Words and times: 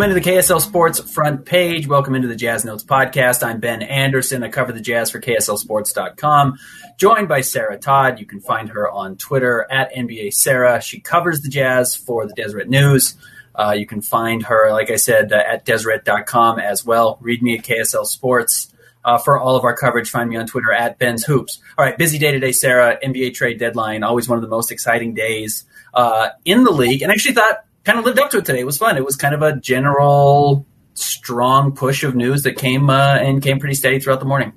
Welcome 0.00 0.16
into 0.16 0.24
the 0.24 0.30
KSL 0.30 0.62
Sports 0.62 0.98
front 0.98 1.44
page. 1.44 1.86
Welcome 1.86 2.14
into 2.14 2.26
the 2.26 2.34
Jazz 2.34 2.64
Notes 2.64 2.82
podcast. 2.82 3.46
I'm 3.46 3.60
Ben 3.60 3.82
Anderson. 3.82 4.42
I 4.42 4.48
cover 4.48 4.72
the 4.72 4.80
Jazz 4.80 5.10
for 5.10 5.20
KSLSports.com. 5.20 6.58
Joined 6.96 7.28
by 7.28 7.42
Sarah 7.42 7.78
Todd. 7.78 8.18
You 8.18 8.24
can 8.24 8.40
find 8.40 8.70
her 8.70 8.90
on 8.90 9.18
Twitter 9.18 9.70
at 9.70 9.94
NBA 9.94 10.32
Sarah. 10.32 10.80
She 10.80 11.00
covers 11.00 11.42
the 11.42 11.50
Jazz 11.50 11.96
for 11.96 12.26
the 12.26 12.32
Deseret 12.32 12.70
News. 12.70 13.14
Uh, 13.54 13.72
you 13.72 13.84
can 13.84 14.00
find 14.00 14.44
her, 14.44 14.72
like 14.72 14.90
I 14.90 14.96
said, 14.96 15.34
uh, 15.34 15.36
at 15.36 15.66
Deseret.com 15.66 16.58
as 16.58 16.82
well. 16.82 17.18
Read 17.20 17.42
me 17.42 17.58
at 17.58 17.64
KSL 17.66 18.06
Sports. 18.06 18.72
Uh, 19.04 19.18
for 19.18 19.38
all 19.38 19.56
of 19.56 19.64
our 19.64 19.76
coverage, 19.76 20.08
find 20.08 20.30
me 20.30 20.36
on 20.36 20.46
Twitter 20.46 20.72
at 20.72 20.98
Ben's 20.98 21.24
Hoops. 21.24 21.60
All 21.76 21.84
right, 21.84 21.98
busy 21.98 22.18
day 22.18 22.32
today, 22.32 22.52
Sarah. 22.52 22.98
NBA 23.04 23.34
trade 23.34 23.58
deadline, 23.58 24.02
always 24.02 24.30
one 24.30 24.38
of 24.38 24.42
the 24.42 24.48
most 24.48 24.72
exciting 24.72 25.12
days 25.12 25.66
uh, 25.92 26.30
in 26.46 26.64
the 26.64 26.70
league. 26.70 27.02
And 27.02 27.12
I 27.12 27.14
actually 27.14 27.34
thought 27.34 27.64
kind 27.84 27.98
of 27.98 28.04
lived 28.04 28.18
up 28.18 28.30
to 28.30 28.38
it 28.38 28.44
today. 28.44 28.60
It 28.60 28.66
was 28.66 28.78
fun. 28.78 28.96
It 28.96 29.04
was 29.04 29.16
kind 29.16 29.34
of 29.34 29.42
a 29.42 29.56
general 29.56 30.66
strong 30.94 31.72
push 31.72 32.02
of 32.04 32.14
news 32.14 32.42
that 32.42 32.56
came 32.56 32.90
uh, 32.90 33.16
and 33.16 33.42
came 33.42 33.58
pretty 33.58 33.74
steady 33.74 34.00
throughout 34.00 34.20
the 34.20 34.26
morning. 34.26 34.52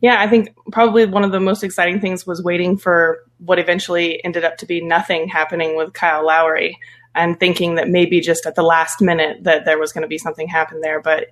Yeah, 0.00 0.20
I 0.20 0.28
think 0.28 0.54
probably 0.72 1.06
one 1.06 1.24
of 1.24 1.32
the 1.32 1.40
most 1.40 1.62
exciting 1.62 2.00
things 2.00 2.26
was 2.26 2.42
waiting 2.42 2.76
for 2.76 3.20
what 3.38 3.58
eventually 3.58 4.24
ended 4.24 4.44
up 4.44 4.56
to 4.58 4.66
be 4.66 4.80
nothing 4.80 5.28
happening 5.28 5.76
with 5.76 5.92
Kyle 5.92 6.24
Lowry 6.24 6.78
and 7.14 7.38
thinking 7.38 7.76
that 7.76 7.88
maybe 7.88 8.20
just 8.20 8.46
at 8.46 8.54
the 8.54 8.62
last 8.62 9.00
minute 9.00 9.44
that 9.44 9.64
there 9.64 9.78
was 9.78 9.92
going 9.92 10.02
to 10.02 10.08
be 10.08 10.18
something 10.18 10.48
happen 10.48 10.80
there, 10.80 11.00
but 11.00 11.28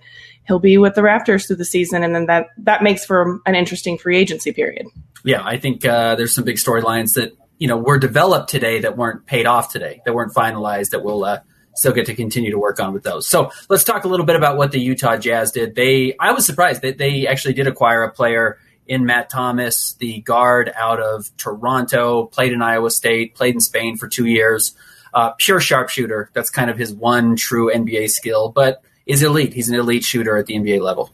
he'll 0.47 0.59
be 0.59 0.79
with 0.79 0.95
the 0.95 1.03
Raptors 1.03 1.47
through 1.47 1.57
the 1.57 1.65
season, 1.65 2.03
and 2.03 2.15
then 2.15 2.27
that 2.27 2.47
that 2.59 2.83
makes 2.83 3.05
for 3.05 3.41
an 3.47 3.55
interesting 3.55 3.99
free 3.99 4.19
agency 4.19 4.53
period. 4.53 4.87
Yeah, 5.25 5.43
I 5.45 5.59
think 5.59 5.85
uh, 5.85 6.15
there's 6.17 6.35
some 6.35 6.45
big 6.45 6.57
storylines 6.57 7.15
that 7.15 7.33
you 7.59 7.69
know 7.69 7.77
were 7.77 7.99
developed 7.99 8.51
today 8.51 8.81
that 8.81 8.97
weren't 8.97 9.27
paid 9.27 9.47
off 9.47 9.73
today, 9.73 10.01
that 10.05 10.15
weren't 10.15 10.35
finalized, 10.35 10.91
that 10.91 11.05
we'll 11.05 11.25
uh, 11.25 11.41
still 11.75 11.93
get 11.93 12.07
to 12.07 12.15
continue 12.15 12.51
to 12.51 12.59
work 12.59 12.81
on 12.81 12.93
with 12.93 13.03
those. 13.03 13.27
So 13.27 13.51
let's 13.69 13.85
talk 13.85 14.05
a 14.05 14.09
little 14.09 14.27
bit 14.27 14.37
about 14.37 14.57
what 14.57 14.73
the 14.73 14.81
Utah 14.81 15.17
Jazz 15.17 15.53
did. 15.53 15.75
They, 15.75 16.15
I 16.19 16.33
was 16.33 16.47
surprised 16.47 16.83
that 16.83 16.99
they 16.99 17.27
actually 17.27 17.55
did 17.55 17.67
acquire 17.67 18.05
a 18.05 18.13
player 18.13 18.59
in 18.87 19.07
Matt 19.07 19.31
Thomas, 19.31 19.95
the 19.95 20.21
guard 20.21 20.71
out 20.77 21.01
of 21.01 21.35
Toronto, 21.37 22.27
played 22.27 22.53
in 22.53 22.63
Iowa 22.63 22.91
State, 22.91 23.35
played 23.35 23.55
in 23.55 23.61
Spain 23.61 23.97
for 23.97 24.09
two 24.09 24.27
years. 24.27 24.75
Uh, 25.13 25.31
pure 25.39 25.61
sharpshooter. 25.61 26.31
That's 26.33 26.51
kind 26.51 26.71
of 26.71 26.77
his 26.77 26.93
one 26.93 27.37
true 27.37 27.73
NBA 27.73 28.11
skill, 28.11 28.51
but 28.51 28.83
is 29.07 29.23
elite. 29.23 29.55
He's 29.55 29.69
an 29.69 29.77
elite 29.77 30.05
shooter 30.05 30.37
at 30.37 30.47
the 30.47 30.55
NBA 30.55 30.81
level. 30.81 31.11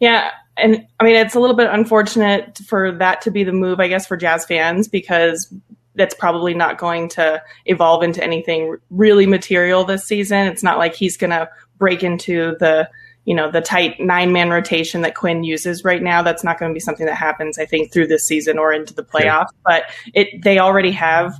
Yeah, 0.00 0.32
and 0.56 0.86
I 1.00 1.04
mean 1.04 1.16
it's 1.16 1.34
a 1.34 1.40
little 1.40 1.56
bit 1.56 1.68
unfortunate 1.70 2.58
for 2.66 2.92
that 2.92 3.22
to 3.22 3.30
be 3.30 3.44
the 3.44 3.52
move, 3.52 3.80
I 3.80 3.88
guess, 3.88 4.06
for 4.06 4.16
Jazz 4.16 4.44
fans 4.44 4.88
because 4.88 5.52
that's 5.94 6.14
probably 6.14 6.54
not 6.54 6.78
going 6.78 7.08
to 7.10 7.42
evolve 7.66 8.02
into 8.02 8.22
anything 8.22 8.76
really 8.90 9.26
material 9.26 9.84
this 9.84 10.04
season. 10.04 10.46
It's 10.46 10.62
not 10.62 10.78
like 10.78 10.94
he's 10.94 11.16
going 11.16 11.30
to 11.30 11.48
break 11.78 12.02
into 12.02 12.56
the 12.60 12.88
you 13.24 13.34
know 13.34 13.50
the 13.50 13.60
tight 13.60 14.00
nine 14.00 14.32
man 14.32 14.50
rotation 14.50 15.02
that 15.02 15.14
Quinn 15.14 15.44
uses 15.44 15.84
right 15.84 16.02
now. 16.02 16.22
That's 16.22 16.42
not 16.42 16.58
going 16.58 16.70
to 16.70 16.74
be 16.74 16.80
something 16.80 17.06
that 17.06 17.14
happens, 17.14 17.58
I 17.58 17.66
think, 17.66 17.92
through 17.92 18.08
this 18.08 18.26
season 18.26 18.58
or 18.58 18.72
into 18.72 18.94
the 18.94 19.04
playoffs. 19.04 19.50
But 19.64 19.84
it 20.12 20.42
they 20.42 20.58
already 20.58 20.90
have 20.92 21.34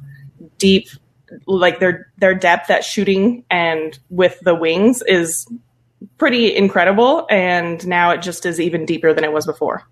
deep 0.59 0.89
like 1.47 1.81
their 1.81 2.13
their 2.19 2.35
depth 2.35 2.71
at 2.71 2.85
shooting 2.85 3.45
and 3.51 3.99
with 4.11 4.39
the 4.41 4.55
wings 4.55 5.03
is 5.07 5.47
pretty 6.19 6.55
incredible 6.55 7.27
and 7.31 7.87
now 7.87 8.11
it 8.11 8.23
just 8.23 8.47
is 8.47 8.61
even 8.61 8.87
deeper 8.87 9.13
than 9.13 9.25
it 9.25 9.33
was 9.33 9.47
before. 9.47 9.83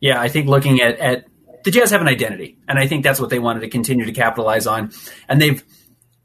Yeah 0.00 0.20
i 0.20 0.28
think 0.28 0.48
looking 0.48 0.80
at, 0.80 0.98
at 0.98 1.26
the 1.64 1.70
jazz 1.70 1.90
have 1.90 2.00
an 2.00 2.08
identity 2.08 2.58
and 2.68 2.78
i 2.78 2.86
think 2.86 3.02
that's 3.02 3.20
what 3.20 3.30
they 3.30 3.38
wanted 3.38 3.60
to 3.60 3.68
continue 3.68 4.04
to 4.04 4.12
capitalize 4.12 4.66
on. 4.66 4.92
And 5.28 5.40
they've 5.40 5.62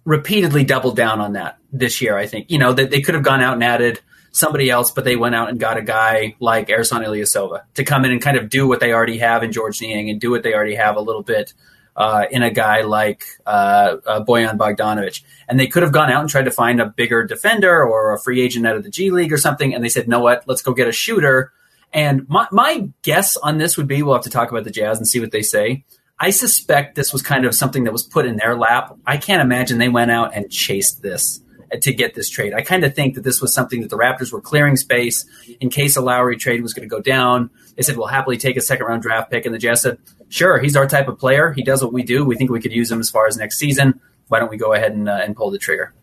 repeatedly 0.03 0.63
doubled 0.63 0.95
down 0.95 1.21
on 1.21 1.33
that 1.33 1.57
this 1.71 2.01
year 2.01 2.17
i 2.17 2.27
think. 2.27 2.51
You 2.51 2.59
know 2.59 2.73
that 2.73 2.91
they 2.91 3.01
could 3.01 3.15
have 3.15 3.23
gone 3.23 3.41
out 3.41 3.53
and 3.53 3.63
added 3.63 4.01
somebody 4.31 4.69
else 4.69 4.91
but 4.91 5.03
they 5.03 5.15
went 5.15 5.35
out 5.35 5.49
and 5.49 5.59
got 5.59 5.77
a 5.77 5.81
guy 5.81 6.35
like 6.39 6.69
ersan 6.69 7.05
ilyasova 7.05 7.63
to 7.73 7.83
come 7.83 8.05
in 8.05 8.11
and 8.11 8.21
kind 8.21 8.37
of 8.37 8.49
do 8.49 8.67
what 8.67 8.79
they 8.79 8.93
already 8.93 9.17
have 9.17 9.43
in 9.43 9.51
george 9.51 9.81
niang 9.81 10.09
and 10.09 10.21
do 10.21 10.31
what 10.31 10.41
they 10.41 10.53
already 10.53 10.75
have 10.75 10.95
a 10.95 11.01
little 11.01 11.21
bit 11.21 11.53
uh, 11.95 12.25
in 12.31 12.43
a 12.43 12.51
guy 12.51 12.81
like 12.81 13.25
uh, 13.45 13.97
uh, 14.05 14.23
Bojan 14.23 14.57
Bogdanovic. 14.57 15.23
And 15.47 15.59
they 15.59 15.67
could 15.67 15.83
have 15.83 15.91
gone 15.91 16.11
out 16.11 16.21
and 16.21 16.29
tried 16.29 16.45
to 16.45 16.51
find 16.51 16.79
a 16.79 16.85
bigger 16.85 17.23
defender 17.23 17.83
or 17.83 18.13
a 18.13 18.19
free 18.19 18.41
agent 18.41 18.65
out 18.65 18.75
of 18.75 18.83
the 18.83 18.89
G 18.89 19.11
League 19.11 19.33
or 19.33 19.37
something. 19.37 19.73
And 19.73 19.83
they 19.83 19.89
said, 19.89 20.07
"No, 20.07 20.19
what? 20.19 20.43
Let's 20.47 20.61
go 20.61 20.73
get 20.73 20.87
a 20.87 20.93
shooter. 20.93 21.51
And 21.93 22.27
my, 22.29 22.47
my 22.51 22.89
guess 23.01 23.35
on 23.37 23.57
this 23.57 23.77
would 23.77 23.87
be 23.87 24.01
we'll 24.01 24.13
have 24.13 24.23
to 24.23 24.29
talk 24.29 24.49
about 24.49 24.63
the 24.63 24.71
Jazz 24.71 24.97
and 24.97 25.07
see 25.07 25.19
what 25.19 25.31
they 25.31 25.41
say. 25.41 25.83
I 26.19 26.29
suspect 26.29 26.95
this 26.95 27.11
was 27.11 27.21
kind 27.21 27.45
of 27.45 27.55
something 27.55 27.83
that 27.85 27.91
was 27.91 28.03
put 28.03 28.25
in 28.25 28.37
their 28.37 28.55
lap. 28.55 28.95
I 29.05 29.17
can't 29.17 29.41
imagine 29.41 29.79
they 29.79 29.89
went 29.89 30.11
out 30.11 30.35
and 30.35 30.49
chased 30.51 31.01
this 31.01 31.41
to 31.81 31.93
get 31.93 32.13
this 32.13 32.29
trade. 32.29 32.53
I 32.53 32.61
kind 32.61 32.83
of 32.83 32.93
think 32.93 33.15
that 33.15 33.23
this 33.23 33.41
was 33.41 33.53
something 33.53 33.81
that 33.81 33.89
the 33.89 33.97
Raptors 33.97 34.31
were 34.31 34.41
clearing 34.41 34.75
space 34.75 35.25
in 35.59 35.69
case 35.69 35.95
a 35.95 36.01
Lowry 36.01 36.37
trade 36.37 36.61
was 36.61 36.73
going 36.73 36.87
to 36.87 36.93
go 36.93 37.01
down. 37.01 37.49
They 37.75 37.83
said, 37.83 37.97
we'll 37.97 38.07
happily 38.07 38.37
take 38.37 38.57
a 38.57 38.61
second 38.61 38.85
round 38.85 39.01
draft 39.01 39.31
pick. 39.31 39.45
And 39.45 39.55
the 39.55 39.59
Jazz 39.59 39.81
said, 39.81 39.97
sure, 40.29 40.59
he's 40.59 40.75
our 40.75 40.87
type 40.87 41.07
of 41.07 41.17
player. 41.17 41.53
He 41.53 41.63
does 41.63 41.83
what 41.83 41.93
we 41.93 42.03
do. 42.03 42.25
We 42.25 42.35
think 42.35 42.51
we 42.51 42.59
could 42.59 42.73
use 42.73 42.91
him 42.91 42.99
as 42.99 43.09
far 43.09 43.27
as 43.27 43.37
next 43.37 43.57
season. 43.57 44.01
Why 44.27 44.39
don't 44.39 44.49
we 44.49 44.57
go 44.57 44.73
ahead 44.73 44.91
and, 44.91 45.07
uh, 45.07 45.19
and 45.23 45.35
pull 45.35 45.51
the 45.51 45.57
trigger? 45.57 45.93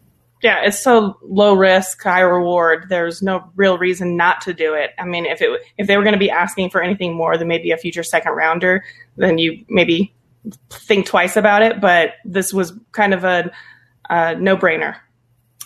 Yeah, 0.40 0.62
it's 0.64 0.78
so 0.78 1.18
low 1.22 1.54
risk, 1.54 2.00
high 2.00 2.20
reward. 2.20 2.86
There's 2.88 3.22
no 3.22 3.50
real 3.56 3.76
reason 3.76 4.16
not 4.16 4.40
to 4.42 4.54
do 4.54 4.74
it. 4.74 4.90
I 4.96 5.04
mean, 5.04 5.26
if 5.26 5.42
it 5.42 5.50
if 5.76 5.88
they 5.88 5.96
were 5.96 6.04
going 6.04 6.12
to 6.12 6.18
be 6.18 6.30
asking 6.30 6.70
for 6.70 6.80
anything 6.80 7.12
more 7.16 7.36
than 7.36 7.48
maybe 7.48 7.72
a 7.72 7.76
future 7.76 8.04
second 8.04 8.32
rounder, 8.32 8.84
then 9.16 9.38
you 9.38 9.64
maybe 9.68 10.14
think 10.70 11.06
twice 11.06 11.36
about 11.36 11.62
it. 11.62 11.80
But 11.80 12.10
this 12.24 12.54
was 12.54 12.72
kind 12.92 13.14
of 13.14 13.24
a, 13.24 13.50
no 14.36 14.56
brainer. 14.56 14.94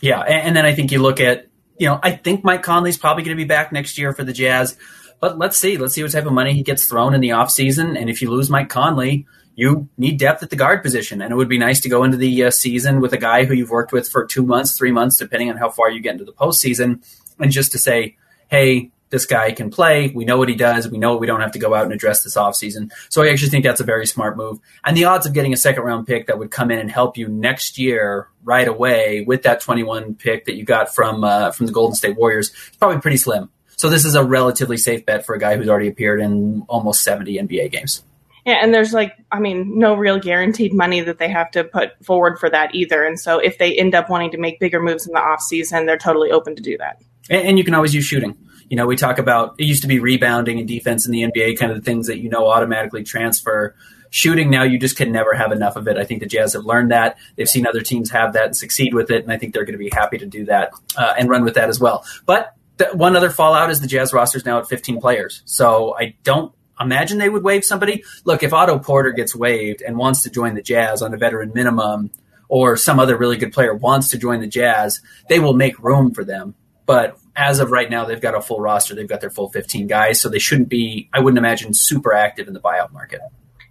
Yeah, 0.03 0.21
and, 0.21 0.49
and 0.49 0.57
then 0.57 0.67
I 0.67 0.75
think 0.75 0.93
you 0.93 0.99
look 0.99 1.21
at 1.21 1.47
you 1.79 1.87
know 1.87 1.99
I 2.03 2.11
think 2.11 2.45
Mike 2.45 2.63
Conley's 2.63 2.99
probably 2.99 3.23
going 3.25 3.37
to 3.37 3.43
be 3.43 3.49
back 3.49 3.73
next 3.73 3.97
year 3.97 4.13
for 4.13 4.25
the 4.25 4.35
Jazz. 4.35 4.77
But 5.21 5.39
let's 5.39 5.57
see. 5.57 5.79
Let's 5.79 5.95
see 5.95 6.03
what 6.03 6.11
type 6.11 6.27
of 6.27 6.33
money 6.33 6.53
he 6.53 6.65
gets 6.65 6.85
thrown 6.85 7.15
in 7.15 7.21
the 7.21 7.29
offseason. 7.29 7.97
And 7.97 8.11
if 8.11 8.21
you 8.21 8.29
lose 8.29 8.51
Mike 8.51 8.69
Conley, 8.69 9.25
you 9.55 9.89
need 9.97 10.19
depth 10.19 10.43
at 10.43 10.51
the 10.51 10.57
guard 10.57 10.83
position. 10.83 11.23
And 11.23 11.33
it 11.33 11.37
would 11.37 11.49
be 11.49 11.59
nice 11.59 11.81
to 11.81 11.89
go 11.89 12.03
into 12.03 12.17
the 12.17 12.45
uh, 12.45 12.51
season 12.51 13.01
with 13.01 13.13
a 13.13 13.19
guy 13.19 13.45
who 13.45 13.55
you've 13.55 13.71
worked 13.71 13.93
with 13.93 14.09
for 14.09 14.27
two 14.27 14.45
months, 14.45 14.77
three 14.77 14.91
months, 14.91 15.19
depending 15.19 15.49
on 15.49 15.59
how 15.59 15.71
far 15.71 15.91
you 15.91 16.01
get 16.01 16.15
into 16.15 16.25
the 16.25 16.33
postseason. 16.33 17.05
And 17.39 17.53
just 17.53 17.71
to 17.71 17.79
say, 17.79 18.17
hey, 18.49 18.91
this 19.13 19.27
guy 19.27 19.53
can 19.53 19.71
play. 19.71 20.09
We 20.09 20.25
know 20.25 20.39
what 20.39 20.49
he 20.49 20.55
does. 20.55 20.89
We 20.89 20.97
know 20.97 21.17
we 21.17 21.27
don't 21.27 21.43
have 21.43 21.53
to 21.53 21.59
go 21.59 21.75
out 21.75 21.85
and 21.85 21.93
address 21.93 22.25
this 22.25 22.35
offseason. 22.35 22.91
So 23.11 23.23
I 23.23 23.29
actually 23.29 23.51
think 23.51 23.63
that's 23.63 23.81
a 23.81 23.85
very 23.85 24.07
smart 24.07 24.39
move. 24.39 24.59
And 24.85 24.97
the 24.97 25.05
odds 25.05 25.27
of 25.27 25.35
getting 25.35 25.53
a 25.53 25.57
second 25.57 25.83
round 25.83 26.07
pick 26.07 26.27
that 26.27 26.39
would 26.39 26.51
come 26.51 26.71
in 26.71 26.79
and 26.79 26.91
help 26.91 27.19
you 27.19 27.29
next 27.29 27.79
year 27.79 28.29
right 28.43 28.67
away 28.67 29.23
with 29.27 29.43
that 29.43 29.61
21 29.61 30.15
pick 30.15 30.47
that 30.47 30.57
you 30.57 30.65
got 30.65 30.93
from 30.93 31.25
uh, 31.25 31.53
from 31.53 31.67
the 31.67 31.73
Golden 31.73 31.95
State 31.95 32.17
Warriors 32.17 32.49
is 32.49 32.77
probably 32.79 33.01
pretty 33.01 33.19
slim. 33.19 33.51
So 33.77 33.91
this 33.91 34.07
is 34.07 34.15
a 34.15 34.25
relatively 34.25 34.79
safe 34.79 35.05
bet 35.05 35.27
for 35.27 35.35
a 35.35 35.39
guy 35.39 35.57
who's 35.57 35.69
already 35.69 35.89
appeared 35.89 36.21
in 36.21 36.65
almost 36.69 37.03
70 37.03 37.37
NBA 37.37 37.71
games. 37.71 38.03
Yeah, 38.47 38.59
and 38.63 38.75
there's 38.75 38.93
like, 38.93 39.15
I 39.31 39.41
mean, 39.41 39.79
no 39.79 39.95
real 39.95 40.19
guaranteed 40.19 40.73
money 40.73 41.01
that 41.03 41.19
they 41.19 41.29
have 41.29 41.51
to 41.53 41.65
put 41.65 41.91
forward 42.03 42.39
for 42.39 42.49
that 42.49 42.75
either. 42.75 43.05
And 43.05 43.21
so 43.21 43.39
if 43.39 43.59
they 43.59 43.77
end 43.77 43.95
up 43.95 44.09
wanting 44.09 44.31
to 44.33 44.39
make 44.39 44.59
bigger 44.59 44.81
moves 44.83 45.07
in 45.07 45.13
the 45.13 45.21
off 45.21 45.43
season, 45.43 45.87
they're 45.87 45.99
totally 45.99 46.31
open 46.31 46.57
to 46.57 46.63
do 46.63 46.79
that. 46.79 47.01
And, 47.31 47.49
and 47.49 47.59
you 47.59 47.65
can 47.65 47.75
always 47.75 47.95
use 47.95 48.05
shooting. 48.05 48.37
You 48.73 48.77
know, 48.77 48.87
we 48.87 48.97
talk 48.97 49.19
about 49.19 49.57
it 49.59 49.65
used 49.65 49.83
to 49.83 49.87
be 49.87 49.99
rebounding 49.99 50.59
and 50.59 50.67
defense 50.67 51.05
in 51.05 51.13
the 51.13 51.25
NBA, 51.25 51.59
kind 51.59 51.71
of 51.71 51.77
the 51.77 51.85
things 51.85 52.07
that 52.07 52.21
you 52.21 52.31
know 52.31 52.49
automatically 52.49 53.05
transfer. 53.05 53.77
Shooting 54.09 54.49
now, 54.49 54.63
you 54.63 54.79
just 54.79 54.97
can 54.97 55.13
never 55.13 55.35
have 55.35 55.53
enough 55.53 55.77
of 55.77 55.89
it. 55.89 55.99
I 55.99 56.05
think 56.05 56.21
the 56.21 56.27
Jazz 56.27 56.55
have 56.55 56.65
learned 56.65 56.91
that. 56.91 57.19
They've 57.37 57.47
seen 57.47 57.67
other 57.67 57.83
teams 57.83 58.11
have 58.13 58.33
that 58.33 58.47
and 58.47 58.57
succeed 58.57 58.95
with 58.95 59.11
it, 59.11 59.25
and 59.25 59.31
I 59.31 59.37
think 59.37 59.53
they're 59.53 59.67
going 59.67 59.75
to 59.75 59.79
be 59.79 59.91
happy 59.93 60.17
to 60.17 60.25
do 60.25 60.47
that 60.47 60.73
uh, 60.97 61.13
and 61.19 61.29
run 61.29 61.45
with 61.45 61.53
that 61.57 61.69
as 61.69 61.79
well. 61.79 62.03
But 62.25 62.57
one 62.95 63.15
other 63.15 63.29
fallout 63.29 63.69
is 63.69 63.83
the 63.83 63.87
Jazz 63.87 64.15
roster 64.15 64.39
is 64.39 64.47
now 64.47 64.59
at 64.59 64.71
15 64.71 65.03
players. 65.03 65.43
So 65.45 65.95
I 65.95 66.17
don't 66.23 66.55
imagine 66.81 67.19
they 67.19 67.29
would 67.29 67.45
waive 67.45 67.67
somebody. 67.67 68.05
Look, 68.25 68.43
if 68.43 68.55
Otto 68.55 68.79
Porter 68.79 69.11
gets 69.11 69.37
waived 69.37 69.83
and 69.83 69.99
wants 69.99 70.23
to 70.23 70.31
join 70.31 70.55
the 70.55 70.63
Jazz 70.63 71.03
on 71.03 71.13
a 71.13 71.19
veteran 71.19 71.53
minimum, 71.55 72.11
or 72.49 72.79
some 72.79 72.99
other 72.99 73.19
really 73.19 73.37
good 73.37 73.53
player 73.53 73.75
wants 73.75 74.09
to 74.09 74.19
join 74.19 74.41
the 74.41 74.47
Jazz, 74.47 75.03
they 75.29 75.41
will 75.41 75.53
make 75.53 75.79
room 75.79 76.15
for 76.15 76.25
them. 76.25 76.55
But 76.87 77.19
as 77.37 77.61
of 77.61 77.71
right 77.71 77.89
now, 77.89 78.05
they've 78.05 78.21
got 78.21 78.35
a 78.35 78.41
full 78.41 78.61
roster. 78.61 78.95
They've 78.95 79.09
got 79.09 79.21
their 79.21 79.31
full 79.31 79.51
15 79.51 79.87
guys, 79.87 80.21
so 80.21 80.29
they 80.29 80.39
shouldn't 80.39 80.69
be, 80.69 81.09
I 81.13 81.21
wouldn't 81.21 81.39
imagine, 81.39 81.73
super 81.75 82.13
active 82.13 82.47
in 82.49 82.55
the 82.55 82.61
buyout 82.61 82.93
market. 82.93 83.21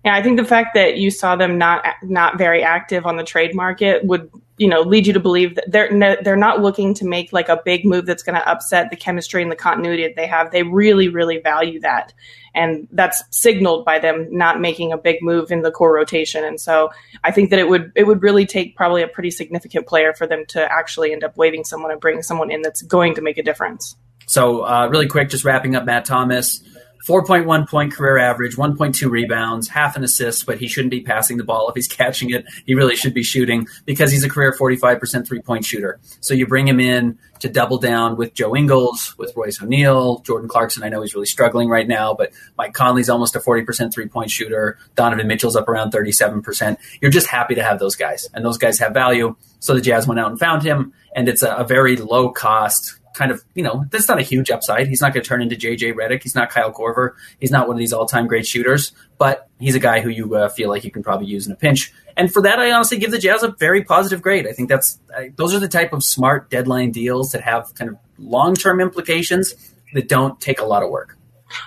Yeah, 0.04 0.16
I 0.16 0.24
think 0.24 0.38
the 0.38 0.46
fact 0.46 0.74
that 0.74 0.98
you 0.98 1.12
saw 1.12 1.36
them 1.36 1.60
not 1.60 1.86
not 2.02 2.38
very 2.38 2.64
active 2.64 3.06
on 3.06 3.18
the 3.18 3.24
trade 3.24 3.54
market 3.54 4.04
would 4.04 4.32
you 4.58 4.68
know 4.68 4.82
lead 4.82 5.06
you 5.06 5.14
to 5.14 5.20
believe 5.20 5.56
that 5.56 5.72
they're 5.72 6.18
they're 6.24 6.36
not 6.36 6.60
looking 6.60 6.96
to 6.96 7.06
make 7.06 7.32
like 7.32 7.50
a 7.50 7.62
big 7.64 7.86
move 7.86 8.08
that's 8.08 8.24
going 8.24 8.36
to 8.36 8.50
upset 8.50 8.90
the 8.90 8.96
chemistry 8.96 9.44
and 9.44 9.52
the 9.52 9.56
continuity 9.56 10.04
that 10.04 10.16
they 10.16 10.26
have. 10.26 10.52
They 10.52 10.64
really 10.64 11.08
really 11.08 11.38
value 11.38 11.80
that, 11.82 12.14
and 12.54 12.88
that's 12.92 13.24
signaled 13.32 13.86
by 13.86 14.00
them 14.00 14.28
not 14.30 14.60
making 14.60 14.92
a 14.92 14.98
big 14.98 15.22
move 15.22 15.52
in 15.52 15.62
the 15.62 15.72
core 15.72 15.94
rotation. 15.94 16.44
And 16.44 16.60
so 16.60 16.90
I 17.24 17.32
think 17.32 17.50
that 17.50 17.60
it 17.60 17.70
would 17.70 17.92
it 17.96 18.06
would 18.06 18.22
really 18.22 18.46
take 18.46 18.76
probably 18.76 19.04
a 19.04 19.08
pretty 19.08 19.32
significant 19.32 19.88
player 19.88 20.14
for 20.14 20.28
them 20.28 20.46
to 20.50 20.72
actually 20.72 21.12
end 21.12 21.24
up 21.24 21.38
waiving 21.38 21.64
someone 21.64 21.92
and 21.92 22.02
bringing 22.02 22.24
someone 22.24 22.52
in 22.52 22.62
that's 22.62 22.82
going 22.82 23.16
to 23.16 23.22
make 23.22 23.38
a 23.38 23.44
difference. 23.44 23.96
So 24.28 24.62
uh, 24.66 24.88
really 24.90 25.08
quick, 25.08 25.30
just 25.30 25.44
wrapping 25.44 25.76
up 25.76 25.86
Matt 25.86 26.06
Thomas. 26.06 26.64
4.1 27.08 27.68
point 27.68 27.94
career 27.94 28.18
average, 28.18 28.56
1.2 28.56 29.10
rebounds, 29.10 29.68
half 29.68 29.96
an 29.96 30.04
assist, 30.04 30.46
but 30.46 30.58
he 30.60 30.68
shouldn't 30.68 30.92
be 30.92 31.02
passing 31.02 31.38
the 31.38 31.44
ball 31.44 31.70
if 31.70 31.76
he's 31.76 31.88
catching 32.02 32.30
it. 32.30 32.46
He 32.66 32.76
really 32.76 32.96
should 32.96 33.14
be 33.14 33.24
shooting 33.24 33.68
because 33.86 34.12
he's 34.12 34.24
a 34.24 34.30
career 34.30 34.56
45% 34.58 35.28
three 35.28 35.42
point 35.42 35.66
shooter. 35.66 36.00
So 36.20 36.34
you 36.34 36.48
bring 36.48 36.68
him 36.68 36.80
in 36.80 37.18
to 37.40 37.50
double 37.50 37.80
down 37.80 38.18
with 38.18 38.34
Joe 38.34 38.56
Ingles, 38.56 39.16
with 39.18 39.34
Royce 39.36 39.62
O'Neale, 39.62 40.20
Jordan 40.20 40.48
Clarkson. 40.48 40.84
I 40.84 40.90
know 40.90 41.02
he's 41.02 41.16
really 41.16 41.26
struggling 41.26 41.70
right 41.70 41.88
now, 41.88 42.14
but 42.14 42.32
Mike 42.58 42.74
Conley's 42.74 43.10
almost 43.10 43.36
a 43.36 43.40
40% 43.40 43.92
three 43.92 44.08
point 44.08 44.30
shooter. 44.30 44.78
Donovan 44.96 45.28
Mitchell's 45.28 45.56
up 45.56 45.68
around 45.68 45.92
37%. 45.92 46.78
You're 47.02 47.12
just 47.12 47.28
happy 47.28 47.56
to 47.56 47.64
have 47.64 47.80
those 47.80 47.96
guys, 47.96 48.30
and 48.34 48.46
those 48.46 48.58
guys 48.58 48.80
have 48.80 48.94
value. 48.94 49.36
So 49.60 49.74
the 49.74 49.82
Jazz 49.82 50.08
went 50.08 50.20
out 50.20 50.30
and 50.30 50.40
found 50.40 50.64
him, 50.64 50.94
and 51.16 51.28
it's 51.28 51.44
a, 51.44 51.52
a 51.56 51.64
very 51.64 51.98
low 51.98 52.30
cost 52.30 52.98
kind 53.14 53.32
of, 53.32 53.44
you 53.54 53.64
know, 53.64 53.86
that's 53.90 54.08
not 54.08 54.20
a 54.20 54.24
huge 54.24 54.50
upside. 54.50 54.88
He's 54.88 55.02
not 55.02 55.14
going 55.14 55.24
to 55.24 55.28
turn 55.28 55.42
into 55.42 55.56
JJ 55.56 55.94
Redick. 55.94 56.24
He's 56.24 56.36
not 56.36 56.50
Kyle 56.50 56.72
Korver. 56.72 57.12
He's 57.40 57.52
not 57.52 57.68
one 57.68 57.76
of 57.76 57.80
these 57.80 57.94
all 57.94 58.06
time 58.06 58.28
great 58.28 58.46
shooters, 58.46 58.94
but 59.18 59.50
he's 59.60 59.76
a 59.76 59.80
guy 59.80 60.02
who 60.02 60.10
you 60.10 60.36
uh, 60.36 60.50
feel 60.50 60.70
like 60.70 60.84
you 60.84 60.92
can 60.92 61.04
probably 61.04 61.28
use 61.28 61.46
in 61.46 61.54
a 61.54 61.56
pinch. 61.56 61.94
And 62.18 62.32
for 62.32 62.42
that, 62.42 62.60
I 62.60 62.72
honestly 62.72 62.98
give 62.98 63.12
the 63.12 63.20
Jazz 63.20 63.44
a 63.44 63.52
very 63.52 63.84
positive 63.84 64.22
grade. 64.22 64.48
I 64.48 64.54
think 64.54 64.70
that's 64.70 65.00
I, 65.16 65.32
those 65.36 65.54
are 65.54 65.60
the 65.60 65.68
type 65.68 65.94
of 65.94 66.04
smart 66.04 66.50
deadline 66.50 66.92
deals 66.92 67.32
that 67.32 67.42
have 67.42 67.74
kind 67.76 67.90
of 67.90 67.98
long 68.18 68.56
term 68.56 68.80
implications 68.80 69.56
that 69.94 70.08
don't 70.08 70.40
take 70.40 70.60
a 70.60 70.66
lot 70.66 70.84
of 70.84 70.90
work. 70.90 71.18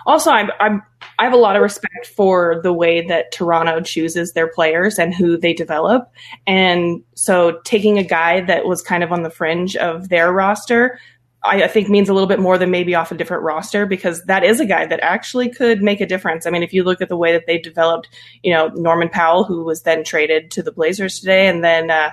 Also, 0.06 0.30
I'm, 0.30 0.50
I'm 0.60 0.82
I 1.18 1.24
have 1.24 1.32
a 1.32 1.38
lot 1.38 1.56
of 1.56 1.62
respect 1.62 2.06
for 2.06 2.60
the 2.62 2.72
way 2.72 3.06
that 3.06 3.32
Toronto 3.32 3.80
chooses 3.80 4.32
their 4.32 4.48
players 4.48 4.98
and 4.98 5.14
who 5.14 5.36
they 5.36 5.52
develop. 5.52 6.10
And 6.46 7.02
so 7.14 7.60
taking 7.64 7.98
a 7.98 8.02
guy 8.02 8.40
that 8.42 8.66
was 8.66 8.82
kind 8.82 9.04
of 9.04 9.12
on 9.12 9.22
the 9.22 9.30
fringe 9.30 9.76
of 9.76 10.08
their 10.08 10.32
roster 10.32 10.98
I, 11.44 11.64
I, 11.64 11.68
think 11.68 11.88
means 11.88 12.08
a 12.08 12.14
little 12.14 12.28
bit 12.28 12.40
more 12.40 12.56
than 12.56 12.70
maybe 12.70 12.94
off 12.94 13.12
a 13.12 13.14
different 13.14 13.42
roster 13.42 13.86
because 13.86 14.24
that 14.24 14.44
is 14.44 14.60
a 14.60 14.66
guy 14.66 14.86
that 14.86 15.00
actually 15.00 15.50
could 15.50 15.82
make 15.82 16.00
a 16.00 16.06
difference. 16.06 16.46
I 16.46 16.50
mean, 16.50 16.62
if 16.62 16.72
you 16.72 16.82
look 16.82 17.02
at 17.02 17.08
the 17.08 17.16
way 17.16 17.32
that 17.32 17.46
they 17.46 17.58
developed, 17.58 18.08
you 18.42 18.52
know, 18.52 18.68
Norman 18.68 19.10
Powell, 19.10 19.44
who 19.44 19.64
was 19.64 19.82
then 19.82 20.04
traded 20.04 20.50
to 20.52 20.62
the 20.62 20.72
Blazers 20.72 21.20
today, 21.20 21.46
and 21.46 21.62
then 21.62 21.90
uh, 21.90 22.10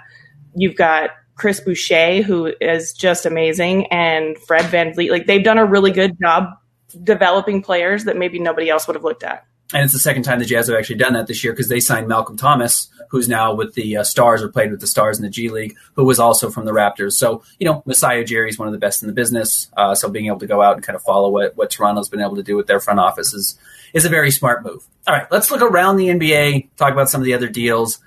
you've 0.55 0.75
got 0.75 1.11
Chris 1.35 1.59
Boucher, 1.59 2.21
who 2.21 2.53
is 2.59 2.93
just 2.93 3.25
amazing, 3.25 3.87
and 3.87 4.37
Fred 4.37 4.65
VanVleet. 4.65 5.09
Like 5.09 5.27
they've 5.27 5.43
done 5.43 5.57
a 5.57 5.65
really 5.65 5.91
good 5.91 6.17
job 6.21 6.49
developing 7.03 7.61
players 7.61 8.03
that 8.03 8.17
maybe 8.17 8.37
nobody 8.37 8.69
else 8.69 8.85
would 8.87 8.95
have 8.95 9.03
looked 9.03 9.23
at. 9.23 9.45
And 9.73 9.83
it's 9.83 9.93
the 9.93 9.99
second 9.99 10.23
time 10.23 10.39
the 10.39 10.45
Jazz 10.45 10.67
have 10.67 10.77
actually 10.77 10.97
done 10.97 11.13
that 11.13 11.27
this 11.27 11.43
year 11.43 11.53
because 11.53 11.69
they 11.69 11.79
signed 11.79 12.07
Malcolm 12.07 12.35
Thomas, 12.35 12.89
who's 13.09 13.29
now 13.29 13.53
with 13.53 13.73
the 13.73 13.97
uh, 13.97 14.03
Stars 14.03 14.41
or 14.41 14.49
played 14.49 14.71
with 14.71 14.81
the 14.81 14.87
Stars 14.87 15.17
in 15.17 15.23
the 15.23 15.29
G 15.29 15.49
League, 15.49 15.75
who 15.93 16.03
was 16.03 16.19
also 16.19 16.49
from 16.49 16.65
the 16.65 16.71
Raptors. 16.71 17.13
So, 17.13 17.43
you 17.59 17.65
know, 17.65 17.81
Masai 17.85 18.23
Ujiri 18.23 18.49
is 18.49 18.59
one 18.59 18.67
of 18.67 18.73
the 18.73 18.79
best 18.79 19.01
in 19.01 19.07
the 19.07 19.13
business. 19.13 19.69
Uh, 19.77 19.95
so 19.95 20.09
being 20.09 20.27
able 20.27 20.39
to 20.39 20.47
go 20.47 20.61
out 20.61 20.75
and 20.75 20.83
kind 20.83 20.95
of 20.95 21.03
follow 21.03 21.29
what, 21.29 21.55
what 21.55 21.69
Toronto's 21.69 22.09
been 22.09 22.21
able 22.21 22.35
to 22.35 22.43
do 22.43 22.55
with 22.55 22.67
their 22.67 22.79
front 22.79 22.99
office 22.99 23.33
is, 23.33 23.57
is 23.93 24.05
a 24.05 24.09
very 24.09 24.31
smart 24.31 24.63
move. 24.63 24.85
All 25.07 25.15
right, 25.15 25.27
let's 25.31 25.49
look 25.51 25.61
around 25.61 25.97
the 25.97 26.07
NBA, 26.07 26.69
talk 26.75 26.91
about 26.91 27.09
some 27.09 27.21
of 27.21 27.25
the 27.25 27.33
other 27.33 27.47
deals. 27.47 27.99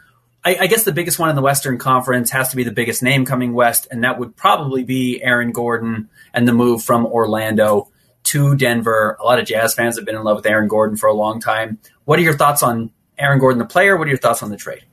I, 0.45 0.57
I 0.61 0.67
guess 0.67 0.85
the 0.85 0.93
biggest 0.93 1.19
one 1.19 1.31
in 1.31 1.37
the 1.37 1.43
Western 1.43 1.79
Conference 1.79 2.31
has 2.31 2.51
to 2.51 2.57
be 2.57 2.65
the 2.65 2.71
biggest 2.71 3.03
name 3.03 3.25
coming 3.25 3.55
west, 3.55 3.89
and 3.91 4.05
that 4.05 4.19
would 4.19 4.37
probably 4.37 4.85
be 4.85 5.23
Aaron 5.23 5.53
Gordon 5.53 6.11
and 6.35 6.47
the 6.47 6.53
move 6.53 6.83
from 6.83 7.07
Orlando 7.07 7.89
to 8.25 8.55
Denver. 8.57 9.17
A 9.21 9.25
lot 9.25 9.39
of 9.39 9.47
Jazz 9.47 9.75
fans 9.75 9.97
have 9.97 10.05
been 10.05 10.17
in 10.17 10.25
love 10.25 10.37
with 10.37 10.47
Aaron 10.47 10.69
Gordon 10.69 10.97
for 10.97 11.09
a 11.09 11.15
long 11.15 11.41
time. 11.41 11.79
What 12.05 12.19
are 12.19 12.23
your 12.23 12.37
thoughts 12.37 12.63
on 12.63 12.91
Aaron 13.19 13.39
Gordon, 13.39 13.59
the 13.59 13.67
player? 13.67 13.97
What 13.97 14.07
are 14.07 14.11
your 14.11 14.19
thoughts 14.19 14.43
on 14.43 14.51
the 14.51 14.57
trade? 14.57 14.85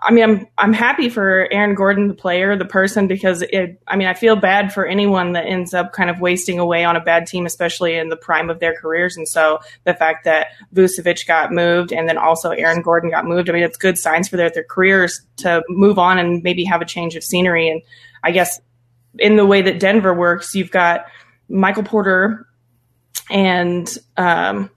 I 0.00 0.12
mean, 0.12 0.24
I'm 0.24 0.46
I'm 0.56 0.72
happy 0.72 1.08
for 1.08 1.48
Aaron 1.50 1.74
Gordon, 1.74 2.06
the 2.08 2.14
player, 2.14 2.56
the 2.56 2.64
person, 2.64 3.08
because 3.08 3.42
it. 3.42 3.80
I 3.86 3.96
mean, 3.96 4.06
I 4.06 4.14
feel 4.14 4.36
bad 4.36 4.72
for 4.72 4.86
anyone 4.86 5.32
that 5.32 5.46
ends 5.46 5.74
up 5.74 5.92
kind 5.92 6.08
of 6.08 6.20
wasting 6.20 6.58
away 6.58 6.84
on 6.84 6.94
a 6.94 7.00
bad 7.00 7.26
team, 7.26 7.46
especially 7.46 7.96
in 7.96 8.08
the 8.08 8.16
prime 8.16 8.48
of 8.48 8.60
their 8.60 8.74
careers. 8.74 9.16
And 9.16 9.26
so 9.26 9.58
the 9.84 9.94
fact 9.94 10.24
that 10.24 10.48
Vucevic 10.72 11.26
got 11.26 11.52
moved 11.52 11.92
and 11.92 12.08
then 12.08 12.16
also 12.16 12.50
Aaron 12.50 12.82
Gordon 12.82 13.10
got 13.10 13.24
moved, 13.24 13.50
I 13.50 13.52
mean, 13.52 13.64
it's 13.64 13.76
good 13.76 13.98
signs 13.98 14.28
for 14.28 14.36
their 14.36 14.50
their 14.50 14.64
careers 14.64 15.20
to 15.38 15.62
move 15.68 15.98
on 15.98 16.18
and 16.18 16.42
maybe 16.42 16.64
have 16.64 16.80
a 16.80 16.86
change 16.86 17.16
of 17.16 17.24
scenery. 17.24 17.68
And 17.68 17.82
I 18.22 18.30
guess 18.30 18.60
in 19.18 19.36
the 19.36 19.46
way 19.46 19.62
that 19.62 19.80
Denver 19.80 20.14
works, 20.14 20.54
you've 20.54 20.70
got 20.70 21.06
Michael 21.48 21.82
Porter 21.82 22.46
and 23.30 23.96
um, 24.16 24.70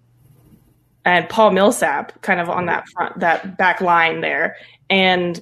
and 1.06 1.28
Paul 1.30 1.52
Millsap 1.52 2.22
kind 2.22 2.40
of 2.40 2.50
on 2.50 2.68
that 2.68 2.88
front 2.90 3.20
that 3.20 3.58
back 3.58 3.82
line 3.82 4.22
there. 4.22 4.58
And 4.90 5.42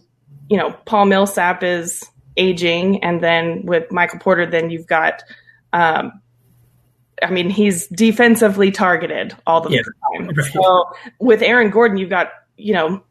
you 0.50 0.58
know, 0.58 0.72
Paul 0.86 1.06
Millsap 1.06 1.64
is 1.64 2.04
aging, 2.38 3.04
and 3.04 3.22
then 3.22 3.64
with 3.66 3.92
Michael 3.92 4.20
Porter, 4.20 4.46
then 4.46 4.70
you've 4.70 4.88
got. 4.88 5.24
Um, 5.74 6.22
I 7.22 7.30
mean, 7.32 7.50
he's 7.50 7.86
defensively 7.88 8.72
targeted 8.72 9.36
all 9.46 9.60
the 9.60 9.72
yeah. 9.72 9.82
time. 10.16 10.34
So 10.54 10.86
with 11.20 11.42
Aaron 11.42 11.70
Gordon, 11.70 11.98
you've 11.98 12.10
got 12.10 12.30
you 12.56 12.74
know 12.74 13.04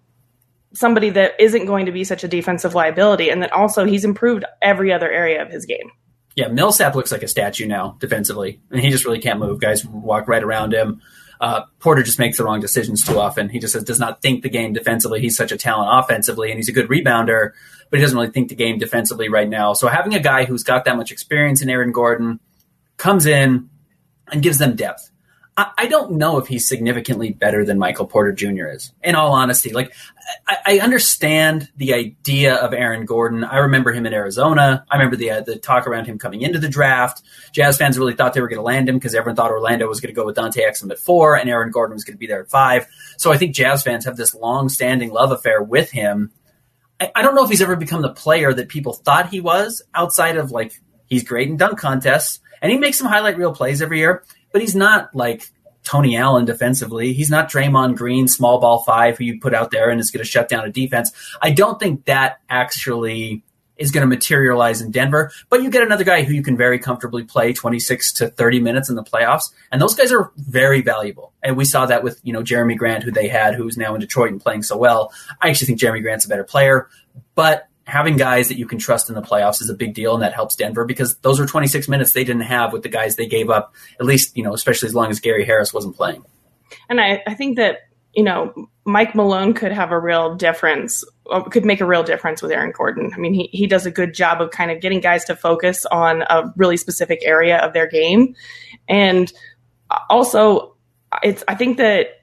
somebody 0.73 1.11
that 1.11 1.33
isn't 1.39 1.67
going 1.67 1.87
to 1.87 1.93
be 1.93 2.05
such 2.05 2.25
a 2.25 2.29
defensive 2.29 2.75
liability, 2.75 3.29
and 3.29 3.43
then 3.43 3.51
also 3.51 3.85
he's 3.85 4.05
improved 4.05 4.45
every 4.63 4.93
other 4.93 5.11
area 5.11 5.43
of 5.43 5.51
his 5.51 5.67
game. 5.67 5.91
Yeah, 6.39 6.47
Millsap 6.47 6.95
looks 6.95 7.11
like 7.11 7.25
a 7.25 7.27
statue 7.27 7.67
now 7.67 7.97
defensively, 7.99 8.61
and 8.71 8.81
he 8.81 8.91
just 8.91 9.05
really 9.05 9.19
can't 9.19 9.41
move. 9.41 9.61
Guys 9.61 9.85
walk 9.85 10.29
right 10.29 10.41
around 10.45 10.73
him. 10.73 11.03
Uh, 11.41 11.63
Porter 11.81 12.05
just 12.05 12.21
makes 12.21 12.37
the 12.37 12.45
wrong 12.45 12.61
decisions 12.61 13.05
too 13.05 13.19
often. 13.19 13.49
He 13.49 13.59
just 13.59 13.75
does 13.85 13.99
not 13.99 14.23
think 14.23 14.45
the 14.45 14.49
game 14.49 14.73
defensively. 14.73 15.21
He's 15.21 15.37
such 15.37 15.51
a 15.51 15.57
talent 15.57 15.91
offensively, 15.93 16.53
and 16.53 16.57
he's 16.57 16.69
a 16.69 16.73
good 16.73 16.89
rebounder, 16.89 17.55
but 17.91 17.99
he 17.99 18.05
doesn't 18.05 18.17
really 18.17 18.31
think 18.31 18.51
the 18.51 18.55
game 18.55 18.79
defensively 18.79 19.29
right 19.29 19.49
now. 19.49 19.73
So 19.73 19.89
having 19.89 20.15
a 20.15 20.21
guy 20.21 20.45
who's 20.45 20.63
got 20.63 20.85
that 20.85 20.97
much 20.97 21.11
experience 21.11 21.61
in 21.61 21.69
Aaron 21.69 21.91
Gordon 21.91 22.39
comes 22.99 23.27
in 23.27 23.69
and 24.29 24.41
gives 24.41 24.59
them 24.59 24.77
depth. 24.77 25.11
I, 25.77 25.87
don't 25.87 26.13
know 26.13 26.39
if 26.39 26.47
he's 26.47 26.69
significantly 26.69 27.33
better 27.33 27.65
than 27.65 27.79
Michael 27.79 28.07
Porter 28.07 28.33
Jr. 28.33 28.69
is. 28.69 28.93
In 29.03 29.17
all 29.17 29.33
honesty, 29.33 29.73
like 29.73 29.93
I, 30.47 30.57
I, 30.67 30.79
understand 30.79 31.69
the 31.77 31.95
idea 31.95 32.55
of 32.55 32.73
Aaron 32.73 33.05
Gordon. 33.07 33.43
I 33.43 33.59
remember 33.59 33.91
him 33.91 34.07
in 34.07 34.15
Arizona. 34.15 34.85
I 34.89 34.97
remember 34.97 35.17
the 35.17 35.31
uh, 35.33 35.41
the 35.41 35.57
talk 35.57 35.89
around 35.89 36.05
him 36.05 36.17
coming 36.17 36.43
into 36.43 36.61
the 36.61 36.69
draft. 36.69 37.23
Jazz 37.51 37.77
fans 37.77 37.99
really 37.99 38.15
thought 38.15 38.35
they 38.35 38.41
were 38.41 38.49
going 38.49 38.61
to 38.61 38.63
land 38.63 38.89
him 38.89 38.97
because 38.97 39.17
everyone 39.17 39.35
thought 39.35 39.51
Orlando 39.51 39.89
was 39.89 40.01
going 40.01 40.15
to 40.15 40.19
go 40.19 40.25
with 40.25 40.37
Dante 40.37 40.63
Exum 40.63 40.93
at 40.93 40.99
four, 41.01 41.37
and 41.37 41.51
Aaron 41.51 41.73
Gordon 41.73 41.95
was 41.95 42.05
going 42.05 42.15
to 42.15 42.21
be 42.21 42.29
there 42.29 42.43
at 42.43 42.51
five. 42.51 42.87
So 43.17 43.33
I 43.33 43.37
think 43.37 43.57
Jazz 43.57 43.83
fans 43.83 44.05
have 44.05 44.17
this 44.17 44.35
long-standing 44.35 45.11
love 45.11 45.33
affair 45.33 45.61
with 45.61 45.91
him. 45.91 46.31
I, 47.01 47.11
I 47.17 47.23
don't 47.23 47.35
know 47.35 47.43
if 47.43 47.51
he's 47.51 47.63
ever 47.63 47.75
become 47.75 48.03
the 48.03 48.15
player 48.15 48.55
that 48.55 48.69
people 48.69 48.93
thought 48.93 49.31
he 49.31 49.41
was. 49.41 49.83
Outside 49.93 50.37
of 50.37 50.53
like 50.53 50.81
he's 51.07 51.25
great 51.25 51.49
in 51.49 51.57
dunk 51.57 51.81
contests, 51.81 52.39
and 52.63 52.71
he 52.71 52.79
makes 52.79 52.97
some 52.97 53.09
highlight 53.09 53.37
reel 53.37 53.53
plays 53.53 53.83
every 53.83 53.99
year 53.99 54.23
but 54.53 54.61
he's 54.61 54.75
not 54.75 55.15
like 55.15 55.51
Tony 55.85 56.17
Allen 56.17 56.45
defensively. 56.45 57.13
He's 57.13 57.31
not 57.31 57.51
Draymond 57.51 57.97
Green, 57.97 58.29
small 58.29 58.61
ball 58.61 58.83
five, 58.85 59.19
who 59.19 59.25
you 59.25 59.41
put 59.41 59.55
out 59.55 59.71
there 59.71 59.91
and 59.91 60.01
is 60.01 60.11
going 60.11 60.25
to 60.25 60.31
shut 60.31 60.49
down 60.49 60.65
a 60.65 60.71
defense. 60.71 61.13
I 61.41 61.51
don't 61.51 61.81
think 61.81 62.05
that 62.05 62.41
actually 62.49 63.43
is 63.79 63.93
going 63.93 64.03
to 64.03 64.09
materialize 64.09 64.81
in 64.83 64.91
Denver. 64.91 65.31
But 65.49 65.63
you 65.63 65.71
get 65.71 65.83
another 65.83 66.05
guy 66.05 66.23
who 66.23 66.35
you 66.35 66.43
can 66.43 66.57
very 66.57 66.79
comfortably 66.79 67.23
play 67.23 67.53
26 67.53 68.13
to 68.15 68.29
30 68.29 68.61
minutes 68.61 68.91
in 68.91 68.97
the 68.97 69.05
playoffs. 69.05 69.53
And 69.71 69.81
those 69.81 69.95
guys 69.95 70.13
are 70.13 70.33
very 70.37 70.83
valuable. 70.83 71.33
And 71.43 71.57
we 71.57 71.65
saw 71.65 71.87
that 71.87 72.03
with, 72.03 72.21
you 72.25 72.33
know, 72.33 72.43
Jerami 72.43 72.77
Grant, 72.77 73.05
who 73.05 73.13
they 73.13 73.29
had, 73.29 73.55
who's 73.55 73.77
now 73.77 73.95
in 73.95 74.01
Detroit 74.01 74.33
and 74.33 74.41
playing 74.41 74.65
so 74.65 74.77
well. 74.77 75.13
I 75.41 75.49
actually 75.49 75.69
think 75.69 75.81
Jerami 75.81 76.03
Grant's 76.03 76.25
a 76.25 76.29
better 76.29 76.45
player. 76.45 76.89
But 77.35 77.68
having 77.89 78.19
guys 78.19 78.49
that 78.49 78.59
you 78.59 78.67
can 78.67 78.79
trust 78.79 79.09
in 79.09 79.15
the 79.15 79.23
playoffs 79.23 79.63
is 79.63 79.71
a 79.71 79.75
big 79.75 79.95
deal, 79.95 80.13
and 80.13 80.23
that 80.23 80.35
helps 80.35 80.55
Denver 80.55 80.85
because 80.85 81.17
those 81.19 81.41
were 81.41 81.47
26 81.47 81.89
minutes 81.89 82.13
they 82.13 82.23
didn't 82.23 82.43
have 82.43 82.73
with 82.73 82.83
the 82.83 82.89
guys 82.89 83.17
they 83.17 83.27
gave 83.27 83.49
up. 83.49 83.75
At 83.99 84.07
least 84.07 84.37
you 84.37 84.45
know, 84.45 84.53
especially 84.53 84.89
as 84.89 84.95
long 84.95 85.11
as 85.11 85.19
Gary 85.19 85.45
Harris 85.45 85.73
wasn't 85.73 85.97
playing. 85.97 86.25
And 86.91 87.01
I, 87.01 87.23
I 87.27 87.35
think 87.35 87.57
that 87.57 87.79
you 88.13 88.23
know 88.23 88.69
Mike 88.85 89.15
Malone 89.15 89.55
could 89.55 89.73
have 89.73 89.91
a 89.91 89.99
real 89.99 90.35
difference, 90.35 91.03
uh, 91.31 91.43
could 91.45 91.65
make 91.65 91.81
a 91.81 91.87
real 91.87 92.03
difference 92.03 92.43
with 92.43 92.53
Aaron 92.53 92.73
Gordon. 92.77 93.11
I 93.15 93.17
mean, 93.17 93.33
he 93.33 93.49
he 93.53 93.67
does 93.67 93.87
a 93.87 93.91
good 93.91 94.13
job 94.13 94.43
of 94.43 94.51
kind 94.51 94.71
of 94.71 94.81
getting 94.83 95.01
guys 95.01 95.25
to 95.25 95.35
focus 95.35 95.87
on 95.87 96.23
a 96.23 96.53
really 96.57 96.77
specific 96.77 97.21
area 97.25 97.57
of 97.57 97.73
their 97.73 97.87
game, 97.87 98.35
and 98.87 99.33
also 100.11 100.77
it's 101.23 101.43
I 101.49 101.55
think 101.55 101.79
that 101.79 102.19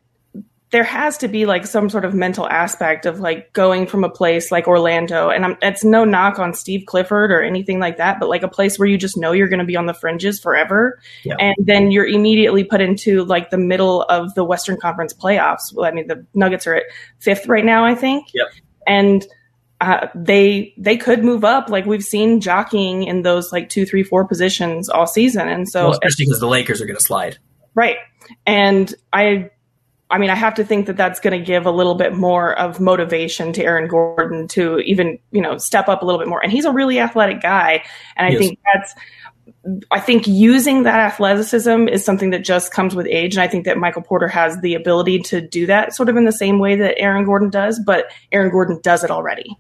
there 0.76 0.84
has 0.84 1.18
to 1.20 1.30
be 1.30 1.46
like 1.46 1.66
some 1.66 1.90
sort 1.90 2.04
of 2.04 2.14
mental 2.14 2.50
aspect 2.50 3.06
of 3.06 3.22
like 3.22 3.54
going 3.54 3.88
from 3.88 4.04
a 4.04 4.10
place 4.10 4.52
like 4.52 4.68
Orlando, 4.68 5.30
and 5.30 5.46
I'm, 5.46 5.58
it's 5.62 5.86
no 5.86 6.04
knock 6.04 6.38
on 6.38 6.54
Steve 6.54 6.86
Clifford 6.86 7.32
or 7.32 7.42
anything 7.42 7.80
like 7.80 7.96
that, 7.96 8.20
but 8.20 8.28
like 8.28 8.44
a 8.44 8.50
place 8.50 8.78
where 8.78 8.86
you 8.86 8.98
just 8.98 9.16
know 9.16 9.32
you're 9.32 9.48
going 9.48 9.60
to 9.62 9.66
be 9.66 9.78
on 9.78 9.86
the 9.86 9.94
fringes 9.94 10.38
forever, 10.38 11.00
yeah. 11.24 11.38
and 11.40 11.56
then 11.60 11.92
you're 11.92 12.06
immediately 12.06 12.66
put 12.66 12.82
into 12.82 13.24
like 13.24 13.52
the 13.52 13.58
middle 13.58 14.02
of 14.10 14.34
the 14.36 14.44
Western 14.44 14.76
Conference 14.76 15.14
playoffs. 15.14 15.74
Well, 15.74 15.86
I 15.86 15.92
mean, 15.92 16.08
the 16.08 16.26
Nuggets 16.34 16.68
are 16.68 16.76
at 16.76 16.84
fifth 17.20 17.48
right 17.48 17.64
now, 17.64 17.86
I 17.86 17.96
think, 17.96 18.28
yep. 18.34 18.48
and 18.86 19.26
uh, 19.80 20.08
they 20.14 20.74
they 20.78 20.98
could 20.98 21.24
move 21.24 21.46
up 21.46 21.70
like 21.70 21.86
we've 21.86 22.04
seen 22.04 22.42
jockeying 22.42 23.04
in 23.04 23.22
those 23.22 23.54
like 23.54 23.70
two, 23.70 23.86
three, 23.86 24.04
four 24.04 24.28
positions 24.28 24.90
all 24.90 25.08
season, 25.08 25.48
and 25.48 25.70
so 25.70 25.84
well, 25.86 25.92
especially 25.94 26.26
because 26.26 26.42
the 26.42 26.50
Lakers 26.50 26.82
are 26.82 26.86
going 26.86 26.98
to 26.98 27.02
slide, 27.02 27.38
right? 27.76 27.96
And 28.46 28.94
I 29.14 29.52
I 30.12 30.20
mean, 30.20 30.30
I 30.30 30.36
have 30.36 30.54
to 30.56 30.64
think 30.64 30.86
that 30.86 30.98
that's 30.98 31.20
going 31.20 31.38
to 31.38 31.44
give 31.44 31.66
a 31.66 31.72
little 31.72 31.96
bit 31.96 32.14
more 32.14 32.58
of 32.60 32.80
motivation 32.80 33.52
to 33.54 33.64
Aaron 33.64 33.88
Gordon 33.88 34.48
to 34.50 34.78
even, 34.80 35.18
you 35.32 35.42
know, 35.42 35.58
step 35.58 35.90
up 35.90 36.04
a 36.04 36.06
little 36.06 36.20
bit 36.20 36.28
more. 36.28 36.42
And 36.44 36.52
he's 36.52 36.66
a 36.66 36.72
really 36.72 37.00
athletic 37.00 37.42
guy. 37.42 37.84
And 38.16 38.28
I 38.28 38.30
yes. 38.32 38.40
think 38.40 38.60
that's, 38.72 38.96
I 39.90 40.00
think 40.00 40.28
using 40.28 40.84
that 40.84 41.00
athleticism 41.00 41.88
is 41.88 42.06
something 42.06 42.30
that 42.30 42.44
just 42.44 42.72
comes 42.72 42.94
with 42.94 43.08
age. 43.08 43.34
And 43.34 43.42
I 43.42 43.48
think 43.48 43.66
that 43.66 43.80
Michael 43.80 44.04
Porter 44.04 44.28
has 44.28 44.60
the 44.62 44.76
ability 44.76 45.20
to 45.20 45.42
do 45.42 45.66
that 45.66 45.96
sort 45.96 46.08
of 46.08 46.18
in 46.18 46.26
the 46.26 46.32
same 46.32 46.60
way 46.60 46.76
that 46.76 47.00
Aaron 47.00 47.26
Gordon 47.26 47.50
does, 47.50 47.80
but 47.84 48.12
Aaron 48.32 48.52
Gordon 48.52 48.80
does 48.84 49.04
it 49.04 49.10
already. 49.10 49.58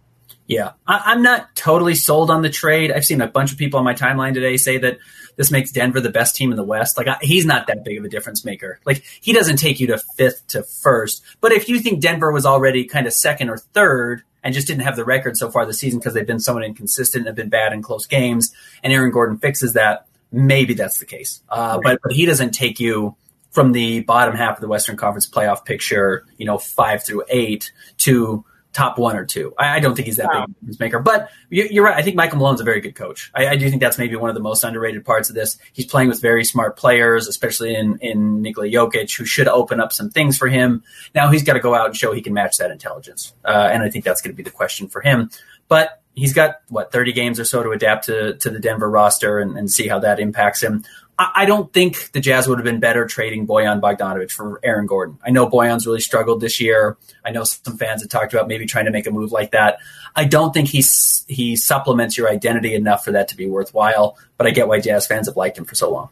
Yeah, 0.48 0.74
I, 0.86 1.14
am 1.14 1.24
not 1.24 1.56
totally 1.56 1.96
sold 1.96 2.30
on 2.30 2.44
the 2.44 2.52
trade. 2.52 2.92
I've 2.92 3.04
seen 3.04 3.20
a 3.20 3.28
bunch 3.28 3.52
of 3.52 3.58
people 3.58 3.80
on 3.80 3.84
my 3.84 3.96
timeline 3.96 4.36
today 4.36 4.58
say 4.58 4.78
that 4.78 5.00
this 5.36 5.52
makes 5.52 5.72
Denver 5.72 6.02
the 6.02 6.10
best 6.10 6.36
team 6.36 6.52
in 6.52 6.58
the 6.58 6.64
West. 6.64 6.98
Like 6.98 7.08
I, 7.08 7.18
he's 7.22 7.46
not 7.46 7.68
that 7.68 7.84
big 7.84 7.98
of 7.98 8.06
a 8.06 8.10
difference 8.10 8.46
maker. 8.46 8.80
Like 8.86 9.04
he 9.22 9.34
doesn't 9.34 9.58
take 9.58 9.80
you 9.80 9.88
to 9.88 9.98
fifth 9.98 10.48
to 10.48 10.64
first. 10.64 11.24
But 11.42 11.52
if 11.52 11.70
you 11.70 11.80
think 11.80 12.02
Denver 12.02 12.32
was 12.32 12.46
already 12.46 12.86
kind 12.86 13.08
of 13.08 13.14
second 13.14 13.50
or 13.50 13.58
third 13.58 14.24
and 14.44 14.54
just 14.54 14.68
didn't 14.68 14.84
have 14.84 14.96
the 14.96 15.06
record 15.06 15.38
so 15.38 15.50
far 15.50 15.66
this 15.66 15.80
season 15.80 16.00
because 16.00 16.14
they've 16.14 16.26
been 16.26 16.40
somewhat 16.40 16.64
inconsistent 16.64 17.22
and 17.22 17.28
have 17.28 17.36
been 17.36 17.50
bad 17.50 17.74
in 17.74 17.82
close 17.82 18.06
games, 18.06 18.54
and 18.84 18.94
Aaron 18.94 19.12
Gordon 19.12 19.38
fixes 19.38 19.74
that, 19.74 20.08
maybe 20.32 20.76
that's 20.76 21.00
the 21.00 21.06
case. 21.06 21.42
Uh, 21.50 21.80
but 21.82 22.00
but 22.04 22.12
he 22.12 22.26
doesn't 22.26 22.52
take 22.52 22.80
you 22.80 23.16
from 23.50 23.72
the 23.72 24.02
bottom 24.02 24.36
half 24.36 24.58
of 24.58 24.62
the 24.62 24.68
Western 24.68 24.98
Conference 24.98 25.28
playoff 25.28 25.66
picture, 25.66 26.26
you 26.38 26.46
know, 26.46 26.58
five 26.58 27.04
through 27.04 27.24
eight 27.30 27.72
to 27.98 28.46
top 28.76 28.98
one 28.98 29.16
or 29.16 29.26
two. 29.26 29.54
I, 29.58 29.78
I 29.78 29.80
don't 29.80 29.96
think 29.96 30.06
he's 30.06 30.18
that 30.18 30.28
wow. 30.28 30.46
big 30.46 30.50
a 30.50 30.60
difference 30.60 30.80
maker, 30.82 31.00
but 31.00 31.30
you, 31.50 31.82
are 31.82 31.86
right. 31.86 31.96
I 31.96 32.02
think 32.02 32.18
Michael 32.18 32.40
Malone's 32.40 32.60
a 32.60 32.66
very 32.66 32.82
good 32.82 32.94
coach. 32.94 33.32
I, 33.34 33.48
I, 33.48 33.56
do 33.56 33.70
think 33.70 33.82
that's 33.82 33.98
maybe 33.98 34.18
one 34.18 34.30
of 34.30 34.36
the 34.36 34.42
most 34.42 34.66
underrated 34.66 35.06
parts 35.06 35.30
of 35.30 35.36
this. 35.36 35.58
He's 35.72 35.86
playing 35.86 36.10
with 36.10 36.22
very 36.22 36.44
smart 36.44 36.76
players, 36.76 37.28
especially 37.30 37.74
in 37.74 37.98
in 38.00 38.42
Nikola 38.42 38.68
Jokic, 38.68 39.18
who 39.18 39.26
should 39.26 39.48
open 39.48 39.80
up 39.80 39.94
some 39.94 40.10
things 40.10 40.38
for 40.38 40.50
him. 40.50 40.84
Now 41.16 41.32
he's 41.32 41.42
got 41.42 41.54
to 41.54 41.62
go 41.62 41.74
out 41.74 41.86
and 41.86 41.96
show 41.96 42.12
he 42.12 42.22
can 42.22 42.34
match 42.34 42.58
that 42.58 42.70
intelligence, 42.70 43.34
uh, 43.46 43.70
and 43.72 43.82
I 43.82 43.90
think 43.90 44.04
that's 44.04 44.22
going 44.22 44.34
to 44.34 44.38
be 44.38 44.44
the 44.44 44.52
question 44.52 44.90
for 44.90 45.00
him. 45.00 45.30
But 45.70 46.02
he's 46.14 46.34
got 46.34 46.62
what 46.68 46.92
30 46.92 47.14
games 47.14 47.40
or 47.40 47.46
so 47.46 47.64
to 47.64 47.72
adapt 47.72 48.06
to 48.06 48.36
to 48.36 48.50
the 48.50 48.60
Denver 48.60 48.90
roster 48.90 49.40
and, 49.40 49.58
and 49.58 49.72
see 49.72 49.88
how 49.88 50.00
that 50.00 50.20
impacts 50.20 50.62
him. 50.62 50.84
I 51.18 51.46
don't 51.46 51.72
think 51.72 52.12
the 52.12 52.20
Jazz 52.20 52.46
would 52.48 52.58
have 52.58 52.66
been 52.66 52.82
better 52.82 53.06
trading 53.06 53.48
Bojan 53.48 53.80
Bogdanovich 53.80 54.32
for 54.32 54.60
Aaron 54.64 54.86
Gordon. 54.86 55.18
I 55.26 55.30
know 55.30 55.50
Bojan's 55.50 55.88
really 55.88 56.02
struggled 56.02 56.42
this 56.42 56.60
year. 56.60 56.98
I 57.24 57.32
know 57.32 57.46
some 57.46 57.78
fans 57.78 58.02
have 58.02 58.10
talked 58.10 58.34
about 58.34 58.50
maybe 58.50 58.66
trying 58.66 58.86
to 58.86 58.92
make 58.92 59.08
a 59.08 59.12
move 59.12 59.32
like 59.32 59.52
that. 59.52 59.78
I 60.16 60.26
don't 60.26 60.54
think 60.54 60.68
he's 60.68 61.24
he 61.28 61.56
supplements 61.56 62.18
your 62.18 62.30
identity 62.30 62.76
enough 62.76 63.06
for 63.06 63.14
that 63.14 63.30
to 63.30 63.38
be 63.38 63.48
worthwhile. 63.48 64.18
But 64.38 64.48
I 64.48 64.52
get 64.52 64.68
why 64.68 64.82
Jazz 64.82 65.08
fans 65.08 65.28
have 65.28 65.38
liked 65.38 65.58
him 65.58 65.64
for 65.64 65.76
so 65.76 65.90
long. 65.90 66.10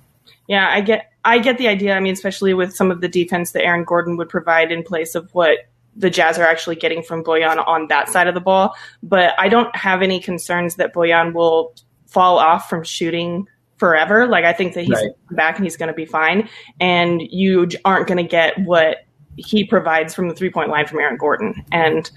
Yeah, 0.47 0.69
I 0.69 0.79
get 0.79 1.11
I 1.25 1.39
get 1.39 1.57
the 1.57 1.67
idea. 1.67 1.95
I 1.95 1.99
mean, 1.99 2.13
especially 2.13 2.53
with 2.53 2.73
some 2.73 2.89
of 2.89 3.01
the 3.01 3.09
defense 3.09 3.51
that 3.51 3.63
Aaron 3.63 3.83
Gordon 3.83 4.15
would 4.17 4.29
provide 4.29 4.71
in 4.71 4.83
place 4.83 5.15
of 5.15 5.29
what 5.33 5.67
the 5.97 6.09
Jazz 6.09 6.39
are 6.39 6.45
actually 6.45 6.77
getting 6.77 7.03
from 7.03 7.25
Bojan 7.25 7.65
on 7.67 7.87
that 7.87 8.07
side 8.07 8.27
of 8.27 8.35
the 8.35 8.41
ball. 8.41 8.73
But 9.01 9.33
I 9.37 9.49
don't 9.49 9.73
have 9.75 10.01
any 10.01 10.21
concerns 10.21 10.75
that 10.75 10.93
Bojan 10.93 11.33
will 11.33 11.75
fall 12.07 12.39
off 12.39 12.69
from 12.69 12.83
shooting 12.83 13.47
forever. 13.83 14.27
Like 14.27 14.45
I 14.45 14.53
think 14.53 14.75
that 14.75 14.85
he's 14.85 14.95
right. 14.95 15.11
back 15.31 15.57
and 15.57 15.65
he's 15.65 15.75
going 15.75 15.89
to 15.89 15.93
be 15.93 16.05
fine. 16.05 16.47
And 16.79 17.21
you 17.21 17.67
aren't 17.83 18.07
going 18.07 18.17
to 18.17 18.23
get 18.23 18.57
what 18.59 18.99
he 19.35 19.65
provides 19.65 20.15
from 20.15 20.29
the 20.29 20.33
three 20.33 20.49
point 20.49 20.69
line 20.69 20.87
from 20.87 20.99
Aaron 20.99 21.17
Gordon. 21.17 21.65
And 21.69 22.09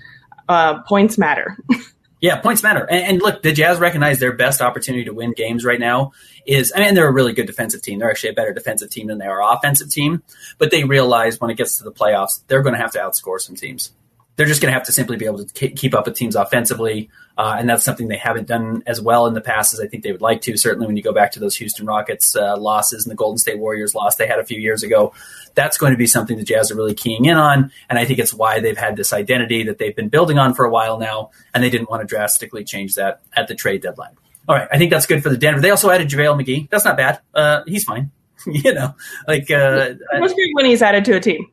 uh, 0.48 0.82
points 0.82 1.18
matter. 1.18 1.56
yeah, 2.20 2.40
points 2.40 2.62
matter. 2.62 2.88
And, 2.88 3.04
and, 3.04 3.18
look, 3.20 3.42
the 3.42 3.50
Jazz 3.50 3.80
recognize 3.80 4.20
their 4.20 4.32
best 4.32 4.62
opportunity 4.62 5.06
to 5.06 5.12
win 5.12 5.32
games 5.32 5.64
right 5.64 5.80
now 5.80 6.12
is. 6.46 6.72
I 6.72 6.78
mean, 6.78 6.94
they're 6.94 7.08
a 7.08 7.12
really 7.12 7.32
good 7.32 7.46
defensive 7.48 7.82
team. 7.82 7.98
They're 7.98 8.10
actually 8.10 8.30
a 8.30 8.34
better 8.34 8.52
defensive 8.52 8.90
team 8.90 9.08
than 9.08 9.18
they 9.18 9.26
are 9.26 9.42
offensive 9.42 9.90
team. 9.90 10.22
But 10.58 10.70
they 10.70 10.84
realize 10.84 11.40
when 11.40 11.50
it 11.50 11.56
gets 11.56 11.78
to 11.78 11.84
the 11.84 11.90
playoffs, 11.90 12.44
they're 12.46 12.62
going 12.62 12.76
to 12.76 12.80
have 12.80 12.92
to 12.92 13.00
outscore 13.00 13.40
some 13.40 13.56
teams 13.56 13.92
they're 14.36 14.46
just 14.46 14.60
going 14.60 14.70
to 14.70 14.74
have 14.74 14.86
to 14.86 14.92
simply 14.92 15.16
be 15.16 15.24
able 15.24 15.44
to 15.44 15.68
keep 15.70 15.94
up 15.94 16.06
with 16.06 16.14
teams 16.14 16.36
offensively. 16.36 17.08
Uh, 17.38 17.56
and 17.58 17.68
that's 17.68 17.84
something 17.84 18.08
they 18.08 18.16
haven't 18.16 18.46
done 18.46 18.82
as 18.86 19.00
well 19.00 19.26
in 19.26 19.34
the 19.34 19.40
past 19.40 19.74
as 19.74 19.80
I 19.80 19.86
think 19.86 20.02
they 20.02 20.12
would 20.12 20.22
like 20.22 20.42
to. 20.42 20.56
Certainly, 20.56 20.86
when 20.86 20.96
you 20.96 21.02
go 21.02 21.12
back 21.12 21.32
to 21.32 21.40
those 21.40 21.56
Houston 21.56 21.86
Rockets 21.86 22.34
uh, 22.34 22.56
losses 22.56 23.04
and 23.04 23.10
the 23.10 23.16
Golden 23.16 23.36
State 23.38 23.58
Warriors 23.58 23.94
loss 23.94 24.16
they 24.16 24.26
had 24.26 24.38
a 24.38 24.44
few 24.44 24.58
years 24.58 24.82
ago, 24.82 25.12
that's 25.54 25.76
going 25.76 25.92
to 25.92 25.98
be 25.98 26.06
something 26.06 26.36
the 26.36 26.44
Jazz 26.44 26.70
are 26.70 26.76
really 26.76 26.94
keying 26.94 27.26
in 27.26 27.36
on. 27.36 27.70
And 27.90 27.98
I 27.98 28.04
think 28.06 28.20
it's 28.20 28.32
why 28.32 28.60
they've 28.60 28.76
had 28.76 28.96
this 28.96 29.12
identity 29.12 29.64
that 29.64 29.78
they've 29.78 29.96
been 29.96 30.08
building 30.08 30.38
on 30.38 30.54
for 30.54 30.64
a 30.64 30.70
while 30.70 30.98
now, 30.98 31.30
and 31.54 31.62
they 31.62 31.70
didn't 31.70 31.90
want 31.90 32.00
to 32.02 32.06
drastically 32.06 32.64
change 32.64 32.94
that 32.94 33.20
at 33.34 33.48
the 33.48 33.54
trade 33.54 33.82
deadline. 33.82 34.16
All 34.48 34.56
right, 34.56 34.68
I 34.70 34.78
think 34.78 34.90
that's 34.90 35.06
good 35.06 35.22
for 35.22 35.28
the 35.28 35.36
Denver. 35.36 35.60
They 35.60 35.70
also 35.70 35.90
added 35.90 36.08
JaVale 36.08 36.42
McGee. 36.42 36.70
That's 36.70 36.84
not 36.84 36.96
bad. 36.96 37.20
Uh, 37.34 37.62
he's 37.66 37.84
fine. 37.84 38.12
you 38.46 38.72
know, 38.72 38.94
like 39.26 39.50
uh, 39.50 39.94
it 40.12 40.20
was 40.20 40.32
great 40.32 40.50
when 40.54 40.66
he's 40.66 40.82
added 40.82 41.04
to 41.06 41.16
a 41.16 41.20
team. 41.20 41.50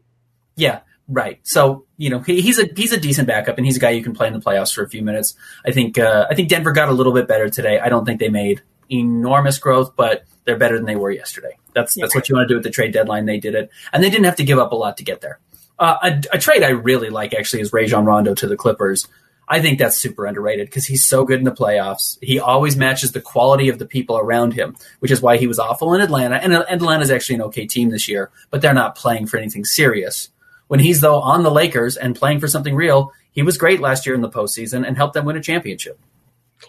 Yeah, 0.55 0.81
Right. 1.07 1.39
So 1.43 1.85
you 1.97 2.09
know 2.09 2.19
he, 2.19 2.41
he's 2.41 2.59
a 2.59 2.69
he's 2.75 2.93
a 2.93 2.99
decent 2.99 3.27
backup, 3.27 3.57
and 3.57 3.65
he's 3.65 3.77
a 3.77 3.79
guy 3.79 3.89
you 3.91 4.03
can 4.03 4.13
play 4.13 4.27
in 4.27 4.33
the 4.33 4.39
playoffs 4.39 4.73
for 4.73 4.83
a 4.83 4.89
few 4.89 5.01
minutes. 5.01 5.35
I 5.65 5.71
think 5.71 5.97
uh, 5.97 6.27
I 6.29 6.35
think 6.35 6.49
Denver 6.49 6.71
got 6.71 6.89
a 6.89 6.93
little 6.93 7.13
bit 7.13 7.27
better 7.27 7.49
today. 7.49 7.79
I 7.79 7.89
don't 7.89 8.05
think 8.05 8.19
they 8.19 8.29
made 8.29 8.61
enormous 8.89 9.57
growth, 9.57 9.95
but 9.95 10.23
they're 10.45 10.57
better 10.57 10.77
than 10.77 10.85
they 10.85 10.95
were 10.95 11.11
yesterday. 11.11 11.57
That's 11.73 11.97
yeah. 11.97 12.03
that's 12.03 12.15
what 12.15 12.29
you 12.29 12.35
want 12.35 12.47
to 12.47 12.53
do 12.53 12.57
at 12.57 12.63
the 12.63 12.69
trade 12.69 12.93
deadline. 12.93 13.25
They 13.25 13.39
did 13.39 13.53
it, 13.55 13.69
and 13.91 14.03
they 14.03 14.09
didn't 14.09 14.25
have 14.25 14.37
to 14.37 14.45
give 14.45 14.59
up 14.59 14.71
a 14.71 14.75
lot 14.75 14.97
to 14.97 15.03
get 15.03 15.21
there. 15.21 15.39
Uh, 15.77 15.97
a, 16.03 16.35
a, 16.37 16.39
trade 16.39 16.63
I 16.63 16.69
really 16.69 17.09
like 17.09 17.33
actually 17.33 17.61
is 17.61 17.73
Rajon 17.73 18.05
Rondo 18.05 18.35
to 18.35 18.47
the 18.47 18.55
Clippers. 18.55 19.07
I 19.47 19.59
think 19.59 19.79
that's 19.79 19.97
super 19.97 20.25
underrated 20.25 20.67
because 20.67 20.85
he's 20.85 21.05
so 21.05 21.25
good 21.25 21.39
in 21.39 21.45
the 21.45 21.51
playoffs. 21.51 22.17
He 22.21 22.39
always 22.39 22.77
matches 22.77 23.11
the 23.11 23.21
quality 23.21 23.69
of 23.69 23.79
the 23.79 23.85
people 23.85 24.17
around 24.17 24.53
him, 24.53 24.75
which 24.99 25.11
is 25.11 25.21
why 25.21 25.37
he 25.37 25.47
was 25.47 25.59
awful 25.59 25.93
in 25.93 26.01
Atlanta. 26.01 26.35
And, 26.35 26.53
and 26.53 26.63
Atlanta's 26.69 27.11
actually 27.11 27.35
an 27.35 27.41
okay 27.43 27.65
team 27.65 27.89
this 27.89 28.07
year, 28.07 28.31
but 28.51 28.61
they're 28.61 28.73
not 28.73 28.95
playing 28.95 29.27
for 29.27 29.37
anything 29.37 29.65
serious. 29.65 30.29
When 30.73 30.79
he's 30.79 31.01
though 31.01 31.21
on 31.21 31.43
the 31.43 31.51
Lakers 31.51 31.97
and 31.97 32.15
playing 32.15 32.39
for 32.39 32.47
something 32.47 32.73
real, 32.73 33.11
he 33.31 33.43
was 33.43 33.59
great 33.59 33.79
last 33.79 34.07
year 34.07 34.15
in 34.15 34.21
the 34.21 34.29
postseason 34.29 34.87
and 34.87 34.97
helped 34.97 35.13
them 35.13 35.23
win 35.23 35.37
a 35.37 35.39
championship. 35.39 35.99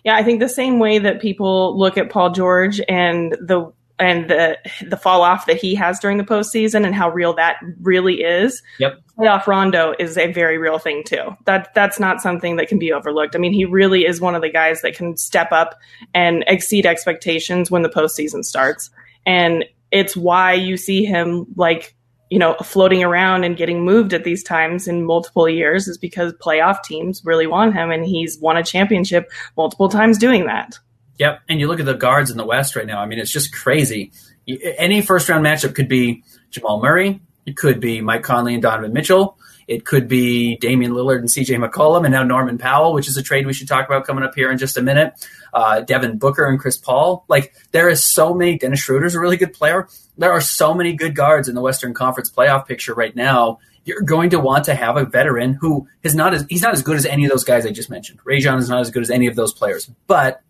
Yeah, 0.05 0.15
I 0.15 0.23
think 0.23 0.41
the 0.41 0.49
same 0.51 0.79
way 0.79 0.99
that 0.99 1.23
people 1.23 1.79
look 1.79 1.97
at 1.97 2.11
Paul 2.11 2.31
George 2.33 2.83
and 2.87 3.33
the 3.41 3.73
and 3.99 4.29
the 4.29 4.59
the 4.87 4.99
fall 4.99 5.23
off 5.23 5.47
that 5.47 5.57
he 5.57 5.75
has 5.77 6.01
during 6.01 6.19
the 6.19 6.25
postseason 6.25 6.85
and 6.85 6.95
how 6.95 7.09
real 7.13 7.33
that 7.37 7.57
really 7.81 8.23
is. 8.23 8.63
Yep. 8.79 9.01
Playoff 9.17 9.47
Rondo 9.47 9.95
is 9.99 10.19
a 10.19 10.31
very 10.31 10.59
real 10.59 10.79
thing 10.79 11.03
too. 11.03 11.35
That 11.47 11.73
that's 11.75 11.99
not 11.99 12.21
something 12.21 12.57
that 12.57 12.69
can 12.69 12.79
be 12.79 12.93
overlooked. 12.93 13.35
I 13.35 13.39
mean, 13.39 13.55
he 13.55 13.65
really 13.65 14.05
is 14.05 14.21
one 14.21 14.35
of 14.35 14.43
the 14.43 14.51
guys 14.51 14.83
that 14.83 14.95
can 14.95 15.17
step 15.17 15.51
up 15.51 15.81
and 16.13 16.45
exceed 16.47 16.85
expectations 16.85 17.71
when 17.71 17.81
the 17.81 17.89
postseason 17.89 18.45
starts. 18.45 18.91
And 19.25 19.65
it's 19.91 20.15
why 20.15 20.53
you 20.53 20.77
see 20.77 21.07
him 21.07 21.47
like 21.57 21.95
you 22.35 22.41
know, 22.41 22.57
floating 22.65 23.05
around 23.05 23.45
and 23.45 23.57
getting 23.57 23.85
moved 23.85 24.13
at 24.13 24.25
these 24.25 24.43
times 24.43 24.89
in 24.89 25.05
multiple 25.05 25.49
years 25.49 25.87
is 25.87 25.97
because 25.97 26.33
playoff 26.45 26.83
teams 26.83 27.23
really 27.25 27.47
want 27.47 27.75
him 27.75 27.93
and 27.93 28.05
he's 28.05 28.41
won 28.41 28.57
a 28.57 28.65
championship 28.65 29.31
multiple 29.57 29.89
times 29.89 30.19
doing 30.19 30.47
that. 30.47 30.77
Yep. 31.21 31.43
And 31.49 31.61
you 31.61 31.69
look 31.69 31.79
at 31.79 31.87
the 31.87 31.95
guards 31.95 32.33
in 32.33 32.37
the 32.37 32.45
West 32.45 32.75
right 32.75 32.89
now. 32.89 32.99
I 32.99 33.07
mean, 33.07 33.21
it's 33.21 33.31
just 33.31 33.55
crazy. 33.55 34.11
Any 34.49 35.01
first 35.01 35.29
round 35.29 35.47
matchup 35.47 35.77
could 35.77 35.87
be 35.87 36.25
Jamal 36.51 36.83
Murray. 36.83 37.21
It 37.47 37.57
could 37.57 37.79
be 37.79 38.01
Mike 38.01 38.25
Conley 38.25 38.55
and 38.55 38.63
Donovan 38.65 38.93
Mitchell. 38.93 39.39
It 39.67 39.85
could 39.85 40.09
be 40.09 40.57
Damian 40.57 40.93
Lillard 40.93 41.19
and 41.19 41.29
CJ 41.29 41.65
McCollum 41.65 42.05
and 42.05 42.13
now 42.13 42.23
Norman 42.23 42.59
Powell, 42.59 42.93
which 42.93 43.09
is 43.09 43.17
a 43.17 43.23
trade 43.23 43.47
we 43.47 43.53
should 43.53 43.69
talk 43.69 43.87
about 43.87 44.05
coming 44.05 44.25
up 44.25 44.35
here 44.35 44.51
in 44.51 44.59
just 44.59 44.77
a 44.77 44.83
minute. 44.83 45.15
Uh, 45.53 45.81
Devin 45.81 46.19
Booker 46.19 46.47
and 46.47 46.59
Chris 46.59 46.77
Paul. 46.77 47.25
Like 47.29 47.55
there 47.73 47.89
is 47.89 48.03
so 48.03 48.35
many. 48.35 48.59
Dennis 48.59 48.81
Schroeder's 48.81 49.15
a 49.15 49.21
really 49.21 49.37
good 49.37 49.53
player. 49.53 49.89
There 50.19 50.33
are 50.33 50.41
so 50.41 50.75
many 50.75 50.95
good 50.95 51.15
guards 51.15 51.49
in 51.49 51.55
the 51.55 51.61
Western 51.61 51.95
Conference 51.95 52.31
playoff 52.31 52.67
picture 52.67 52.95
right 52.95 53.15
now. 53.15 53.59
you're 53.85 54.03
going 54.03 54.31
to 54.31 54.41
want 54.41 54.65
to 54.65 54.75
have 54.75 54.97
a 54.97 55.05
veteran 55.05 55.55
who 55.55 55.89
is 56.03 56.15
not 56.15 56.35
as 56.35 56.47
he's 56.49 56.63
not 56.63 56.73
as 56.73 56.83
good 56.83 56.97
as 56.97 57.07
any 57.07 57.25
of 57.25 57.31
those 57.31 57.45
guys 57.45 57.67
I 57.67 57.71
just 57.71 57.91
mentioned. 57.91 58.21
Rajon 58.25 58.59
is 58.59 58.69
not 58.69 58.81
as 58.81 58.91
good 58.91 59.03
as 59.03 59.11
any 59.11 59.27
of 59.27 59.37
those 59.37 59.53
players, 59.53 59.91
but 60.07 60.43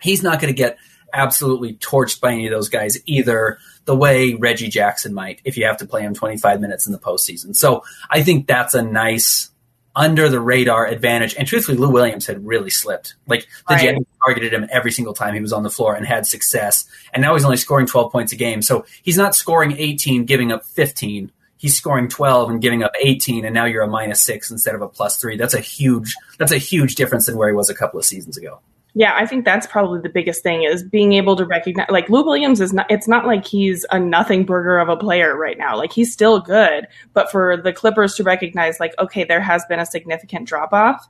he's 0.00 0.22
not 0.22 0.40
going 0.40 0.52
to 0.52 0.56
get 0.56 0.78
absolutely 1.12 1.74
torched 1.74 2.20
by 2.20 2.32
any 2.32 2.46
of 2.46 2.52
those 2.52 2.68
guys 2.68 2.98
either 3.06 3.58
the 3.84 3.96
way 3.96 4.34
Reggie 4.34 4.68
Jackson 4.68 5.14
might 5.14 5.40
if 5.44 5.56
you 5.56 5.64
have 5.64 5.78
to 5.78 5.86
play 5.86 6.02
him 6.02 6.14
25 6.14 6.60
minutes 6.60 6.86
in 6.86 6.92
the 6.92 6.98
postseason. 6.98 7.56
So 7.56 7.82
I 8.10 8.22
think 8.22 8.46
that's 8.46 8.74
a 8.74 8.82
nice 8.82 9.50
under 9.98 10.28
the 10.28 10.40
radar 10.40 10.86
advantage. 10.86 11.34
And 11.34 11.46
truthfully, 11.46 11.76
Lou 11.76 11.90
Williams 11.90 12.26
had 12.26 12.46
really 12.46 12.70
slipped. 12.70 13.16
Like 13.26 13.48
the 13.68 13.74
right. 13.74 13.82
Jets 13.82 14.04
targeted 14.24 14.52
him 14.52 14.68
every 14.70 14.92
single 14.92 15.12
time 15.12 15.34
he 15.34 15.40
was 15.40 15.52
on 15.52 15.64
the 15.64 15.70
floor 15.70 15.94
and 15.94 16.06
had 16.06 16.26
success. 16.26 16.84
And 17.12 17.20
now 17.20 17.34
he's 17.34 17.44
only 17.44 17.56
scoring 17.56 17.86
12 17.86 18.12
points 18.12 18.32
a 18.32 18.36
game. 18.36 18.62
So 18.62 18.86
he's 19.02 19.16
not 19.16 19.34
scoring 19.34 19.72
18, 19.72 20.24
giving 20.24 20.52
up 20.52 20.64
15. 20.64 21.32
He's 21.56 21.76
scoring 21.76 22.08
12 22.08 22.50
and 22.50 22.62
giving 22.62 22.84
up 22.84 22.92
18, 23.02 23.44
and 23.44 23.52
now 23.52 23.64
you're 23.64 23.82
a 23.82 23.88
minus 23.88 24.22
six 24.22 24.48
instead 24.48 24.76
of 24.76 24.82
a 24.82 24.88
plus 24.88 25.16
three. 25.16 25.36
That's 25.36 25.54
a 25.54 25.60
huge. 25.60 26.14
That's 26.38 26.52
a 26.52 26.58
huge 26.58 26.94
difference 26.94 27.26
than 27.26 27.36
where 27.36 27.48
he 27.48 27.54
was 27.54 27.68
a 27.68 27.74
couple 27.74 27.98
of 27.98 28.06
seasons 28.06 28.36
ago. 28.36 28.60
Yeah, 28.98 29.14
I 29.14 29.26
think 29.26 29.44
that's 29.44 29.64
probably 29.64 30.00
the 30.00 30.08
biggest 30.08 30.42
thing 30.42 30.64
is 30.64 30.82
being 30.82 31.12
able 31.12 31.36
to 31.36 31.44
recognize 31.44 31.86
like 31.88 32.10
Lou 32.10 32.24
Williams 32.24 32.60
is 32.60 32.72
not 32.72 32.90
it's 32.90 33.06
not 33.06 33.28
like 33.28 33.46
he's 33.46 33.86
a 33.92 34.00
nothing 34.00 34.44
burger 34.44 34.76
of 34.76 34.88
a 34.88 34.96
player 34.96 35.36
right 35.36 35.56
now. 35.56 35.76
Like 35.76 35.92
he's 35.92 36.12
still 36.12 36.40
good, 36.40 36.88
but 37.12 37.30
for 37.30 37.56
the 37.56 37.72
Clippers 37.72 38.16
to 38.16 38.24
recognize 38.24 38.80
like 38.80 38.94
okay, 38.98 39.22
there 39.22 39.40
has 39.40 39.64
been 39.66 39.78
a 39.78 39.86
significant 39.86 40.48
drop 40.48 40.72
off 40.72 41.06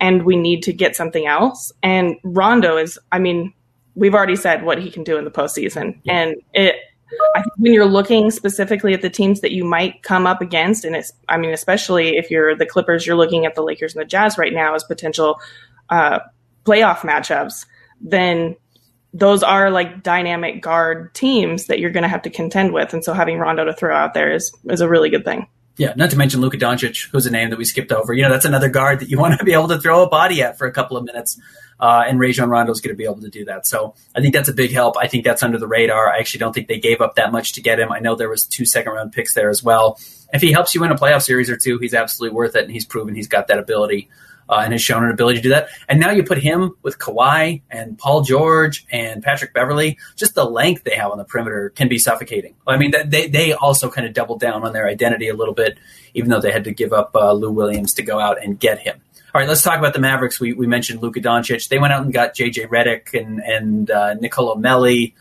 and 0.00 0.22
we 0.22 0.34
need 0.34 0.62
to 0.62 0.72
get 0.72 0.96
something 0.96 1.26
else. 1.26 1.74
And 1.82 2.16
Rondo 2.24 2.78
is 2.78 2.98
I 3.12 3.18
mean, 3.18 3.52
we've 3.94 4.14
already 4.14 4.36
said 4.36 4.64
what 4.64 4.80
he 4.80 4.90
can 4.90 5.04
do 5.04 5.18
in 5.18 5.26
the 5.26 5.30
postseason. 5.30 6.00
Yeah. 6.04 6.14
And 6.14 6.36
it 6.54 6.76
I 7.34 7.42
think 7.42 7.52
when 7.58 7.74
you're 7.74 7.84
looking 7.84 8.30
specifically 8.30 8.94
at 8.94 9.02
the 9.02 9.10
teams 9.10 9.42
that 9.42 9.52
you 9.52 9.62
might 9.62 10.02
come 10.02 10.26
up 10.26 10.40
against, 10.40 10.86
and 10.86 10.96
it's, 10.96 11.12
I 11.28 11.36
mean, 11.36 11.52
especially 11.52 12.16
if 12.16 12.30
you're 12.30 12.56
the 12.56 12.66
Clippers, 12.66 13.06
you're 13.06 13.14
looking 13.14 13.44
at 13.44 13.54
the 13.54 13.62
Lakers 13.62 13.94
and 13.94 14.00
the 14.00 14.08
Jazz 14.08 14.38
right 14.38 14.54
now 14.54 14.74
as 14.74 14.84
potential 14.84 15.38
uh, 15.88 16.20
playoff 16.66 16.98
matchups, 16.98 17.66
then 18.00 18.56
those 19.12 19.42
are 19.42 19.70
like 19.70 20.02
dynamic 20.02 20.62
guard 20.62 21.14
teams 21.14 21.66
that 21.66 21.78
you're 21.78 21.90
going 21.90 22.02
to 22.02 22.08
have 22.08 22.22
to 22.22 22.30
contend 22.30 22.72
with. 22.72 22.92
And 22.92 23.02
so 23.02 23.14
having 23.14 23.38
Rondo 23.38 23.64
to 23.64 23.72
throw 23.72 23.94
out 23.94 24.14
there 24.14 24.32
is 24.32 24.52
is 24.68 24.80
a 24.80 24.88
really 24.88 25.10
good 25.10 25.24
thing. 25.24 25.46
Yeah, 25.78 25.92
not 25.94 26.10
to 26.10 26.16
mention 26.16 26.40
Luka 26.40 26.56
Doncic, 26.56 27.10
who's 27.10 27.26
a 27.26 27.30
name 27.30 27.50
that 27.50 27.58
we 27.58 27.66
skipped 27.66 27.92
over. 27.92 28.14
You 28.14 28.22
know, 28.22 28.30
that's 28.30 28.46
another 28.46 28.70
guard 28.70 29.00
that 29.00 29.10
you 29.10 29.18
want 29.20 29.38
to 29.38 29.44
be 29.44 29.52
able 29.52 29.68
to 29.68 29.80
throw 29.80 30.02
a 30.02 30.08
body 30.08 30.42
at 30.42 30.58
for 30.58 30.66
a 30.66 30.72
couple 30.72 30.96
of 30.96 31.04
minutes. 31.04 31.38
Uh, 31.78 32.04
and 32.08 32.18
Rajon 32.18 32.48
Rondo 32.48 32.72
is 32.72 32.80
going 32.80 32.94
to 32.94 32.96
be 32.96 33.04
able 33.04 33.20
to 33.20 33.28
do 33.28 33.44
that. 33.44 33.66
So 33.66 33.94
I 34.14 34.22
think 34.22 34.32
that's 34.32 34.48
a 34.48 34.54
big 34.54 34.72
help. 34.72 34.96
I 34.98 35.08
think 35.08 35.24
that's 35.24 35.42
under 35.42 35.58
the 35.58 35.66
radar. 35.66 36.08
I 36.10 36.18
actually 36.18 36.38
don't 36.38 36.54
think 36.54 36.68
they 36.68 36.78
gave 36.78 37.02
up 37.02 37.16
that 37.16 37.32
much 37.32 37.52
to 37.54 37.60
get 37.60 37.78
him. 37.78 37.92
I 37.92 37.98
know 37.98 38.14
there 38.14 38.30
was 38.30 38.46
two 38.46 38.64
second 38.64 38.92
round 38.92 39.12
picks 39.12 39.34
there 39.34 39.50
as 39.50 39.62
well. 39.62 39.98
If 40.32 40.40
he 40.40 40.52
helps 40.52 40.74
you 40.74 40.80
win 40.80 40.90
a 40.90 40.96
playoff 40.96 41.22
series 41.22 41.50
or 41.50 41.56
two, 41.58 41.78
he's 41.78 41.92
absolutely 41.92 42.34
worth 42.34 42.56
it, 42.56 42.64
and 42.64 42.72
he's 42.72 42.86
proven 42.86 43.14
he's 43.14 43.28
got 43.28 43.48
that 43.48 43.58
ability 43.58 44.08
uh, 44.48 44.60
and 44.64 44.72
has 44.72 44.82
shown 44.82 45.04
an 45.04 45.10
ability 45.10 45.38
to 45.38 45.42
do 45.42 45.48
that. 45.50 45.68
And 45.88 46.00
now 46.00 46.10
you 46.10 46.22
put 46.22 46.38
him 46.38 46.76
with 46.82 46.98
Kawhi 46.98 47.62
and 47.70 47.98
Paul 47.98 48.22
George 48.22 48.86
and 48.90 49.22
Patrick 49.22 49.52
Beverley. 49.52 49.98
Just 50.16 50.34
the 50.34 50.44
length 50.44 50.84
they 50.84 50.94
have 50.94 51.10
on 51.10 51.18
the 51.18 51.24
perimeter 51.24 51.70
can 51.70 51.88
be 51.88 51.98
suffocating. 51.98 52.54
I 52.66 52.76
mean, 52.76 52.92
they 53.06 53.28
they 53.28 53.52
also 53.52 53.90
kind 53.90 54.06
of 54.06 54.14
doubled 54.14 54.40
down 54.40 54.64
on 54.64 54.72
their 54.72 54.86
identity 54.86 55.28
a 55.28 55.34
little 55.34 55.54
bit, 55.54 55.78
even 56.14 56.30
though 56.30 56.40
they 56.40 56.52
had 56.52 56.64
to 56.64 56.72
give 56.72 56.92
up 56.92 57.14
uh, 57.14 57.32
Lou 57.32 57.50
Williams 57.50 57.94
to 57.94 58.02
go 58.02 58.20
out 58.20 58.42
and 58.42 58.58
get 58.58 58.78
him. 58.78 59.00
All 59.34 59.40
right, 59.40 59.48
let's 59.48 59.62
talk 59.62 59.78
about 59.78 59.92
the 59.92 60.00
Mavericks. 60.00 60.40
We, 60.40 60.54
we 60.54 60.66
mentioned 60.66 61.02
Luka 61.02 61.20
Doncic. 61.20 61.68
They 61.68 61.78
went 61.78 61.92
out 61.92 62.02
and 62.02 62.12
got 62.12 62.34
JJ 62.34 62.68
Redick 62.68 63.12
and 63.18 63.40
and 63.40 63.90
uh, 63.90 64.14
Nicolo 64.14 64.54
Melli. 64.54 65.12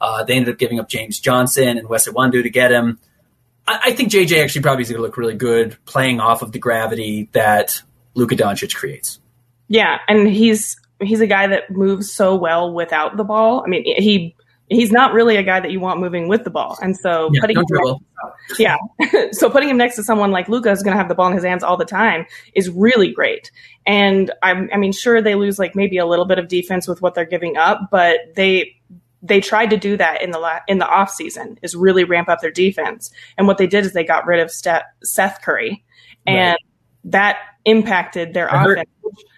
Uh, 0.00 0.22
they 0.22 0.34
ended 0.34 0.52
up 0.52 0.58
giving 0.58 0.78
up 0.78 0.88
James 0.88 1.18
Johnson 1.18 1.78
and 1.78 1.88
Wes 1.88 2.06
Iwundu 2.06 2.42
to 2.42 2.50
get 2.50 2.70
him. 2.70 3.00
I, 3.66 3.80
I 3.84 3.92
think 3.92 4.12
JJ 4.12 4.42
actually 4.42 4.62
probably 4.62 4.82
is 4.82 4.90
going 4.90 4.98
to 4.98 5.02
look 5.02 5.16
really 5.16 5.34
good 5.34 5.76
playing 5.86 6.20
off 6.20 6.42
of 6.42 6.52
the 6.52 6.58
gravity 6.58 7.28
that 7.32 7.82
Luka 8.14 8.36
Doncic 8.36 8.74
creates. 8.74 9.20
Yeah, 9.68 9.98
and 10.08 10.28
he's 10.28 10.76
he's 11.00 11.20
a 11.20 11.26
guy 11.26 11.46
that 11.46 11.70
moves 11.70 12.12
so 12.12 12.34
well 12.34 12.72
without 12.72 13.16
the 13.16 13.24
ball. 13.24 13.62
I 13.64 13.68
mean, 13.68 13.84
he 13.84 14.34
he's 14.68 14.90
not 14.90 15.12
really 15.12 15.36
a 15.36 15.42
guy 15.42 15.60
that 15.60 15.70
you 15.70 15.80
want 15.80 16.00
moving 16.00 16.28
with 16.28 16.44
the 16.44 16.50
ball. 16.50 16.78
And 16.80 16.96
so 16.96 17.30
yeah, 17.32 17.40
putting 17.40 17.56
him 17.56 17.64
next, 17.70 18.58
yeah, 18.58 18.76
so 19.32 19.50
putting 19.50 19.68
him 19.68 19.76
next 19.76 19.96
to 19.96 20.02
someone 20.02 20.30
like 20.30 20.48
Luka 20.48 20.70
is 20.70 20.82
going 20.82 20.92
to 20.92 20.98
have 20.98 21.08
the 21.08 21.14
ball 21.14 21.28
in 21.28 21.34
his 21.34 21.44
hands 21.44 21.62
all 21.62 21.76
the 21.76 21.84
time 21.84 22.26
is 22.54 22.70
really 22.70 23.12
great. 23.12 23.50
And 23.86 24.32
I'm, 24.42 24.68
I 24.72 24.76
mean, 24.76 24.92
sure 24.92 25.20
they 25.20 25.34
lose 25.34 25.58
like 25.58 25.74
maybe 25.74 25.98
a 25.98 26.06
little 26.06 26.24
bit 26.24 26.38
of 26.38 26.48
defense 26.48 26.88
with 26.88 27.02
what 27.02 27.14
they're 27.14 27.24
giving 27.24 27.56
up, 27.56 27.88
but 27.90 28.20
they 28.34 28.74
they 29.22 29.40
tried 29.40 29.70
to 29.70 29.78
do 29.78 29.96
that 29.96 30.20
in 30.22 30.32
the 30.32 30.38
la- 30.38 30.60
in 30.68 30.78
the 30.78 30.88
off 30.88 31.10
season 31.10 31.58
is 31.62 31.74
really 31.74 32.04
ramp 32.04 32.28
up 32.28 32.40
their 32.40 32.50
defense. 32.50 33.10
And 33.38 33.46
what 33.46 33.58
they 33.58 33.66
did 33.66 33.84
is 33.84 33.92
they 33.92 34.04
got 34.04 34.26
rid 34.26 34.40
of 34.40 34.50
Seth 34.50 35.40
Curry, 35.42 35.84
and 36.26 36.52
right. 36.52 36.58
that 37.04 37.38
impacted 37.64 38.34
their 38.34 38.48
offense. 38.48 38.88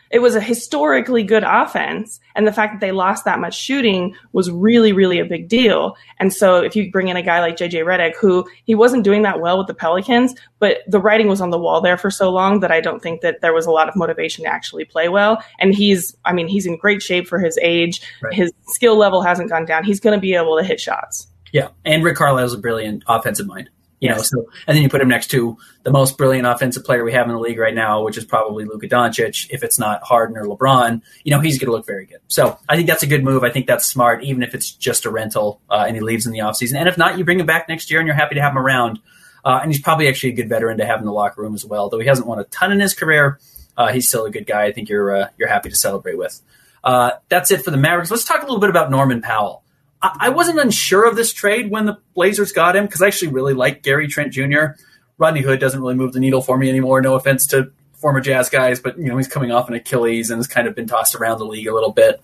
It 0.09 0.21
was 0.21 0.37
a 0.37 0.41
historically 0.41 1.25
good 1.25 1.43
offense, 1.43 2.21
and 2.37 2.47
the 2.47 2.53
fact 2.53 2.75
that 2.75 2.81
they 2.81 2.93
lost 2.93 3.25
that 3.25 3.41
much 3.41 3.59
shooting 3.59 4.15
was 4.33 4.49
really, 4.51 4.93
really 4.93 5.19
a 5.19 5.25
big 5.25 5.49
deal. 5.49 5.97
And 6.21 6.33
so, 6.33 6.59
if 6.63 6.77
you 6.77 6.93
bring 6.93 7.09
in 7.09 7.17
a 7.17 7.23
guy 7.23 7.41
like 7.41 7.57
JJ 7.57 7.85
Redick, 7.85 8.15
who 8.15 8.49
he 8.65 8.77
wasn't 8.77 9.03
doing 9.03 9.23
that 9.23 9.41
well 9.41 9.59
with 9.59 9.67
the 9.67 9.75
Pelicans, 9.75 10.33
but 10.61 10.79
the 10.87 11.01
writing 11.01 11.27
was 11.27 11.41
on 11.41 11.51
the 11.51 11.59
wall 11.59 11.81
there 11.81 11.97
for 11.97 12.11
so 12.11 12.31
long 12.31 12.61
that 12.61 12.71
I 12.71 12.81
don't 12.81 13.03
think 13.03 13.21
that 13.23 13.41
there 13.41 13.53
was 13.53 13.67
a 13.67 13.73
lot 13.73 13.89
of 13.89 13.97
motivation 13.97 14.45
to 14.45 14.51
actually 14.51 14.85
play 14.85 15.09
well. 15.09 15.43
And 15.59 15.75
he's, 15.75 16.17
I 16.25 16.33
mean, 16.33 16.47
he's 16.47 16.67
in 16.67 16.77
great 16.77 17.03
shape 17.03 17.27
for 17.27 17.41
his 17.41 17.59
age. 17.61 18.01
Right. 18.23 18.33
His 18.33 18.53
skill 18.69 18.97
level 18.97 19.23
hasn't 19.23 19.51
gone 19.51 19.67
down. 19.67 19.83
He's 19.83 19.99
going 19.99 20.17
to 20.17 20.21
be 20.21 20.35
able 20.35 20.57
to 20.57 20.63
hit 20.63 20.81
shots. 20.81 21.27
Yeah, 21.53 21.69
and 21.85 22.05
Rick 22.05 22.17
Carlisle's 22.17 22.55
a 22.55 22.59
brilliant 22.59 23.03
offensive 23.09 23.47
mind. 23.47 23.71
You 23.99 24.11
know, 24.11 24.19
so 24.19 24.47
and 24.67 24.77
then 24.77 24.83
you 24.83 24.91
put 24.91 25.01
him 25.01 25.09
next 25.09 25.29
to 25.29 25.57
the 25.83 25.91
most 25.91 26.19
brilliant 26.19 26.47
offensive 26.47 26.85
player 26.85 27.03
we 27.03 27.15
have 27.15 27.27
in 27.29 27.33
the 27.33 27.41
league 27.41 27.59
right 27.59 27.75
now, 27.75 28.03
which 28.03 28.19
is 28.19 28.27
probably 28.27 28.67
Luka 28.67 28.89
Doncic. 28.89 29.47
If 29.49 29.63
it's 29.63 29.79
not 29.79 30.03
Harden 30.03 30.37
or 30.37 30.45
LeBron, 30.45 31.01
you 31.25 31.31
know, 31.31 31.41
he's 31.41 31.59
going 31.59 31.69
to 31.69 31.73
look 31.73 31.87
very 31.87 32.05
good. 32.05 32.19
So 32.29 32.59
I 32.69 32.77
think 32.77 32.89
that's 32.89 33.03
a 33.03 33.07
good 33.07 33.25
move. 33.25 33.43
I 33.43 33.51
think 33.51 33.67
that's 33.67 33.87
smart, 33.87 34.23
even 34.23 34.43
if 34.43 34.55
it's 34.55 34.71
just 34.71 35.07
a 35.07 35.11
rental 35.11 35.63
uh, 35.71 35.85
and 35.87 35.97
he 35.97 36.03
leaves 36.03 36.27
in 36.27 36.33
the 36.33 36.41
offseason. 36.41 36.77
And 36.77 36.89
if 36.89 36.99
not, 36.99 37.17
you 37.17 37.25
bring 37.25 37.41
him 37.41 37.47
back 37.47 37.71
next 37.71 37.91
year 37.91 38.01
and 38.01 38.07
you're 38.07 38.17
happy 38.17 38.35
to 38.35 38.43
have 38.43 38.53
him 38.53 38.59
around. 38.59 38.99
Uh, 39.45 39.61
and 39.63 39.73
he's 39.73 39.81
probably 39.81 40.09
actually 40.09 40.31
a 40.31 40.35
good 40.35 40.49
veteran 40.49 40.77
to 40.79 40.85
have 40.85 41.01
in 41.01 41.07
the 41.07 41.13
locker 41.13 41.41
room 41.41 41.55
as 41.55 41.65
well. 41.65 41.89
Though 41.89 42.01
he 42.01 42.07
hasn't 42.07 42.27
won 42.27 42.39
a 42.39 42.45
ton 42.45 42.73
in 42.73 42.81
his 42.81 42.93
career, 42.93 43.39
uh, 43.77 43.93
he's 43.93 44.09
still 44.09 44.27
a 44.27 44.31
good 44.31 44.47
guy. 44.47 44.65
I 44.65 44.73
think 44.73 44.89
you're 44.89 45.17
uh, 45.17 45.29
you're 45.39 45.49
happy 45.49 45.71
to 45.71 45.77
celebrate 45.77 46.19
with. 46.19 46.41
Uh, 46.83 47.13
that's 47.29 47.51
it 47.51 47.65
for 47.65 47.71
the 47.71 47.77
Mavericks. 47.77 48.11
Let's 48.11 48.25
talk 48.25 48.43
a 48.43 48.45
little 48.45 48.61
bit 48.61 48.71
about 48.71 48.91
Norman 48.91 49.23
Powell. 49.23 49.63
I 50.03 50.29
wasn't 50.29 50.61
unsure 50.61 51.09
of 51.09 51.17
this 51.17 51.33
trade 51.33 51.71
when 51.71 51.87
the 51.87 51.99
Blazers 52.15 52.53
got 52.53 52.77
him 52.77 52.85
because 52.85 53.03
I 53.03 53.07
actually 53.07 53.33
really 53.33 53.55
like 53.55 53.83
Gary 53.83 54.09
Trent 54.09 54.33
Jr. 54.33 54.77
Rodney 55.19 55.41
Hood 55.41 55.59
doesn't 55.59 55.81
really 55.81 55.95
move 55.95 56.13
the 56.13 56.21
needle 56.21 56.43
for 56.43 56.59
me 56.59 56.69
anymore. 56.69 57.01
No 57.01 57.15
offense 57.15 57.47
to 57.49 57.73
former 57.95 58.21
Jazz 58.21 58.51
guys, 58.51 58.79
but 58.81 58.99
you 58.99 59.07
know 59.07 59.17
he's 59.17 59.29
coming 59.29 59.51
off 59.51 59.69
an 59.69 59.75
Achilles 59.75 60.31
and 60.31 60.39
has 60.39 60.47
kind 60.47 60.69
of 60.69 60.75
been 60.75 60.87
tossed 60.87 61.15
around 61.15 61.39
the 61.39 61.47
league 61.47 61.67
a 61.67 61.75
little 61.75 61.93
bit. 61.93 62.21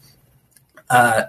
Uh, 0.90 1.24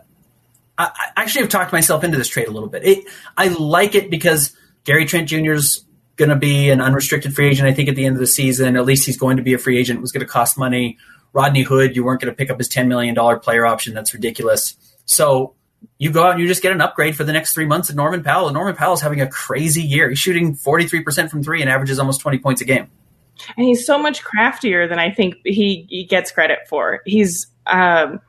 I, 0.77 0.91
I 1.15 1.21
actually 1.21 1.43
have 1.43 1.51
talked 1.51 1.71
myself 1.71 2.03
into 2.03 2.17
this 2.17 2.27
trade 2.27 2.47
a 2.47 2.51
little 2.51 2.69
bit. 2.69 2.85
It, 2.85 3.05
I 3.37 3.47
like 3.47 3.95
it 3.95 4.09
because 4.09 4.55
Gary 4.83 5.05
Trent 5.05 5.29
Jr. 5.29 5.53
is 5.53 5.85
going 6.17 6.29
to 6.29 6.35
be 6.35 6.69
an 6.69 6.81
unrestricted 6.81 7.33
free 7.33 7.47
agent. 7.47 7.67
I 7.67 7.73
think 7.73 7.89
at 7.89 7.95
the 7.95 8.05
end 8.05 8.15
of 8.15 8.19
the 8.19 8.27
season, 8.27 8.75
at 8.75 8.85
least 8.85 9.05
he's 9.05 9.17
going 9.17 9.37
to 9.37 9.43
be 9.43 9.53
a 9.53 9.57
free 9.57 9.77
agent. 9.77 9.99
It 9.99 10.01
was 10.01 10.11
going 10.11 10.25
to 10.25 10.31
cost 10.31 10.57
money. 10.57 10.97
Rodney 11.31 11.63
Hood, 11.63 11.95
you 11.95 12.03
weren't 12.03 12.21
going 12.21 12.31
to 12.31 12.35
pick 12.35 12.51
up 12.51 12.57
his 12.57 12.67
ten 12.67 12.87
million 12.87 13.15
dollar 13.15 13.39
player 13.39 13.65
option. 13.65 13.93
That's 13.93 14.13
ridiculous. 14.13 14.75
So 15.05 15.55
you 15.97 16.11
go 16.11 16.23
out 16.23 16.31
and 16.31 16.39
you 16.39 16.47
just 16.47 16.61
get 16.61 16.71
an 16.71 16.81
upgrade 16.81 17.15
for 17.15 17.23
the 17.23 17.33
next 17.33 17.53
three 17.53 17.65
months 17.65 17.89
of 17.89 17.95
Norman 17.95 18.23
Powell. 18.23 18.47
And 18.47 18.53
Norman 18.53 18.75
Powell's 18.75 19.01
having 19.01 19.21
a 19.21 19.27
crazy 19.27 19.81
year. 19.81 20.09
He's 20.09 20.19
shooting 20.19 20.55
43% 20.55 21.29
from 21.29 21.43
three 21.43 21.61
and 21.61 21.69
averages 21.69 21.99
almost 21.99 22.21
20 22.21 22.39
points 22.39 22.61
a 22.61 22.65
game. 22.65 22.89
And 23.57 23.65
he's 23.65 23.85
so 23.85 23.97
much 23.97 24.23
craftier 24.23 24.87
than 24.87 24.99
I 24.99 25.11
think 25.11 25.35
he, 25.43 25.87
he 25.89 26.05
gets 26.05 26.31
credit 26.31 26.59
for. 26.69 27.01
He's, 27.05 27.47
um, 27.65 28.19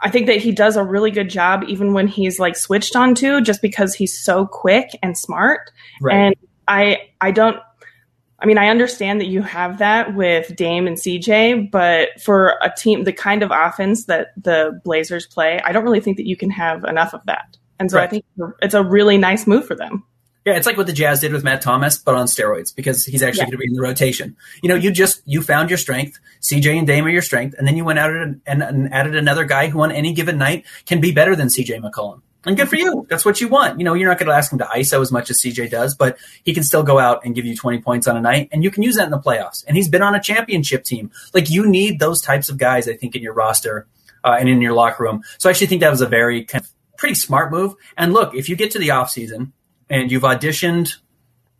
I 0.00 0.10
think 0.10 0.26
that 0.26 0.38
he 0.38 0.52
does 0.52 0.76
a 0.76 0.84
really 0.84 1.10
good 1.10 1.30
job 1.30 1.64
even 1.68 1.92
when 1.92 2.06
he's 2.06 2.38
like 2.38 2.56
switched 2.56 2.96
on 2.96 3.14
to 3.16 3.40
just 3.40 3.62
because 3.62 3.94
he's 3.94 4.18
so 4.18 4.46
quick 4.46 4.90
and 5.02 5.16
smart. 5.16 5.70
Right. 6.00 6.16
And 6.16 6.34
I, 6.68 7.10
I 7.20 7.30
don't, 7.30 7.56
I 8.38 8.46
mean, 8.46 8.58
I 8.58 8.68
understand 8.68 9.20
that 9.20 9.28
you 9.28 9.40
have 9.42 9.78
that 9.78 10.14
with 10.14 10.54
Dame 10.56 10.86
and 10.86 10.96
CJ, 10.96 11.70
but 11.70 12.20
for 12.20 12.58
a 12.62 12.70
team, 12.76 13.04
the 13.04 13.12
kind 13.12 13.42
of 13.42 13.50
offense 13.50 14.04
that 14.06 14.28
the 14.36 14.78
Blazers 14.84 15.26
play, 15.26 15.60
I 15.64 15.72
don't 15.72 15.84
really 15.84 16.00
think 16.00 16.18
that 16.18 16.26
you 16.26 16.36
can 16.36 16.50
have 16.50 16.84
enough 16.84 17.14
of 17.14 17.22
that. 17.26 17.56
And 17.78 17.90
so 17.90 17.96
right. 17.96 18.04
I 18.04 18.06
think 18.08 18.24
it's 18.60 18.74
a 18.74 18.82
really 18.82 19.16
nice 19.16 19.46
move 19.46 19.66
for 19.66 19.74
them. 19.74 20.04
Yeah, 20.44 20.56
it's 20.56 20.66
like 20.66 20.76
what 20.76 20.86
the 20.86 20.92
Jazz 20.92 21.18
did 21.20 21.32
with 21.32 21.42
Matt 21.42 21.60
Thomas, 21.60 21.98
but 21.98 22.14
on 22.14 22.26
steroids 22.26 22.74
because 22.74 23.04
he's 23.04 23.20
actually 23.20 23.40
yeah. 23.40 23.44
going 23.46 23.50
to 23.52 23.58
be 23.58 23.66
in 23.66 23.74
the 23.74 23.82
rotation. 23.82 24.36
You 24.62 24.68
know, 24.68 24.76
you 24.76 24.92
just 24.92 25.20
you 25.24 25.42
found 25.42 25.70
your 25.70 25.76
strength. 25.76 26.20
CJ 26.40 26.78
and 26.78 26.86
Dame 26.86 27.04
are 27.04 27.10
your 27.10 27.20
strength, 27.20 27.56
and 27.58 27.66
then 27.66 27.76
you 27.76 27.84
went 27.84 27.98
out 27.98 28.12
and, 28.12 28.40
and, 28.46 28.62
and 28.62 28.94
added 28.94 29.16
another 29.16 29.44
guy 29.44 29.66
who, 29.66 29.80
on 29.80 29.90
any 29.90 30.12
given 30.12 30.38
night, 30.38 30.64
can 30.84 31.00
be 31.00 31.10
better 31.10 31.34
than 31.34 31.48
CJ 31.48 31.82
McCollum. 31.82 32.22
And 32.46 32.56
good 32.56 32.68
for 32.68 32.76
you. 32.76 33.04
That's 33.10 33.24
what 33.24 33.40
you 33.40 33.48
want. 33.48 33.80
You 33.80 33.84
know, 33.84 33.94
you're 33.94 34.08
not 34.08 34.18
going 34.18 34.28
to 34.28 34.34
ask 34.34 34.52
him 34.52 34.58
to 34.58 34.64
ISO 34.66 35.02
as 35.02 35.10
much 35.10 35.30
as 35.30 35.40
CJ 35.42 35.68
does, 35.68 35.96
but 35.96 36.16
he 36.44 36.54
can 36.54 36.62
still 36.62 36.84
go 36.84 36.98
out 37.00 37.24
and 37.24 37.34
give 37.34 37.44
you 37.44 37.56
20 37.56 37.80
points 37.80 38.06
on 38.06 38.16
a 38.16 38.20
night, 38.20 38.48
and 38.52 38.62
you 38.62 38.70
can 38.70 38.84
use 38.84 38.94
that 38.96 39.04
in 39.04 39.10
the 39.10 39.18
playoffs. 39.18 39.64
And 39.66 39.76
he's 39.76 39.88
been 39.88 40.02
on 40.02 40.14
a 40.14 40.22
championship 40.22 40.84
team. 40.84 41.10
Like 41.34 41.50
you 41.50 41.66
need 41.66 41.98
those 41.98 42.22
types 42.22 42.48
of 42.48 42.56
guys, 42.56 42.88
I 42.88 42.94
think, 42.94 43.16
in 43.16 43.22
your 43.22 43.34
roster 43.34 43.88
uh, 44.22 44.36
and 44.38 44.48
in 44.48 44.60
your 44.60 44.74
locker 44.74 45.02
room. 45.02 45.22
So 45.38 45.48
I 45.48 45.50
actually 45.50 45.66
think 45.66 45.80
that 45.80 45.90
was 45.90 46.00
a 46.00 46.06
very 46.06 46.44
kind 46.44 46.62
of 46.62 46.70
pretty 46.96 47.16
smart 47.16 47.50
move. 47.50 47.74
And 47.96 48.12
look, 48.12 48.34
if 48.34 48.48
you 48.48 48.54
get 48.54 48.70
to 48.72 48.78
the 48.78 48.88
offseason 48.88 49.52
and 49.90 50.10
you've 50.10 50.22
auditioned 50.22 50.96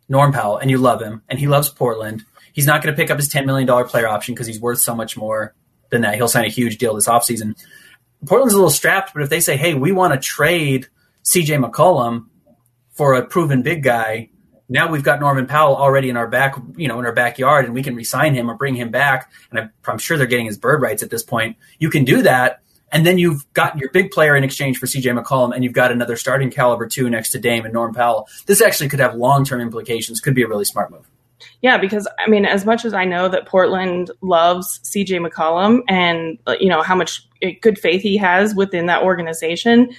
Norm 0.09 0.31
Powell 0.31 0.57
and 0.57 0.71
you 0.71 0.77
love 0.77 1.01
him 1.01 1.21
and 1.27 1.37
he 1.37 1.47
loves 1.47 1.69
Portland, 1.69 2.23
he's 2.53 2.65
not 2.65 2.81
going 2.81 2.95
to 2.95 2.99
pick 2.99 3.11
up 3.11 3.17
his 3.17 3.29
$10 3.29 3.45
million 3.45 3.67
player 3.85 4.07
option 4.07 4.33
because 4.33 4.47
he's 4.47 4.59
worth 4.59 4.79
so 4.79 4.95
much 4.95 5.17
more 5.17 5.53
than 5.89 6.01
that. 6.01 6.15
He'll 6.15 6.27
sign 6.27 6.45
a 6.45 6.49
huge 6.49 6.77
deal 6.77 6.95
this 6.95 7.07
offseason. 7.07 7.55
Portland's 8.25 8.53
a 8.53 8.57
little 8.57 8.71
strapped, 8.71 9.13
but 9.13 9.23
if 9.23 9.29
they 9.29 9.39
say, 9.39 9.57
hey, 9.57 9.73
we 9.73 9.91
want 9.91 10.13
to 10.13 10.19
trade 10.19 10.87
CJ 11.23 11.63
McCollum 11.63 12.27
for 12.91 13.13
a 13.13 13.25
proven 13.25 13.61
big 13.61 13.83
guy, 13.83 14.29
now 14.69 14.89
we've 14.89 15.03
got 15.03 15.19
Norman 15.19 15.47
Powell 15.47 15.75
already 15.75 16.09
in 16.09 16.17
our 16.17 16.27
back, 16.27 16.55
you 16.75 16.87
know, 16.87 16.99
in 16.99 17.05
our 17.05 17.13
backyard, 17.13 17.65
and 17.65 17.73
we 17.73 17.83
can 17.83 17.95
resign 17.95 18.33
him 18.33 18.49
or 18.49 18.55
bring 18.55 18.75
him 18.75 18.91
back. 18.91 19.31
And 19.51 19.69
I'm, 19.85 19.97
sure 19.97 20.17
they're 20.17 20.27
getting 20.27 20.45
his 20.45 20.57
bird 20.57 20.81
rights 20.81 21.03
at 21.03 21.09
this 21.09 21.23
point. 21.23 21.57
You 21.79 21.89
can 21.89 22.03
do 22.03 22.21
that, 22.23 22.61
and 22.91 23.05
then 23.05 23.17
you've 23.17 23.51
got 23.53 23.77
your 23.77 23.91
big 23.91 24.11
player 24.11 24.35
in 24.35 24.43
exchange 24.43 24.77
for 24.77 24.85
CJ 24.85 25.17
McCollum, 25.17 25.53
and 25.53 25.63
you've 25.63 25.73
got 25.73 25.91
another 25.91 26.15
starting 26.15 26.49
caliber 26.49 26.87
two 26.87 27.09
next 27.09 27.31
to 27.31 27.39
Dame 27.39 27.65
and 27.65 27.73
Norm 27.73 27.93
Powell. 27.93 28.27
This 28.45 28.61
actually 28.61 28.89
could 28.89 28.99
have 28.99 29.15
long 29.15 29.45
term 29.45 29.61
implications. 29.61 30.19
Could 30.19 30.35
be 30.35 30.43
a 30.43 30.47
really 30.47 30.65
smart 30.65 30.91
move. 30.91 31.07
Yeah, 31.61 31.77
because 31.77 32.07
I 32.19 32.29
mean, 32.29 32.45
as 32.45 32.65
much 32.65 32.85
as 32.85 32.93
I 32.93 33.05
know 33.05 33.27
that 33.29 33.45
Portland 33.45 34.11
loves 34.21 34.79
CJ 34.83 35.25
McCollum 35.25 35.81
and 35.87 36.37
uh, 36.47 36.55
you 36.59 36.69
know 36.69 36.81
how 36.81 36.95
much 36.95 37.27
good 37.61 37.77
faith 37.77 38.01
he 38.01 38.17
has 38.17 38.55
within 38.55 38.87
that 38.87 39.03
organization, 39.03 39.89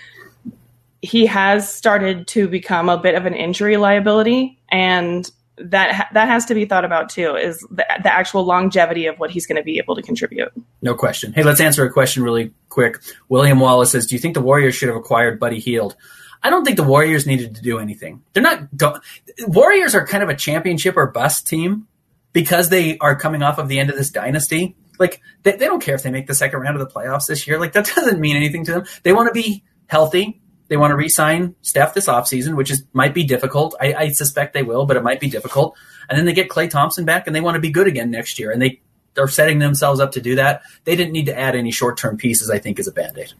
he 1.03 1.27
has 1.27 1.73
started 1.73 2.27
to 2.29 2.49
become 2.49 2.89
a 2.89 2.99
bit 2.99 3.15
of 3.15 3.27
an 3.27 3.35
injury 3.35 3.77
liability, 3.77 4.61
and 4.71 5.31
that 5.57 6.09
that 6.13 6.29
has 6.29 6.45
to 6.47 6.55
be 6.55 6.65
thought 6.65 6.85
about 6.85 7.09
too. 7.09 7.37
Is 7.37 7.59
the, 7.71 7.87
the 8.03 8.13
actual 8.13 8.45
longevity 8.45 9.07
of 9.07 9.19
what 9.19 9.31
he's 9.31 9.47
going 9.47 9.57
to 9.57 9.63
be 9.63 9.79
able 9.79 9.97
to 9.97 10.03
contribute? 10.03 10.53
No 10.83 10.95
question. 10.95 11.33
Hey, 11.33 11.43
let's 11.43 11.61
answer 11.61 11.85
a 11.85 11.93
question 11.93 12.23
really 12.23 12.53
quick. 12.69 12.99
William 13.29 13.61
Wallace 13.61 13.91
says, 13.93 14.07
"Do 14.07 14.15
you 14.15 14.21
think 14.21 14.35
the 14.35 14.43
Warriors 14.43 14.75
should 14.75 14.89
have 14.89 14.97
acquired 14.97 15.39
Buddy 15.39 15.61
Hield?" 15.61 15.97
I 16.43 16.51
don't 16.51 16.65
think 16.65 16.77
the 16.77 16.85
Warriors 16.85 17.27
needed 17.27 17.57
to 17.57 17.63
do 17.63 17.79
anything. 17.79 18.23
They're 18.33 18.43
not. 18.43 18.77
Go- 18.77 19.01
Warriors 19.47 19.95
are 19.95 20.07
kind 20.07 20.23
of 20.23 20.29
a 20.29 20.37
championship 20.37 20.97
or 20.97 21.09
bust 21.09 21.47
team 21.47 21.87
because 22.33 22.69
they 22.69 22.99
are 22.99 23.17
coming 23.17 23.43
off 23.43 23.59
of 23.59 23.69
the 23.69 23.79
end 23.79 23.91
of 23.91 23.97
this 23.97 24.11
dynasty. 24.11 24.77
Like 24.99 25.21
they, 25.43 25.53
they 25.53 25.67
don't 25.67 25.83
care 25.83 25.95
if 25.95 26.03
they 26.03 26.11
make 26.11 26.27
the 26.27 26.35
second 26.35 26.61
round 26.61 26.81
of 26.81 26.87
the 26.87 26.93
playoffs 26.93 27.27
this 27.27 27.47
year. 27.47 27.59
Like 27.59 27.73
that 27.73 27.87
doesn't 27.95 28.21
mean 28.21 28.37
anything 28.37 28.65
to 28.67 28.73
them. 28.73 28.85
They 29.03 29.13
want 29.13 29.29
to 29.29 29.35
be 29.35 29.65
healthy. 29.87 30.41
They 30.69 30.77
want 30.77 30.91
to 30.91 30.97
re-sign 30.97 31.55
Steph 31.63 31.95
this 31.95 32.07
offseason, 32.07 32.55
which 32.55 32.71
is 32.71 32.85
might 32.93 33.15
be 33.15 33.25
difficult. 33.25 33.75
I, 33.81 33.95
I 33.95 34.09
suspect 34.11 34.53
they 34.53 34.63
will, 34.63 34.85
but 34.85 34.97
it 34.97 35.03
might 35.03 35.19
be 35.19 35.31
difficult. 35.31 35.77
And 36.09 36.19
then 36.19 36.27
they 36.27 36.35
get 36.35 36.49
Klay 36.49 36.69
Thompson 36.69 37.05
back, 37.05 37.27
and 37.27 37.35
they 37.35 37.41
want 37.41 37.55
to 37.55 37.61
be 37.61 37.71
good 37.71 37.87
again 37.87 38.11
next 38.11 38.39
year. 38.39 38.51
And 38.51 38.61
they 38.61 38.81
are 39.17 39.29
setting 39.29 39.59
themselves 39.59 39.99
up 39.99 40.13
to 40.13 40.21
do 40.21 40.37
that. 40.37 40.63
They 40.85 40.95
didn't 40.95 41.13
need 41.13 41.27
to 41.27 41.39
add 41.39 41.57
any 41.57 41.71
short-term 41.71 42.19
pieces. 42.19 42.51
I 42.51 42.59
think 42.59 42.79
as 42.79 42.87
a 42.87 42.93
band-aid. 42.93 43.33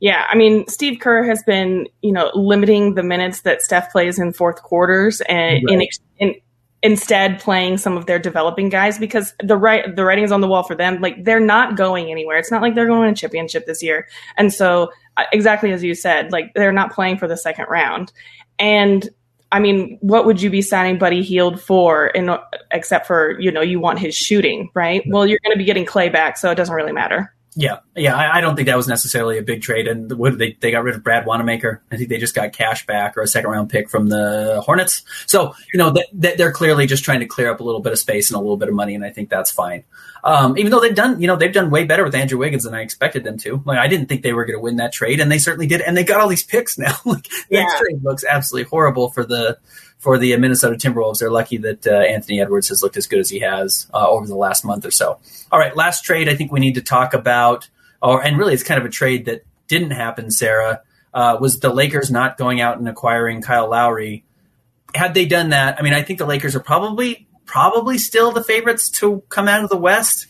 Yeah, 0.00 0.26
I 0.30 0.36
mean, 0.36 0.66
Steve 0.68 1.00
Kerr 1.00 1.22
has 1.24 1.42
been, 1.42 1.88
you 2.02 2.12
know, 2.12 2.30
limiting 2.34 2.94
the 2.94 3.02
minutes 3.02 3.42
that 3.42 3.62
Steph 3.62 3.90
plays 3.92 4.18
in 4.18 4.32
fourth 4.32 4.62
quarters 4.62 5.20
and 5.22 5.64
right. 5.66 5.88
in, 6.18 6.28
in, 6.28 6.34
instead 6.82 7.40
playing 7.40 7.78
some 7.78 7.96
of 7.96 8.06
their 8.06 8.18
developing 8.18 8.68
guys 8.68 8.98
because 8.98 9.34
the 9.42 9.56
right 9.56 9.96
the 9.96 10.04
writing 10.04 10.24
is 10.24 10.32
on 10.32 10.40
the 10.40 10.48
wall 10.48 10.62
for 10.62 10.74
them. 10.74 11.00
Like 11.00 11.24
they're 11.24 11.40
not 11.40 11.76
going 11.76 12.10
anywhere. 12.10 12.38
It's 12.38 12.50
not 12.50 12.62
like 12.62 12.74
they're 12.74 12.86
going 12.86 13.08
to 13.08 13.12
a 13.12 13.14
championship 13.14 13.66
this 13.66 13.82
year. 13.82 14.06
And 14.36 14.52
so, 14.52 14.90
uh, 15.16 15.24
exactly 15.32 15.72
as 15.72 15.82
you 15.82 15.94
said, 15.94 16.30
like 16.32 16.52
they're 16.54 16.72
not 16.72 16.92
playing 16.92 17.18
for 17.18 17.26
the 17.26 17.36
second 17.36 17.66
round. 17.68 18.12
And 18.58 19.08
I 19.50 19.60
mean, 19.60 19.98
what 20.00 20.26
would 20.26 20.42
you 20.42 20.50
be 20.50 20.60
signing 20.60 20.98
Buddy 20.98 21.22
Hield 21.22 21.60
for, 21.60 22.08
in, 22.08 22.30
except 22.70 23.06
for 23.06 23.38
you 23.40 23.50
know 23.50 23.62
you 23.62 23.80
want 23.80 23.98
his 23.98 24.14
shooting, 24.14 24.70
right? 24.74 25.02
Well, 25.06 25.26
you're 25.26 25.40
going 25.42 25.54
to 25.54 25.58
be 25.58 25.64
getting 25.64 25.86
Klay 25.86 26.12
back, 26.12 26.36
so 26.36 26.50
it 26.50 26.54
doesn't 26.54 26.74
really 26.74 26.92
matter. 26.92 27.34
Yeah, 27.54 27.78
yeah, 27.96 28.14
I, 28.14 28.38
I, 28.38 28.40
don't 28.40 28.54
think 28.54 28.66
that 28.66 28.76
was 28.76 28.86
necessarily 28.86 29.38
a 29.38 29.42
big 29.42 29.62
trade. 29.62 29.88
And 29.88 30.12
what 30.12 30.38
they 30.38 30.56
they 30.60 30.70
got 30.70 30.84
rid 30.84 30.94
of 30.94 31.02
Brad 31.02 31.26
Wanamaker. 31.26 31.82
I 31.90 31.96
think 31.96 32.08
they 32.08 32.18
just 32.18 32.34
got 32.34 32.52
cash 32.52 32.86
back 32.86 33.16
or 33.16 33.22
a 33.22 33.26
second 33.26 33.50
round 33.50 33.70
pick 33.70 33.88
from 33.88 34.08
the 34.08 34.62
Hornets. 34.64 35.02
So 35.26 35.54
you 35.72 35.78
know 35.78 35.94
they're 36.12 36.52
clearly 36.52 36.86
just 36.86 37.04
trying 37.04 37.20
to 37.20 37.26
clear 37.26 37.50
up 37.50 37.60
a 37.60 37.64
little 37.64 37.80
bit 37.80 37.92
of 37.92 37.98
space 37.98 38.30
and 38.30 38.36
a 38.36 38.40
little 38.40 38.58
bit 38.58 38.68
of 38.68 38.74
money, 38.74 38.94
and 38.94 39.04
I 39.04 39.10
think 39.10 39.30
that's 39.30 39.50
fine. 39.50 39.84
Um, 40.22 40.58
even 40.58 40.70
though 40.70 40.80
they've 40.80 40.94
done 40.94 41.20
you 41.20 41.26
know 41.26 41.36
they've 41.36 41.52
done 41.52 41.70
way 41.70 41.84
better 41.84 42.04
with 42.04 42.14
Andrew 42.14 42.38
Wiggins 42.38 42.64
than 42.64 42.74
I 42.74 42.82
expected 42.82 43.24
them 43.24 43.38
to. 43.38 43.62
Like 43.64 43.78
I 43.78 43.88
didn't 43.88 44.08
think 44.08 44.22
they 44.22 44.32
were 44.32 44.44
going 44.44 44.58
to 44.58 44.62
win 44.62 44.76
that 44.76 44.92
trade, 44.92 45.18
and 45.18 45.32
they 45.32 45.38
certainly 45.38 45.66
did. 45.66 45.80
And 45.80 45.96
they 45.96 46.04
got 46.04 46.20
all 46.20 46.28
these 46.28 46.44
picks 46.44 46.78
now. 46.78 46.96
like 47.04 47.28
yeah. 47.50 47.64
that 47.64 47.78
trade 47.80 48.04
looks 48.04 48.24
absolutely 48.24 48.68
horrible 48.68 49.10
for 49.10 49.24
the 49.24 49.58
for 49.98 50.18
the 50.18 50.36
Minnesota 50.36 50.76
Timberwolves. 50.76 51.18
They're 51.18 51.30
lucky 51.30 51.56
that 51.58 51.86
uh, 51.86 51.90
Anthony 51.90 52.40
Edwards 52.40 52.68
has 52.68 52.82
looked 52.82 52.96
as 52.96 53.06
good 53.06 53.18
as 53.18 53.30
he 53.30 53.40
has 53.40 53.88
uh, 53.92 54.08
over 54.08 54.26
the 54.26 54.36
last 54.36 54.64
month 54.64 54.84
or 54.84 54.90
so. 54.90 55.18
All 55.50 55.58
right, 55.58 55.76
last 55.76 56.04
trade 56.04 56.28
I 56.28 56.34
think 56.34 56.52
we 56.52 56.60
need 56.60 56.74
to 56.74 56.82
talk 56.82 57.14
about 57.14 57.68
or 58.02 58.22
and 58.22 58.38
really 58.38 58.54
it's 58.54 58.62
kind 58.62 58.80
of 58.80 58.86
a 58.86 58.90
trade 58.90 59.26
that 59.26 59.44
didn't 59.66 59.90
happen. 59.90 60.30
Sarah 60.30 60.82
uh, 61.12 61.38
was 61.40 61.60
the 61.60 61.72
Lakers 61.72 62.10
not 62.10 62.38
going 62.38 62.60
out 62.60 62.78
and 62.78 62.88
acquiring 62.88 63.42
Kyle 63.42 63.68
Lowry. 63.68 64.24
Had 64.94 65.14
they 65.14 65.26
done 65.26 65.50
that, 65.50 65.78
I 65.78 65.82
mean, 65.82 65.92
I 65.92 66.02
think 66.02 66.18
the 66.18 66.26
Lakers 66.26 66.56
are 66.56 66.60
probably 66.60 67.26
probably 67.44 67.98
still 67.98 68.30
the 68.30 68.44
favorites 68.44 68.90
to 68.90 69.22
come 69.28 69.48
out 69.48 69.64
of 69.64 69.70
the 69.70 69.76
West 69.76 70.26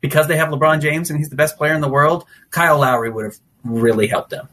because 0.00 0.28
they 0.28 0.36
have 0.36 0.50
LeBron 0.50 0.80
James 0.80 1.10
and 1.10 1.18
he's 1.18 1.30
the 1.30 1.36
best 1.36 1.56
player 1.56 1.74
in 1.74 1.80
the 1.80 1.88
world. 1.88 2.24
Kyle 2.50 2.78
Lowry 2.78 3.10
would 3.10 3.24
have 3.24 3.36
really 3.64 4.06
helped 4.06 4.30
them. 4.30 4.48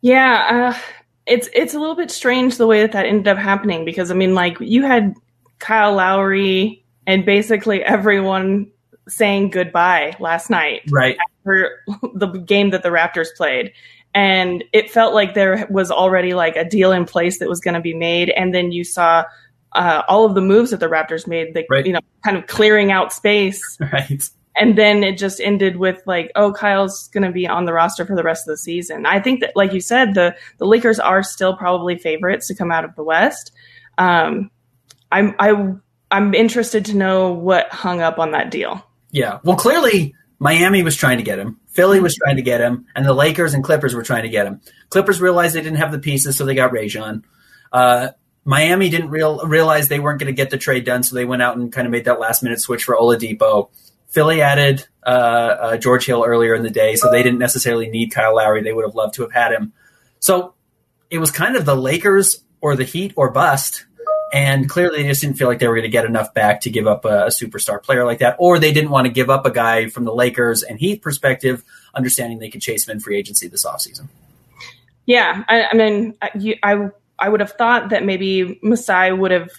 Yeah, 0.00 0.72
uh, 0.74 0.78
it's 1.26 1.48
it's 1.54 1.74
a 1.74 1.78
little 1.78 1.94
bit 1.94 2.10
strange 2.10 2.56
the 2.56 2.66
way 2.66 2.80
that 2.80 2.92
that 2.92 3.06
ended 3.06 3.28
up 3.28 3.38
happening 3.38 3.84
because 3.84 4.10
I 4.10 4.14
mean, 4.14 4.34
like 4.34 4.58
you 4.60 4.82
had 4.82 5.14
Kyle 5.58 5.94
Lowry 5.94 6.84
and 7.06 7.24
basically 7.24 7.82
everyone 7.84 8.70
saying 9.08 9.50
goodbye 9.50 10.16
last 10.20 10.50
night. 10.50 10.82
Right. 10.90 11.16
After 11.40 11.82
the 12.14 12.28
game 12.28 12.70
that 12.70 12.82
the 12.82 12.90
Raptors 12.90 13.28
played. 13.36 13.72
And 14.14 14.64
it 14.72 14.90
felt 14.90 15.14
like 15.14 15.34
there 15.34 15.66
was 15.70 15.90
already 15.90 16.34
like 16.34 16.56
a 16.56 16.64
deal 16.64 16.92
in 16.92 17.04
place 17.04 17.38
that 17.38 17.48
was 17.48 17.60
going 17.60 17.74
to 17.74 17.80
be 17.80 17.94
made. 17.94 18.30
And 18.30 18.54
then 18.54 18.72
you 18.72 18.82
saw 18.82 19.24
uh, 19.72 20.02
all 20.08 20.24
of 20.24 20.34
the 20.34 20.40
moves 20.40 20.70
that 20.70 20.80
the 20.80 20.86
Raptors 20.86 21.28
made, 21.28 21.54
the, 21.54 21.64
right. 21.70 21.86
you 21.86 21.92
know, 21.92 22.00
kind 22.24 22.36
of 22.36 22.46
clearing 22.46 22.90
out 22.90 23.12
space. 23.12 23.78
Right. 23.92 24.28
And 24.56 24.76
then 24.76 25.04
it 25.04 25.16
just 25.16 25.40
ended 25.40 25.76
with 25.76 26.02
like, 26.06 26.32
oh, 26.34 26.52
Kyle's 26.52 27.08
going 27.08 27.22
to 27.22 27.30
be 27.30 27.46
on 27.46 27.64
the 27.64 27.72
roster 27.72 28.04
for 28.04 28.16
the 28.16 28.22
rest 28.22 28.48
of 28.48 28.52
the 28.52 28.58
season. 28.58 29.06
I 29.06 29.20
think 29.20 29.40
that, 29.40 29.52
like 29.54 29.72
you 29.72 29.80
said, 29.80 30.14
the 30.14 30.34
the 30.58 30.66
Lakers 30.66 30.98
are 30.98 31.22
still 31.22 31.56
probably 31.56 31.96
favorites 31.96 32.48
to 32.48 32.54
come 32.54 32.72
out 32.72 32.84
of 32.84 32.94
the 32.96 33.04
West. 33.04 33.52
Um, 33.96 34.50
I'm 35.12 35.34
I 35.38 35.74
I'm 36.10 36.34
interested 36.34 36.86
to 36.86 36.96
know 36.96 37.32
what 37.32 37.72
hung 37.72 38.00
up 38.00 38.18
on 38.18 38.32
that 38.32 38.50
deal. 38.50 38.84
Yeah. 39.12 39.38
Well, 39.44 39.56
clearly 39.56 40.14
Miami 40.38 40.82
was 40.82 40.96
trying 40.96 41.18
to 41.18 41.24
get 41.24 41.38
him. 41.38 41.60
Philly 41.68 42.00
was 42.00 42.16
trying 42.16 42.36
to 42.36 42.42
get 42.42 42.60
him, 42.60 42.86
and 42.96 43.06
the 43.06 43.12
Lakers 43.12 43.54
and 43.54 43.62
Clippers 43.62 43.94
were 43.94 44.02
trying 44.02 44.24
to 44.24 44.28
get 44.28 44.46
him. 44.46 44.60
Clippers 44.88 45.20
realized 45.20 45.54
they 45.54 45.62
didn't 45.62 45.78
have 45.78 45.92
the 45.92 45.98
pieces, 45.98 46.36
so 46.36 46.44
they 46.44 46.54
got 46.54 46.72
Rajon. 46.72 47.24
Uh, 47.72 48.08
Miami 48.44 48.88
didn't 48.88 49.10
real, 49.10 49.46
realize 49.46 49.88
they 49.88 50.00
weren't 50.00 50.18
going 50.18 50.34
to 50.34 50.36
get 50.36 50.50
the 50.50 50.58
trade 50.58 50.84
done, 50.84 51.02
so 51.02 51.14
they 51.14 51.24
went 51.24 51.42
out 51.42 51.56
and 51.56 51.72
kind 51.72 51.86
of 51.86 51.92
made 51.92 52.06
that 52.06 52.18
last 52.18 52.42
minute 52.42 52.60
switch 52.60 52.84
for 52.84 52.96
Oladipo. 52.96 53.70
Philly 54.10 54.42
added 54.42 54.86
uh, 55.04 55.08
uh, 55.08 55.76
George 55.78 56.06
Hill 56.06 56.24
earlier 56.26 56.54
in 56.54 56.62
the 56.62 56.70
day, 56.70 56.96
so 56.96 57.10
they 57.10 57.22
didn't 57.22 57.38
necessarily 57.38 57.88
need 57.88 58.12
Kyle 58.12 58.36
Lowry. 58.36 58.62
They 58.62 58.72
would 58.72 58.84
have 58.84 58.94
loved 58.94 59.14
to 59.14 59.22
have 59.22 59.32
had 59.32 59.52
him. 59.52 59.72
So 60.18 60.54
it 61.08 61.18
was 61.18 61.30
kind 61.30 61.56
of 61.56 61.64
the 61.64 61.76
Lakers 61.76 62.44
or 62.60 62.76
the 62.76 62.84
Heat 62.84 63.12
or 63.16 63.30
bust 63.30 63.86
and 64.32 64.68
clearly 64.68 65.02
they 65.02 65.08
just 65.08 65.20
didn't 65.20 65.36
feel 65.36 65.48
like 65.48 65.58
they 65.58 65.66
were 65.66 65.74
going 65.74 65.82
to 65.82 65.90
get 65.90 66.04
enough 66.04 66.32
back 66.34 66.60
to 66.62 66.70
give 66.70 66.86
up 66.86 67.04
a, 67.04 67.26
a, 67.26 67.28
superstar 67.28 67.82
player 67.82 68.04
like 68.04 68.20
that, 68.20 68.36
or 68.38 68.58
they 68.58 68.72
didn't 68.72 68.90
want 68.90 69.06
to 69.06 69.12
give 69.12 69.28
up 69.28 69.44
a 69.44 69.50
guy 69.50 69.88
from 69.88 70.04
the 70.04 70.14
Lakers 70.14 70.62
and 70.62 70.78
Heat 70.78 71.02
perspective, 71.02 71.64
understanding 71.94 72.38
they 72.38 72.50
could 72.50 72.60
chase 72.60 72.86
him 72.86 72.92
in 72.92 73.00
free 73.00 73.16
agency 73.16 73.48
this 73.48 73.66
offseason. 73.66 74.08
Yeah, 75.06 75.44
I, 75.48 75.64
I 75.64 75.74
mean, 75.74 76.16
I, 76.22 76.58
I, 76.62 76.88
I 77.18 77.28
would 77.28 77.40
have 77.40 77.52
thought 77.52 77.90
that 77.90 78.04
maybe 78.04 78.60
Masai 78.62 79.12
would 79.12 79.32
have 79.32 79.50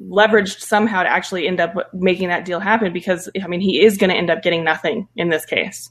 leveraged 0.00 0.60
somehow 0.60 1.02
to 1.02 1.08
actually 1.08 1.46
end 1.46 1.60
up 1.60 1.74
making 1.92 2.28
that 2.28 2.44
deal 2.44 2.60
happen 2.60 2.92
because 2.92 3.28
I 3.42 3.46
mean 3.48 3.60
he 3.60 3.80
is 3.82 3.98
going 3.98 4.10
to 4.10 4.16
end 4.16 4.30
up 4.30 4.42
getting 4.42 4.64
nothing 4.64 5.08
in 5.16 5.28
this 5.28 5.44
case. 5.44 5.90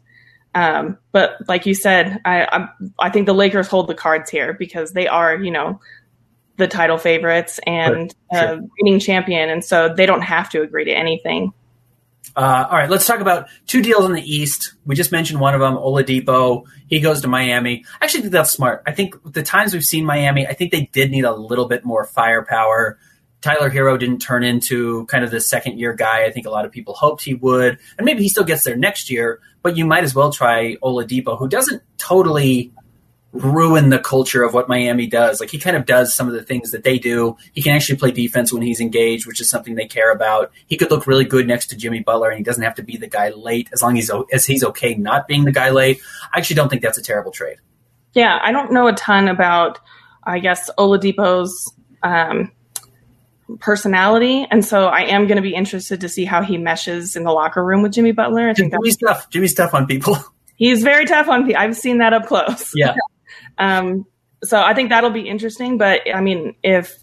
Um, 0.55 0.97
but 1.11 1.37
like 1.47 1.65
you 1.65 1.75
said, 1.75 2.19
I, 2.25 2.43
I, 2.45 2.67
I 2.99 3.09
think 3.09 3.25
the 3.25 3.33
Lakers 3.33 3.67
hold 3.67 3.87
the 3.87 3.93
cards 3.93 4.29
here 4.29 4.53
because 4.53 4.93
they 4.93 5.07
are 5.07 5.35
you 5.35 5.51
know 5.51 5.79
the 6.57 6.67
title 6.67 6.97
favorites 6.97 7.59
and 7.67 8.13
right. 8.33 8.47
sure. 8.47 8.61
reigning 8.81 8.99
champion, 8.99 9.49
and 9.49 9.63
so 9.63 9.93
they 9.93 10.05
don't 10.05 10.21
have 10.23 10.49
to 10.51 10.61
agree 10.61 10.85
to 10.85 10.91
anything. 10.91 11.53
Uh, 12.35 12.67
all 12.69 12.77
right, 12.77 12.89
let's 12.89 13.05
talk 13.05 13.19
about 13.19 13.47
two 13.65 13.81
deals 13.81 14.05
in 14.05 14.13
the 14.13 14.21
East. 14.21 14.73
We 14.85 14.95
just 14.95 15.11
mentioned 15.11 15.39
one 15.39 15.55
of 15.55 15.61
them, 15.61 15.73
Oladipo. 15.73 16.65
He 16.87 16.99
goes 16.99 17.21
to 17.21 17.27
Miami. 17.27 17.83
I 17.99 18.05
actually 18.05 18.21
think 18.21 18.33
that's 18.33 18.51
smart. 18.51 18.83
I 18.85 18.91
think 18.91 19.15
the 19.31 19.43
times 19.43 19.73
we've 19.73 19.83
seen 19.83 20.05
Miami, 20.05 20.45
I 20.45 20.53
think 20.53 20.71
they 20.71 20.89
did 20.91 21.09
need 21.09 21.25
a 21.25 21.33
little 21.33 21.67
bit 21.67 21.83
more 21.83 22.05
firepower. 22.05 22.99
Tyler 23.47 23.69
Herro 23.69 23.97
didn't 23.97 24.19
turn 24.19 24.43
into 24.43 25.05
kind 25.05 25.23
of 25.23 25.31
the 25.31 25.39
second 25.39 25.79
year 25.79 25.93
guy. 25.93 26.25
I 26.25 26.31
think 26.31 26.45
a 26.45 26.49
lot 26.49 26.65
of 26.65 26.71
people 26.73 26.93
hoped 26.93 27.23
he 27.23 27.33
would, 27.33 27.79
and 27.97 28.03
maybe 28.03 28.21
he 28.21 28.27
still 28.27 28.43
gets 28.43 28.65
there 28.65 28.75
next 28.75 29.09
year. 29.09 29.39
But 29.61 29.77
you 29.77 29.85
might 29.85 30.03
as 30.03 30.13
well 30.13 30.33
try 30.33 30.75
Oladipo, 30.83 31.39
who 31.39 31.47
doesn't 31.47 31.81
totally 31.97 32.73
ruin 33.31 33.89
the 33.89 33.99
culture 33.99 34.43
of 34.43 34.53
what 34.53 34.67
Miami 34.67 35.07
does. 35.07 35.39
Like 35.39 35.49
he 35.49 35.59
kind 35.59 35.77
of 35.77 35.85
does 35.85 36.13
some 36.13 36.27
of 36.27 36.33
the 36.33 36.43
things 36.43 36.71
that 36.71 36.83
they 36.83 36.99
do. 36.99 37.37
He 37.53 37.61
can 37.61 37.73
actually 37.73 37.97
play 37.97 38.11
defense 38.11 38.51
when 38.51 38.63
he's 38.63 38.81
engaged, 38.81 39.25
which 39.25 39.39
is 39.39 39.49
something 39.49 39.75
they 39.75 39.87
care 39.87 40.11
about. 40.11 40.51
He 40.65 40.75
could 40.75 40.91
look 40.91 41.07
really 41.07 41.23
good 41.23 41.47
next 41.47 41.67
to 41.67 41.77
Jimmy 41.77 42.01
Butler, 42.01 42.29
and 42.29 42.37
he 42.37 42.43
doesn't 42.43 42.63
have 42.63 42.75
to 42.75 42.83
be 42.83 42.97
the 42.97 43.07
guy 43.07 43.29
late 43.29 43.69
as 43.71 43.81
long 43.81 43.97
as 43.97 44.09
he's, 44.09 44.23
as 44.33 44.45
he's 44.45 44.63
okay 44.65 44.95
not 44.95 45.25
being 45.25 45.45
the 45.45 45.53
guy 45.53 45.69
late. 45.69 46.01
I 46.33 46.39
actually 46.39 46.57
don't 46.57 46.67
think 46.67 46.81
that's 46.81 46.97
a 46.97 47.01
terrible 47.01 47.31
trade. 47.31 47.59
Yeah, 48.11 48.39
I 48.41 48.51
don't 48.51 48.73
know 48.73 48.87
a 48.87 48.93
ton 48.93 49.29
about, 49.29 49.79
I 50.25 50.39
guess 50.39 50.69
Oladipo's 50.77 51.73
um, 52.03 52.51
personality, 53.59 54.45
and 54.49 54.63
so 54.63 54.87
I 54.87 55.01
am 55.01 55.27
going 55.27 55.37
to 55.37 55.41
be 55.41 55.53
interested 55.53 56.01
to 56.01 56.09
see 56.09 56.25
how 56.25 56.41
he 56.41 56.57
meshes 56.57 57.15
in 57.15 57.23
the 57.23 57.31
locker 57.31 57.63
room 57.63 57.81
with 57.81 57.93
Jimmy 57.93 58.11
Butler. 58.11 58.49
I 58.49 58.53
think 58.53 58.73
Jimmy's 58.73 58.97
tough. 58.97 59.29
Jimmy's 59.29 59.53
tough 59.53 59.73
on 59.73 59.87
people. 59.87 60.17
He's 60.55 60.81
very 60.81 61.05
tough 61.05 61.27
on 61.27 61.45
people. 61.45 61.61
I've 61.61 61.77
seen 61.77 61.99
that 61.99 62.13
up 62.13 62.25
close. 62.25 62.71
Yeah. 62.75 62.95
um, 63.57 64.05
so 64.43 64.59
I 64.59 64.73
think 64.73 64.89
that'll 64.89 65.11
be 65.11 65.27
interesting. 65.27 65.77
But 65.77 66.01
I 66.13 66.21
mean, 66.21 66.55
if 66.63 66.97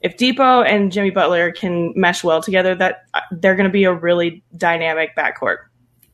if 0.00 0.16
Dipo 0.16 0.68
and 0.68 0.90
Jimmy 0.90 1.10
Butler 1.10 1.52
can 1.52 1.92
mesh 1.96 2.24
well 2.24 2.42
together, 2.42 2.74
that 2.74 3.04
they're 3.30 3.54
going 3.54 3.68
to 3.68 3.72
be 3.72 3.84
a 3.84 3.92
really 3.92 4.42
dynamic 4.56 5.16
backcourt. 5.16 5.58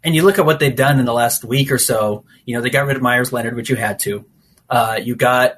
And 0.04 0.14
you 0.14 0.22
look 0.22 0.38
at 0.38 0.46
what 0.46 0.60
they've 0.60 0.74
done 0.74 0.98
in 0.98 1.06
the 1.06 1.12
last 1.12 1.44
week 1.44 1.72
or 1.72 1.78
so. 1.78 2.24
You 2.44 2.54
know, 2.54 2.62
they 2.62 2.70
got 2.70 2.86
rid 2.86 2.96
of 2.96 3.02
Meyers 3.02 3.32
Leonard, 3.32 3.56
which 3.56 3.68
you 3.70 3.76
had 3.76 3.98
to. 4.00 4.24
Uh, 4.70 5.00
you 5.02 5.16
got 5.16 5.54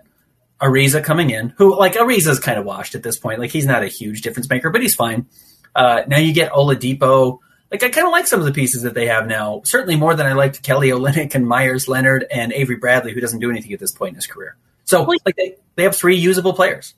Ariza 0.61 1.03
coming 1.03 1.31
in, 1.31 1.51
who 1.57 1.79
like 1.79 1.95
Ariza's 1.95 2.39
kind 2.39 2.59
of 2.59 2.65
washed 2.65 2.95
at 2.95 3.03
this 3.03 3.19
point. 3.19 3.39
Like 3.39 3.51
he's 3.51 3.67
not 3.67 3.83
a 3.83 3.89
huge 3.89 4.23
difference 4.23 4.49
maker, 4.49 4.71
but 4.71 4.83
he's 4.83 4.95
fine. 4.95 5.27
Uh, 5.75 6.03
now 6.07 6.19
you 6.19 6.33
get 6.33 6.53
Oladipo. 6.53 7.39
Like 7.71 7.83
I 7.83 7.89
kind 7.91 8.07
of 8.07 8.13
like 8.13 8.27
some 8.27 8.41
of 8.41 8.47
the 8.47 8.53
pieces 8.53 8.83
that 8.83 8.95
they 8.95 9.07
have 9.07 9.27
now. 9.27 9.63
Certainly 9.65 9.97
more 9.97 10.15
than 10.15 10.27
I 10.27 10.33
liked 10.33 10.63
Kelly 10.63 10.89
Olynyk 10.89 11.35
and 11.35 11.47
Meyers 11.47 11.89
Leonard 11.89 12.27
and 12.31 12.53
Avery 12.53 12.77
Bradley, 12.77 13.13
who 13.13 13.21
doesn't 13.21 13.41
do 13.41 13.51
anything 13.51 13.73
at 13.73 13.81
this 13.81 13.93
point 13.93 14.11
in 14.11 14.15
his 14.17 14.27
career. 14.27 14.57
So 14.85 15.03
like 15.03 15.37
they, 15.37 15.57
they 15.77 15.85
have 15.85 15.95
three 15.95 16.17
usable 16.17 16.53
players. 16.53 16.95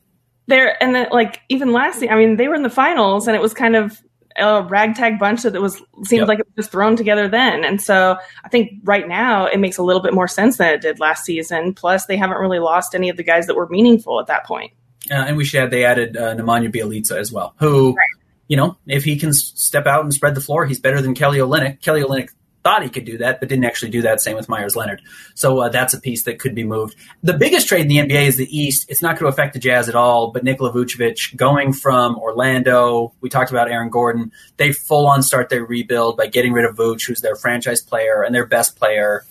There 0.46 0.83
and 0.83 0.94
then 0.94 1.09
like 1.12 1.40
even 1.48 1.72
last 1.72 2.03
I 2.03 2.16
mean 2.16 2.37
they 2.37 2.48
were 2.48 2.55
in 2.55 2.62
the 2.62 2.70
finals 2.70 3.29
and 3.29 3.37
it 3.37 3.42
was 3.42 3.55
kind 3.55 3.77
of 3.77 4.01
a 4.36 4.62
ragtag 4.62 5.18
bunch 5.18 5.42
that 5.42 5.60
was 5.60 5.76
seemed 6.04 6.20
yep. 6.20 6.28
like 6.28 6.38
it 6.38 6.46
was 6.46 6.64
just 6.64 6.72
thrown 6.72 6.96
together 6.96 7.28
then. 7.28 7.64
And 7.64 7.80
so 7.80 8.16
I 8.44 8.48
think 8.48 8.80
right 8.84 9.06
now 9.06 9.46
it 9.46 9.58
makes 9.58 9.78
a 9.78 9.82
little 9.82 10.02
bit 10.02 10.14
more 10.14 10.28
sense 10.28 10.56
than 10.56 10.74
it 10.74 10.80
did 10.80 11.00
last 11.00 11.24
season. 11.24 11.74
Plus, 11.74 12.06
they 12.06 12.16
haven't 12.16 12.38
really 12.38 12.58
lost 12.58 12.94
any 12.94 13.08
of 13.08 13.16
the 13.16 13.22
guys 13.22 13.46
that 13.46 13.56
were 13.56 13.68
meaningful 13.68 14.20
at 14.20 14.26
that 14.26 14.44
point. 14.44 14.72
Uh, 15.10 15.14
and 15.14 15.36
we 15.36 15.44
should 15.44 15.60
add 15.60 15.70
they 15.70 15.84
added 15.84 16.16
uh, 16.16 16.34
Nemanja 16.34 16.72
Bjelica 16.72 17.18
as 17.18 17.32
well, 17.32 17.54
who, 17.58 17.94
right. 17.94 18.06
you 18.48 18.56
know, 18.56 18.76
if 18.86 19.04
he 19.04 19.18
can 19.18 19.32
step 19.32 19.86
out 19.86 20.02
and 20.02 20.14
spread 20.14 20.34
the 20.34 20.40
floor, 20.40 20.64
he's 20.64 20.80
better 20.80 21.02
than 21.02 21.14
Kelly 21.14 21.38
Olynyk. 21.38 21.80
Kelly 21.80 22.02
Olynyk 22.02 22.28
thought 22.62 22.83
he 22.83 22.88
could 22.88 23.05
do 23.05 23.18
that, 23.18 23.40
but 23.40 23.48
didn't 23.48 23.64
actually 23.64 23.90
do 23.90 24.03
that. 24.03 24.20
Same 24.20 24.37
with 24.37 24.48
Meyers 24.48 24.77
Leonard. 24.77 25.03
So 25.35 25.61
uh, 25.61 25.68
that's 25.68 25.94
a 25.94 26.01
piece 26.01 26.25
that 26.25 26.38
could 26.38 26.55
be 26.55 26.64
moved. 26.64 26.96
The 27.22 27.33
biggest 27.33 27.68
trade 27.68 27.83
in 27.83 27.88
the 27.88 27.98
NBA 27.98 28.27
is 28.27 28.37
the 28.37 28.57
East. 28.57 28.87
It's 28.88 29.03
not 29.03 29.18
going 29.18 29.31
to 29.31 29.35
affect 29.35 29.55
the 29.55 29.59
Jazz 29.59 29.88
at 29.88 29.94
all, 29.94 30.31
but 30.31 30.44
Nikola 30.44 30.72
Vucevic 30.72 31.37
going 31.37 31.72
from 31.72 32.16
Orlando, 32.16 33.12
we 33.20 33.29
talked 33.29 33.51
about 33.51 33.70
Aaron 33.70 33.90
Gordon, 33.90 34.33
they 34.57 34.72
full 34.72 35.07
on 35.07 35.22
start 35.22 35.48
their 35.48 35.64
rebuild 35.64 36.16
by 36.16 36.27
getting 36.27 36.53
rid 36.53 36.64
of 36.64 36.77
Vuce, 36.77 37.07
who's 37.07 37.20
their 37.20 37.37
franchise 37.37 37.83
player 37.83 38.22
and 38.22 38.35
their 38.35 38.46
best 38.46 38.77
player. 38.77 39.25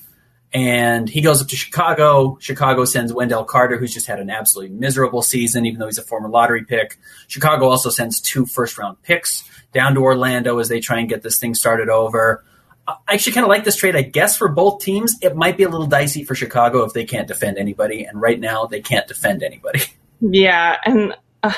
And 0.54 1.08
he 1.08 1.22
goes 1.22 1.42
up 1.42 1.48
to 1.48 1.56
Chicago. 1.56 2.38
Chicago 2.42 2.84
sends 2.84 3.14
Wendell 3.14 3.46
Carter, 3.46 3.78
who's 3.78 3.94
just 3.94 4.08
had 4.08 4.20
an 4.20 4.30
absolutely 4.30 4.76
miserable 4.76 5.22
season, 5.22 5.66
even 5.66 5.80
though 5.80 5.86
he's 5.86 5.98
a 5.98 6.04
former 6.04 6.28
lottery 6.28 6.66
pick. 6.66 6.98
Chicago 7.28 7.70
also 7.70 7.90
sends 7.90 8.20
two 8.20 8.46
first 8.46 8.78
round 8.78 9.02
picks 9.02 9.50
down 9.72 9.94
to 9.96 10.02
Orlando 10.02 10.60
as 10.60 10.68
they 10.68 10.82
try 10.82 11.00
and 11.00 11.08
get 11.08 11.22
this 11.22 11.38
thing 11.38 11.54
started 11.54 11.88
over. 11.88 12.44
I 12.88 13.14
actually 13.14 13.34
kind 13.34 13.44
of 13.44 13.50
like 13.50 13.64
this 13.64 13.76
trade. 13.76 13.96
I 13.96 14.02
guess 14.02 14.38
for 14.38 14.48
both 14.48 14.82
teams, 14.82 15.18
it 15.22 15.36
might 15.36 15.58
be 15.58 15.64
a 15.64 15.70
little 15.70 15.88
dicey 15.88 16.24
for 16.24 16.36
Chicago 16.36 16.84
if 16.84 16.94
they 16.94 17.06
can't 17.06 17.28
defend 17.28 17.58
anybody, 17.58 18.04
and 18.04 18.20
right 18.20 18.40
now 18.40 18.66
they 18.66 18.82
can't 18.82 19.08
defend 19.08 19.44
anybody. 19.44 19.82
Yeah, 20.24 20.78
and 20.86 21.16
uh, 21.42 21.52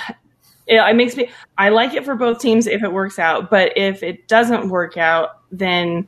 it, 0.68 0.76
it 0.76 0.96
makes 0.96 1.18
me. 1.18 1.30
I 1.58 1.68
like 1.68 1.94
it 1.94 2.06
for 2.06 2.16
both 2.16 2.40
teams 2.40 2.66
if 2.66 2.82
it 2.82 2.94
works 2.94 3.20
out, 3.20 3.50
but 3.50 3.74
if 3.78 4.04
it 4.04 4.30
doesn't 4.30 4.70
work 4.70 4.96
out, 4.96 5.42
then 5.52 6.08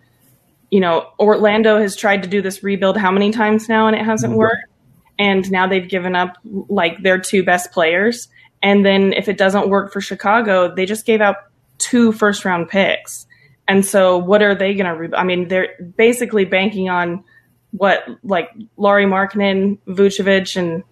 you 0.71 0.79
know 0.79 1.09
Orlando 1.19 1.79
has 1.79 1.97
tried 1.97 2.23
to 2.23 2.29
do 2.29 2.41
this 2.41 2.63
rebuild 2.63 2.95
how 2.95 3.11
many 3.11 3.31
times 3.31 3.67
now, 3.67 3.87
and 3.87 3.95
it 3.95 4.05
hasn't 4.05 4.31
mm-hmm. 4.31 4.39
worked. 4.39 4.71
And 5.19 5.49
now 5.51 5.67
they've 5.67 5.87
given 5.87 6.15
up 6.15 6.37
like 6.43 7.03
their 7.03 7.19
two 7.19 7.43
best 7.43 7.71
players. 7.71 8.29
And 8.61 8.85
then 8.85 9.13
if 9.13 9.27
it 9.27 9.37
doesn't 9.37 9.69
work 9.69 9.93
for 9.93 10.01
Chicago, 10.01 10.73
they 10.73 10.85
just 10.85 11.05
gave 11.05 11.21
out 11.21 11.35
two 11.77 12.11
first 12.11 12.45
round 12.45 12.69
picks 12.69 13.24
and 13.67 13.85
so, 13.85 14.17
what 14.17 14.41
are 14.41 14.55
they 14.55 14.73
going 14.73 14.85
to? 14.85 14.99
Re- 14.99 15.17
I 15.17 15.23
mean, 15.23 15.47
they're 15.47 15.75
basically 15.97 16.45
banking 16.45 16.89
on 16.89 17.23
what, 17.71 18.03
like 18.23 18.49
Lauri 18.77 19.05
Markkanen, 19.05 19.79
Vucevic, 19.87 20.55
and 20.55 20.83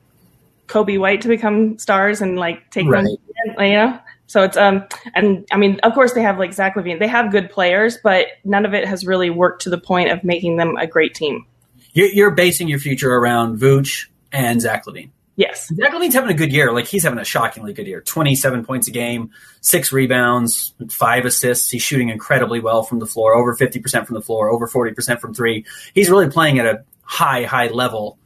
Coby 0.68 1.00
White 1.00 1.22
to 1.22 1.28
become 1.28 1.78
stars 1.78 2.22
and 2.22 2.38
like 2.38 2.70
take 2.72 2.88
right. 2.88 3.04
them, 3.06 3.66
you 3.66 3.74
know. 3.74 4.00
So 4.28 4.42
it's 4.42 4.58
um, 4.58 4.86
and 5.14 5.46
I 5.52 5.58
mean, 5.58 5.80
of 5.84 5.94
course, 5.94 6.14
they 6.14 6.24
have 6.24 6.40
like 6.40 6.54
Zach 6.54 6.76
LaVine. 6.76 7.00
They 7.00 7.08
have 7.08 7.32
good 7.32 7.52
players, 7.52 7.98
but 8.04 8.28
none 8.44 8.66
of 8.66 8.74
it 8.74 8.88
has 8.88 9.06
really 9.06 9.30
worked 9.30 9.64
to 9.64 9.70
the 9.70 9.78
point 9.78 10.12
of 10.12 10.24
making 10.24 10.58
them 10.58 10.76
a 10.78 10.88
great 10.88 11.14
team. 11.14 11.46
You're 11.94 12.32
basing 12.32 12.68
your 12.68 12.80
future 12.80 13.14
around 13.14 13.60
Vooch 13.60 14.08
and 14.32 14.60
Zach 14.60 14.86
LaVine. 14.86 15.12
Yes. 15.36 15.68
Zach 15.68 15.92
LaVine's 15.92 16.14
having 16.14 16.30
a 16.30 16.36
good 16.36 16.52
year. 16.52 16.72
Like 16.72 16.86
he's 16.86 17.04
having 17.04 17.18
a 17.18 17.26
shockingly 17.26 17.74
good 17.74 17.88
year. 17.88 18.02
27 18.02 18.66
points 18.66 18.88
a 18.88 18.92
game, 18.92 19.32
six 19.62 19.92
rebounds, 19.92 20.76
five 20.90 21.26
assists. 21.26 21.72
He's 21.72 21.82
shooting 21.82 22.10
incredibly 22.10 22.60
well 22.60 22.84
from 22.84 23.00
the 23.00 23.08
floor, 23.08 23.36
over 23.36 23.56
50% 23.56 24.06
from 24.06 24.14
the 24.14 24.22
floor, 24.22 24.52
over 24.52 24.68
40% 24.68 25.20
from 25.20 25.34
three. 25.34 25.66
He's 25.96 26.10
really 26.10 26.30
playing 26.30 26.60
at 26.60 26.68
a 26.68 26.84
high, 27.02 27.44
high 27.44 27.68
level. 27.68 28.20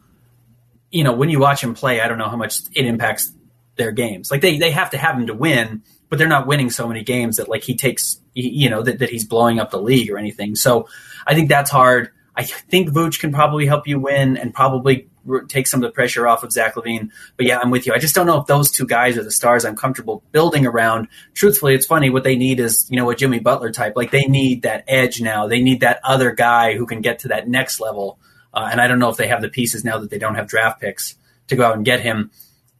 You 0.91 1.05
know, 1.05 1.13
when 1.13 1.29
you 1.29 1.39
watch 1.39 1.63
him 1.63 1.73
play, 1.73 2.01
I 2.01 2.09
don't 2.09 2.17
know 2.17 2.29
how 2.29 2.37
much 2.37 2.59
it 2.73 2.85
impacts 2.85 3.31
their 3.77 3.91
games. 3.91 4.29
Like 4.29 4.41
they, 4.41 4.57
they 4.57 4.71
have 4.71 4.89
to 4.89 4.97
have 4.97 5.17
him 5.17 5.27
to 5.27 5.33
win, 5.33 5.83
but 6.09 6.19
they're 6.19 6.27
not 6.27 6.45
winning 6.45 6.69
so 6.69 6.87
many 6.87 7.03
games 7.03 7.37
that 7.37 7.47
like 7.47 7.63
he 7.63 7.75
takes, 7.75 8.19
you 8.33 8.69
know, 8.69 8.81
that, 8.81 8.99
that 8.99 9.09
he's 9.09 9.25
blowing 9.25 9.59
up 9.59 9.71
the 9.71 9.81
league 9.81 10.11
or 10.11 10.17
anything. 10.17 10.55
So 10.55 10.89
I 11.25 11.35
think 11.35 11.47
that's 11.47 11.71
hard. 11.71 12.09
I 12.35 12.43
think 12.43 12.89
Vooch 12.89 13.19
can 13.19 13.31
probably 13.31 13.65
help 13.65 13.87
you 13.87 13.99
win 13.99 14.37
and 14.37 14.53
probably 14.53 15.09
take 15.47 15.67
some 15.67 15.83
of 15.83 15.89
the 15.89 15.93
pressure 15.93 16.27
off 16.27 16.43
of 16.43 16.51
Zach 16.51 16.75
LaVine. 16.75 17.09
But 17.35 17.45
yeah, 17.45 17.59
I'm 17.59 17.71
with 17.71 17.85
you. 17.85 17.93
I 17.93 17.99
just 17.99 18.15
don't 18.15 18.27
know 18.27 18.39
if 18.39 18.47
those 18.47 18.71
two 18.71 18.85
guys 18.85 19.17
are 19.17 19.23
the 19.23 19.31
stars 19.31 19.65
I'm 19.65 19.75
comfortable 19.75 20.23
building 20.31 20.65
around. 20.65 21.07
Truthfully, 21.33 21.75
it's 21.75 21.85
funny. 21.85 22.09
What 22.09 22.23
they 22.23 22.35
need 22.35 22.59
is, 22.59 22.87
you 22.89 22.97
know, 22.97 23.09
a 23.09 23.15
Jimmy 23.15 23.39
Butler 23.39 23.71
type. 23.71 23.93
Like 23.95 24.11
they 24.11 24.25
need 24.25 24.63
that 24.63 24.83
edge 24.87 25.21
now. 25.21 25.47
They 25.47 25.61
need 25.61 25.81
that 25.81 25.99
other 26.03 26.31
guy 26.31 26.75
who 26.75 26.85
can 26.85 27.01
get 27.01 27.19
to 27.19 27.29
that 27.29 27.47
next 27.47 27.79
level. 27.79 28.19
Uh, 28.53 28.69
and 28.71 28.81
I 28.81 28.87
don't 28.87 28.99
know 28.99 29.09
if 29.09 29.17
they 29.17 29.27
have 29.27 29.41
the 29.41 29.49
pieces 29.49 29.83
now 29.83 29.99
that 29.99 30.09
they 30.09 30.17
don't 30.17 30.35
have 30.35 30.47
draft 30.47 30.81
picks 30.81 31.15
to 31.47 31.55
go 31.55 31.65
out 31.65 31.75
and 31.75 31.85
get 31.85 31.99
him. 31.99 32.31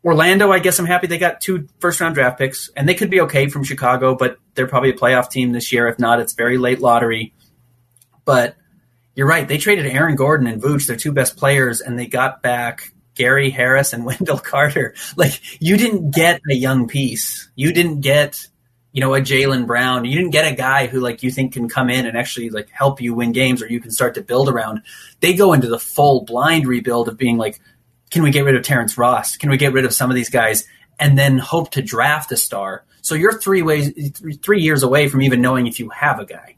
Orlando, 0.04 0.52
I 0.52 0.60
guess 0.60 0.80
I'm 0.80 0.86
happy 0.86 1.08
they 1.08 1.18
got 1.18 1.42
two 1.42 1.68
first 1.80 2.00
round 2.00 2.16
draft 2.16 2.38
picks, 2.38 2.70
and 2.76 2.88
they 2.88 2.94
could 2.94 3.10
be 3.10 3.22
okay 3.22 3.50
from 3.50 3.64
Chicago, 3.64 4.16
but 4.16 4.38
they're 4.54 4.68
probably 4.68 4.92
a 4.92 4.94
playoff 4.94 5.30
team 5.30 5.52
this 5.52 5.74
year. 5.74 5.88
If 5.88 6.00
not, 6.00 6.20
it's 6.20 6.34
very 6.34 6.58
late 6.58 6.80
lottery. 6.80 7.34
But 8.24 8.56
you're 9.18 9.28
right. 9.28 9.48
They 9.48 9.58
traded 9.58 9.88
Aaron 9.88 10.16
Gordon 10.16 10.46
and 10.46 10.62
Vooch, 10.62 10.86
their 10.86 10.96
two 10.96 11.12
best 11.12 11.38
players, 11.38 11.82
and 11.82 11.98
they 11.98 12.06
got 12.06 12.44
back 12.44 12.94
Gary 13.16 13.50
Harris 13.50 13.92
and 13.92 14.06
Wendell 14.06 14.38
Carter. 14.38 14.94
Like 15.18 15.42
you 15.60 15.76
didn't 15.76 16.12
get 16.12 16.40
a 16.50 16.54
young 16.54 16.88
piece. 16.88 17.50
You 17.56 17.74
didn't 17.74 18.02
get, 18.02 18.40
you 18.92 19.02
know, 19.02 19.16
a 19.16 19.20
Jaylen 19.20 19.66
Brown. 19.66 20.06
You 20.06 20.16
didn't 20.16 20.34
get 20.34 20.50
a 20.50 20.56
guy 20.56 20.86
who 20.86 21.00
like 21.00 21.24
you 21.24 21.32
think 21.32 21.54
can 21.54 21.68
come 21.68 21.90
in 21.90 22.06
and 22.06 22.16
actually 22.16 22.52
like 22.52 22.70
help 22.70 23.02
you 23.02 23.16
win 23.16 23.32
games 23.32 23.64
or 23.64 23.68
you 23.68 23.80
can 23.80 23.90
start 23.90 24.14
to 24.16 24.22
build 24.22 24.50
around. 24.50 24.84
They 25.20 25.34
go 25.34 25.54
into 25.54 25.68
the 25.68 25.80
full 25.80 26.24
blind 26.24 26.68
rebuild 26.68 27.08
of 27.08 27.18
being 27.18 27.38
like, 27.38 27.60
can 28.12 28.22
we 28.22 28.30
get 28.30 28.46
rid 28.46 28.56
of 28.56 28.64
Terrence 28.64 29.00
Ross? 29.00 29.36
Can 29.36 29.50
we 29.50 29.58
get 29.58 29.74
rid 29.74 29.84
of 29.84 29.96
some 29.96 30.12
of 30.12 30.16
these 30.16 30.30
guys 30.30 30.64
and 31.00 31.18
then 31.18 31.40
hope 31.40 31.72
to 31.72 31.82
draft 31.82 32.32
a 32.32 32.38
star? 32.38 32.86
So 33.02 33.16
you're 33.16 33.40
three 33.40 33.64
ways, 33.64 33.92
three 34.44 34.62
years 34.62 34.84
away 34.84 35.10
from 35.10 35.24
even 35.24 35.42
knowing 35.42 35.66
if 35.66 35.80
you 35.80 35.90
have 35.90 36.20
a 36.20 36.26
guy. 36.26 36.56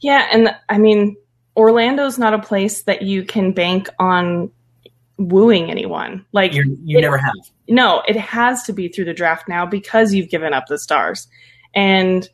Yeah, 0.00 0.28
and 0.30 0.54
I 0.68 0.78
mean, 0.78 1.16
Orlando's 1.56 2.18
not 2.18 2.34
a 2.34 2.38
place 2.38 2.82
that 2.82 3.02
you 3.02 3.24
can 3.24 3.52
bank 3.52 3.88
on 3.98 4.50
wooing 5.16 5.70
anyone. 5.70 6.24
Like 6.32 6.54
You're, 6.54 6.64
you 6.64 6.98
it, 6.98 7.02
never 7.02 7.18
have. 7.18 7.34
No, 7.68 8.02
it 8.06 8.16
has 8.16 8.64
to 8.64 8.72
be 8.72 8.88
through 8.88 9.06
the 9.06 9.14
draft 9.14 9.48
now 9.48 9.66
because 9.66 10.12
you've 10.12 10.28
given 10.28 10.52
up 10.52 10.66
the 10.66 10.78
stars. 10.78 11.28
And 11.74 12.28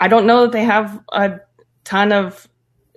I 0.00 0.08
don't 0.08 0.26
know 0.26 0.42
that 0.42 0.52
they 0.52 0.64
have 0.64 1.00
a 1.12 1.40
ton 1.84 2.12
of 2.12 2.48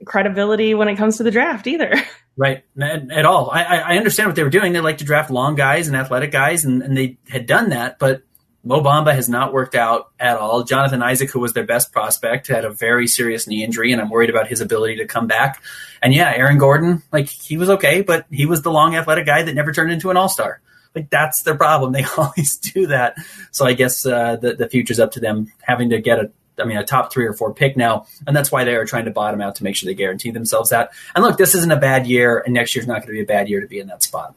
credibility 0.05 0.73
when 0.73 0.87
it 0.87 0.95
comes 0.95 1.17
to 1.17 1.23
the 1.23 1.31
draft 1.31 1.67
either. 1.67 1.93
Right, 2.37 2.63
at, 2.81 3.11
at 3.11 3.25
all. 3.25 3.51
I, 3.51 3.63
I 3.63 3.97
understand 3.97 4.29
what 4.29 4.37
they 4.37 4.43
were 4.43 4.49
doing. 4.49 4.71
They 4.71 4.79
like 4.79 4.99
to 4.99 5.03
draft 5.03 5.29
long 5.29 5.55
guys 5.55 5.89
and 5.89 5.97
athletic 5.97 6.31
guys, 6.31 6.63
and, 6.63 6.81
and 6.81 6.95
they 6.97 7.17
had 7.29 7.45
done 7.45 7.69
that. 7.69 7.99
But 7.99 8.23
Mo 8.63 8.81
Bamba 8.81 9.13
has 9.13 9.27
not 9.27 9.53
worked 9.53 9.73
out 9.73 10.11
at 10.19 10.37
all. 10.37 10.63
Jonathan 10.63 11.01
Isaac, 11.01 11.31
who 11.31 11.39
was 11.39 11.53
their 11.53 11.65
best 11.65 11.91
prospect, 11.91 12.47
had 12.47 12.63
a 12.63 12.69
very 12.69 13.07
serious 13.07 13.47
knee 13.47 13.63
injury, 13.63 13.91
and 13.91 14.01
I'm 14.01 14.09
worried 14.09 14.29
about 14.29 14.47
his 14.47 14.61
ability 14.61 14.97
to 14.97 15.05
come 15.05 15.27
back. 15.27 15.63
And 16.01 16.13
yeah, 16.13 16.31
Aaron 16.35 16.57
Gordon, 16.57 17.01
like 17.11 17.27
he 17.27 17.57
was 17.57 17.69
okay, 17.71 18.01
but 18.01 18.25
he 18.29 18.45
was 18.45 18.61
the 18.61 18.71
long 18.71 18.95
athletic 18.95 19.25
guy 19.25 19.43
that 19.43 19.55
never 19.55 19.71
turned 19.71 19.91
into 19.91 20.11
an 20.11 20.17
all 20.17 20.29
star. 20.29 20.61
Like 20.93 21.09
that's 21.09 21.43
their 21.43 21.55
problem. 21.55 21.93
They 22.01 22.05
always 22.17 22.57
do 22.57 22.87
that. 22.87 23.15
So 23.51 23.65
I 23.65 23.73
guess 23.73 24.05
uh, 24.05 24.35
the 24.35 24.53
the 24.53 24.69
future's 24.69 24.99
up 24.99 25.13
to 25.13 25.19
them 25.19 25.51
having 25.61 25.89
to 25.89 25.99
get 25.99 26.19
a 26.19 26.31
I 26.59 26.65
mean, 26.65 26.77
a 26.77 26.83
top 26.83 27.11
three 27.11 27.25
or 27.25 27.33
four 27.33 27.53
pick 27.53 27.75
now, 27.75 28.05
and 28.27 28.35
that's 28.35 28.51
why 28.51 28.63
they 28.65 28.75
are 28.75 28.85
trying 28.85 29.05
to 29.05 29.11
bottom 29.11 29.41
out 29.41 29.55
to 29.55 29.63
make 29.63 29.75
sure 29.75 29.87
they 29.87 29.95
guarantee 29.95 30.31
themselves 30.31 30.69
that. 30.69 30.91
And 31.15 31.23
look, 31.23 31.37
this 31.37 31.55
isn't 31.55 31.71
a 31.71 31.77
bad 31.77 32.05
year, 32.05 32.39
and 32.39 32.53
next 32.53 32.75
year's 32.75 32.87
not 32.87 32.97
going 32.97 33.07
to 33.07 33.13
be 33.13 33.21
a 33.21 33.25
bad 33.25 33.49
year 33.49 33.61
to 33.61 33.67
be 33.67 33.79
in 33.79 33.87
that 33.87 34.03
spot. 34.03 34.35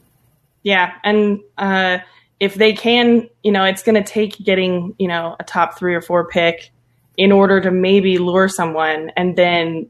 Yeah, 0.63 0.93
and 1.03 1.41
uh, 1.57 1.99
if 2.39 2.55
they 2.55 2.73
can, 2.73 3.29
you 3.43 3.51
know, 3.51 3.63
it's 3.63 3.83
going 3.83 4.01
to 4.01 4.03
take 4.03 4.37
getting, 4.43 4.93
you 4.99 5.07
know, 5.07 5.35
a 5.39 5.43
top 5.43 5.77
three 5.77 5.95
or 5.95 6.01
four 6.01 6.27
pick 6.27 6.71
in 7.17 7.31
order 7.31 7.61
to 7.61 7.71
maybe 7.71 8.17
lure 8.17 8.49
someone 8.49 9.11
and 9.15 9.37
then 9.37 9.89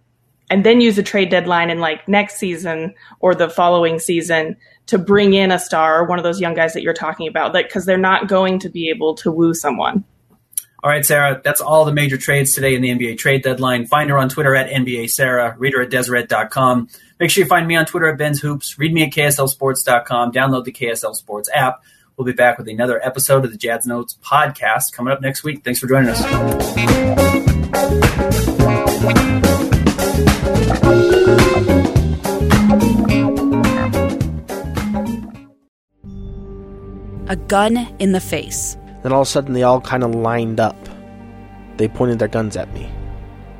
and 0.49 0.63
then 0.63 0.79
use 0.79 0.97
a 0.97 1.03
trade 1.03 1.29
deadline 1.29 1.69
in 1.71 1.79
like 1.79 2.07
next 2.07 2.37
season 2.37 2.93
or 3.19 3.33
the 3.33 3.49
following 3.49 3.97
season 3.97 4.55
to 4.85 4.99
bring 4.99 5.33
in 5.33 5.51
a 5.51 5.57
star 5.57 6.01
or 6.01 6.05
one 6.05 6.19
of 6.19 6.23
those 6.23 6.39
young 6.39 6.53
guys 6.53 6.73
that 6.73 6.83
you're 6.83 6.93
talking 6.93 7.27
about 7.27 7.53
like 7.53 7.67
because 7.67 7.85
they're 7.85 7.97
not 7.97 8.27
going 8.27 8.59
to 8.59 8.69
be 8.69 8.89
able 8.89 9.15
to 9.15 9.31
woo 9.31 9.53
someone 9.53 10.03
All 10.83 10.91
right, 10.91 11.03
Sarah, 11.03 11.41
that's 11.43 11.61
all 11.61 11.83
the 11.83 11.91
major 11.91 12.17
trades 12.17 12.53
today 12.53 12.75
in 12.75 12.83
the 12.83 12.89
NBA 12.89 13.17
trade 13.17 13.41
deadline. 13.41 13.87
Find 13.87 14.07
her 14.11 14.19
on 14.19 14.29
Twitter 14.29 14.55
at 14.55 14.69
NBA 14.69 15.09
Sarah, 15.09 15.55
read 15.57 15.73
her 15.73 15.81
at 15.81 15.89
Deseret.com. 15.89 16.89
Make 17.19 17.31
sure 17.31 17.43
you 17.43 17.47
find 17.49 17.67
me 17.67 17.75
on 17.75 17.87
Twitter 17.87 18.07
at 18.07 18.19
Ben's 18.19 18.39
Hoops, 18.39 18.77
read 18.77 18.93
me 18.93 19.01
at 19.01 19.11
KSLSports.com, 19.11 20.31
download 20.31 20.65
the 20.65 20.71
KSL 20.71 21.15
Sports 21.15 21.49
app. 21.51 21.81
We'll 22.17 22.25
be 22.25 22.31
back 22.31 22.57
with 22.57 22.69
another 22.69 23.05
episode 23.05 23.43
of 23.43 23.51
the 23.51 23.57
Jazz 23.57 23.85
Notes 23.85 24.17
podcast 24.23 24.93
coming 24.93 25.11
up 25.11 25.19
next 25.19 25.43
week. 25.43 25.65
Thanks 25.65 25.81
for 25.81 25.87
joining 25.87 26.09
us. 26.09 26.21
A 37.27 37.35
gun 37.35 37.93
in 37.99 38.13
the 38.13 38.21
face. 38.21 38.77
Then 39.03 39.11
all 39.11 39.21
of 39.21 39.27
a 39.27 39.29
sudden, 39.29 39.53
they 39.53 39.63
all 39.63 39.81
kind 39.81 40.01
of 40.01 40.15
lined 40.15 40.61
up. 40.61 40.77
They 41.75 41.89
pointed 41.89 42.19
their 42.19 42.29
guns 42.29 42.55
at 42.55 42.73
me. 42.73 42.89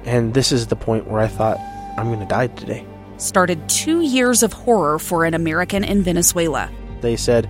And 0.06 0.34
this 0.34 0.54
is 0.54 0.68
the 0.68 0.78
point 0.78 1.08
where 1.08 1.20
I 1.20 1.28
thought, 1.28 1.60
I'm 1.98 2.08
going 2.08 2.20
to 2.20 2.26
die 2.26 2.48
today. 2.48 2.88
Started 3.18 3.68
two 3.68 4.00
years 4.00 4.44
of 4.44 4.54
horror 4.54 4.98
for 4.98 5.26
an 5.26 5.34
American 5.34 5.84
in 5.84 6.04
Venezuela. 6.04 6.70
They 7.02 7.18
said, 7.18 7.50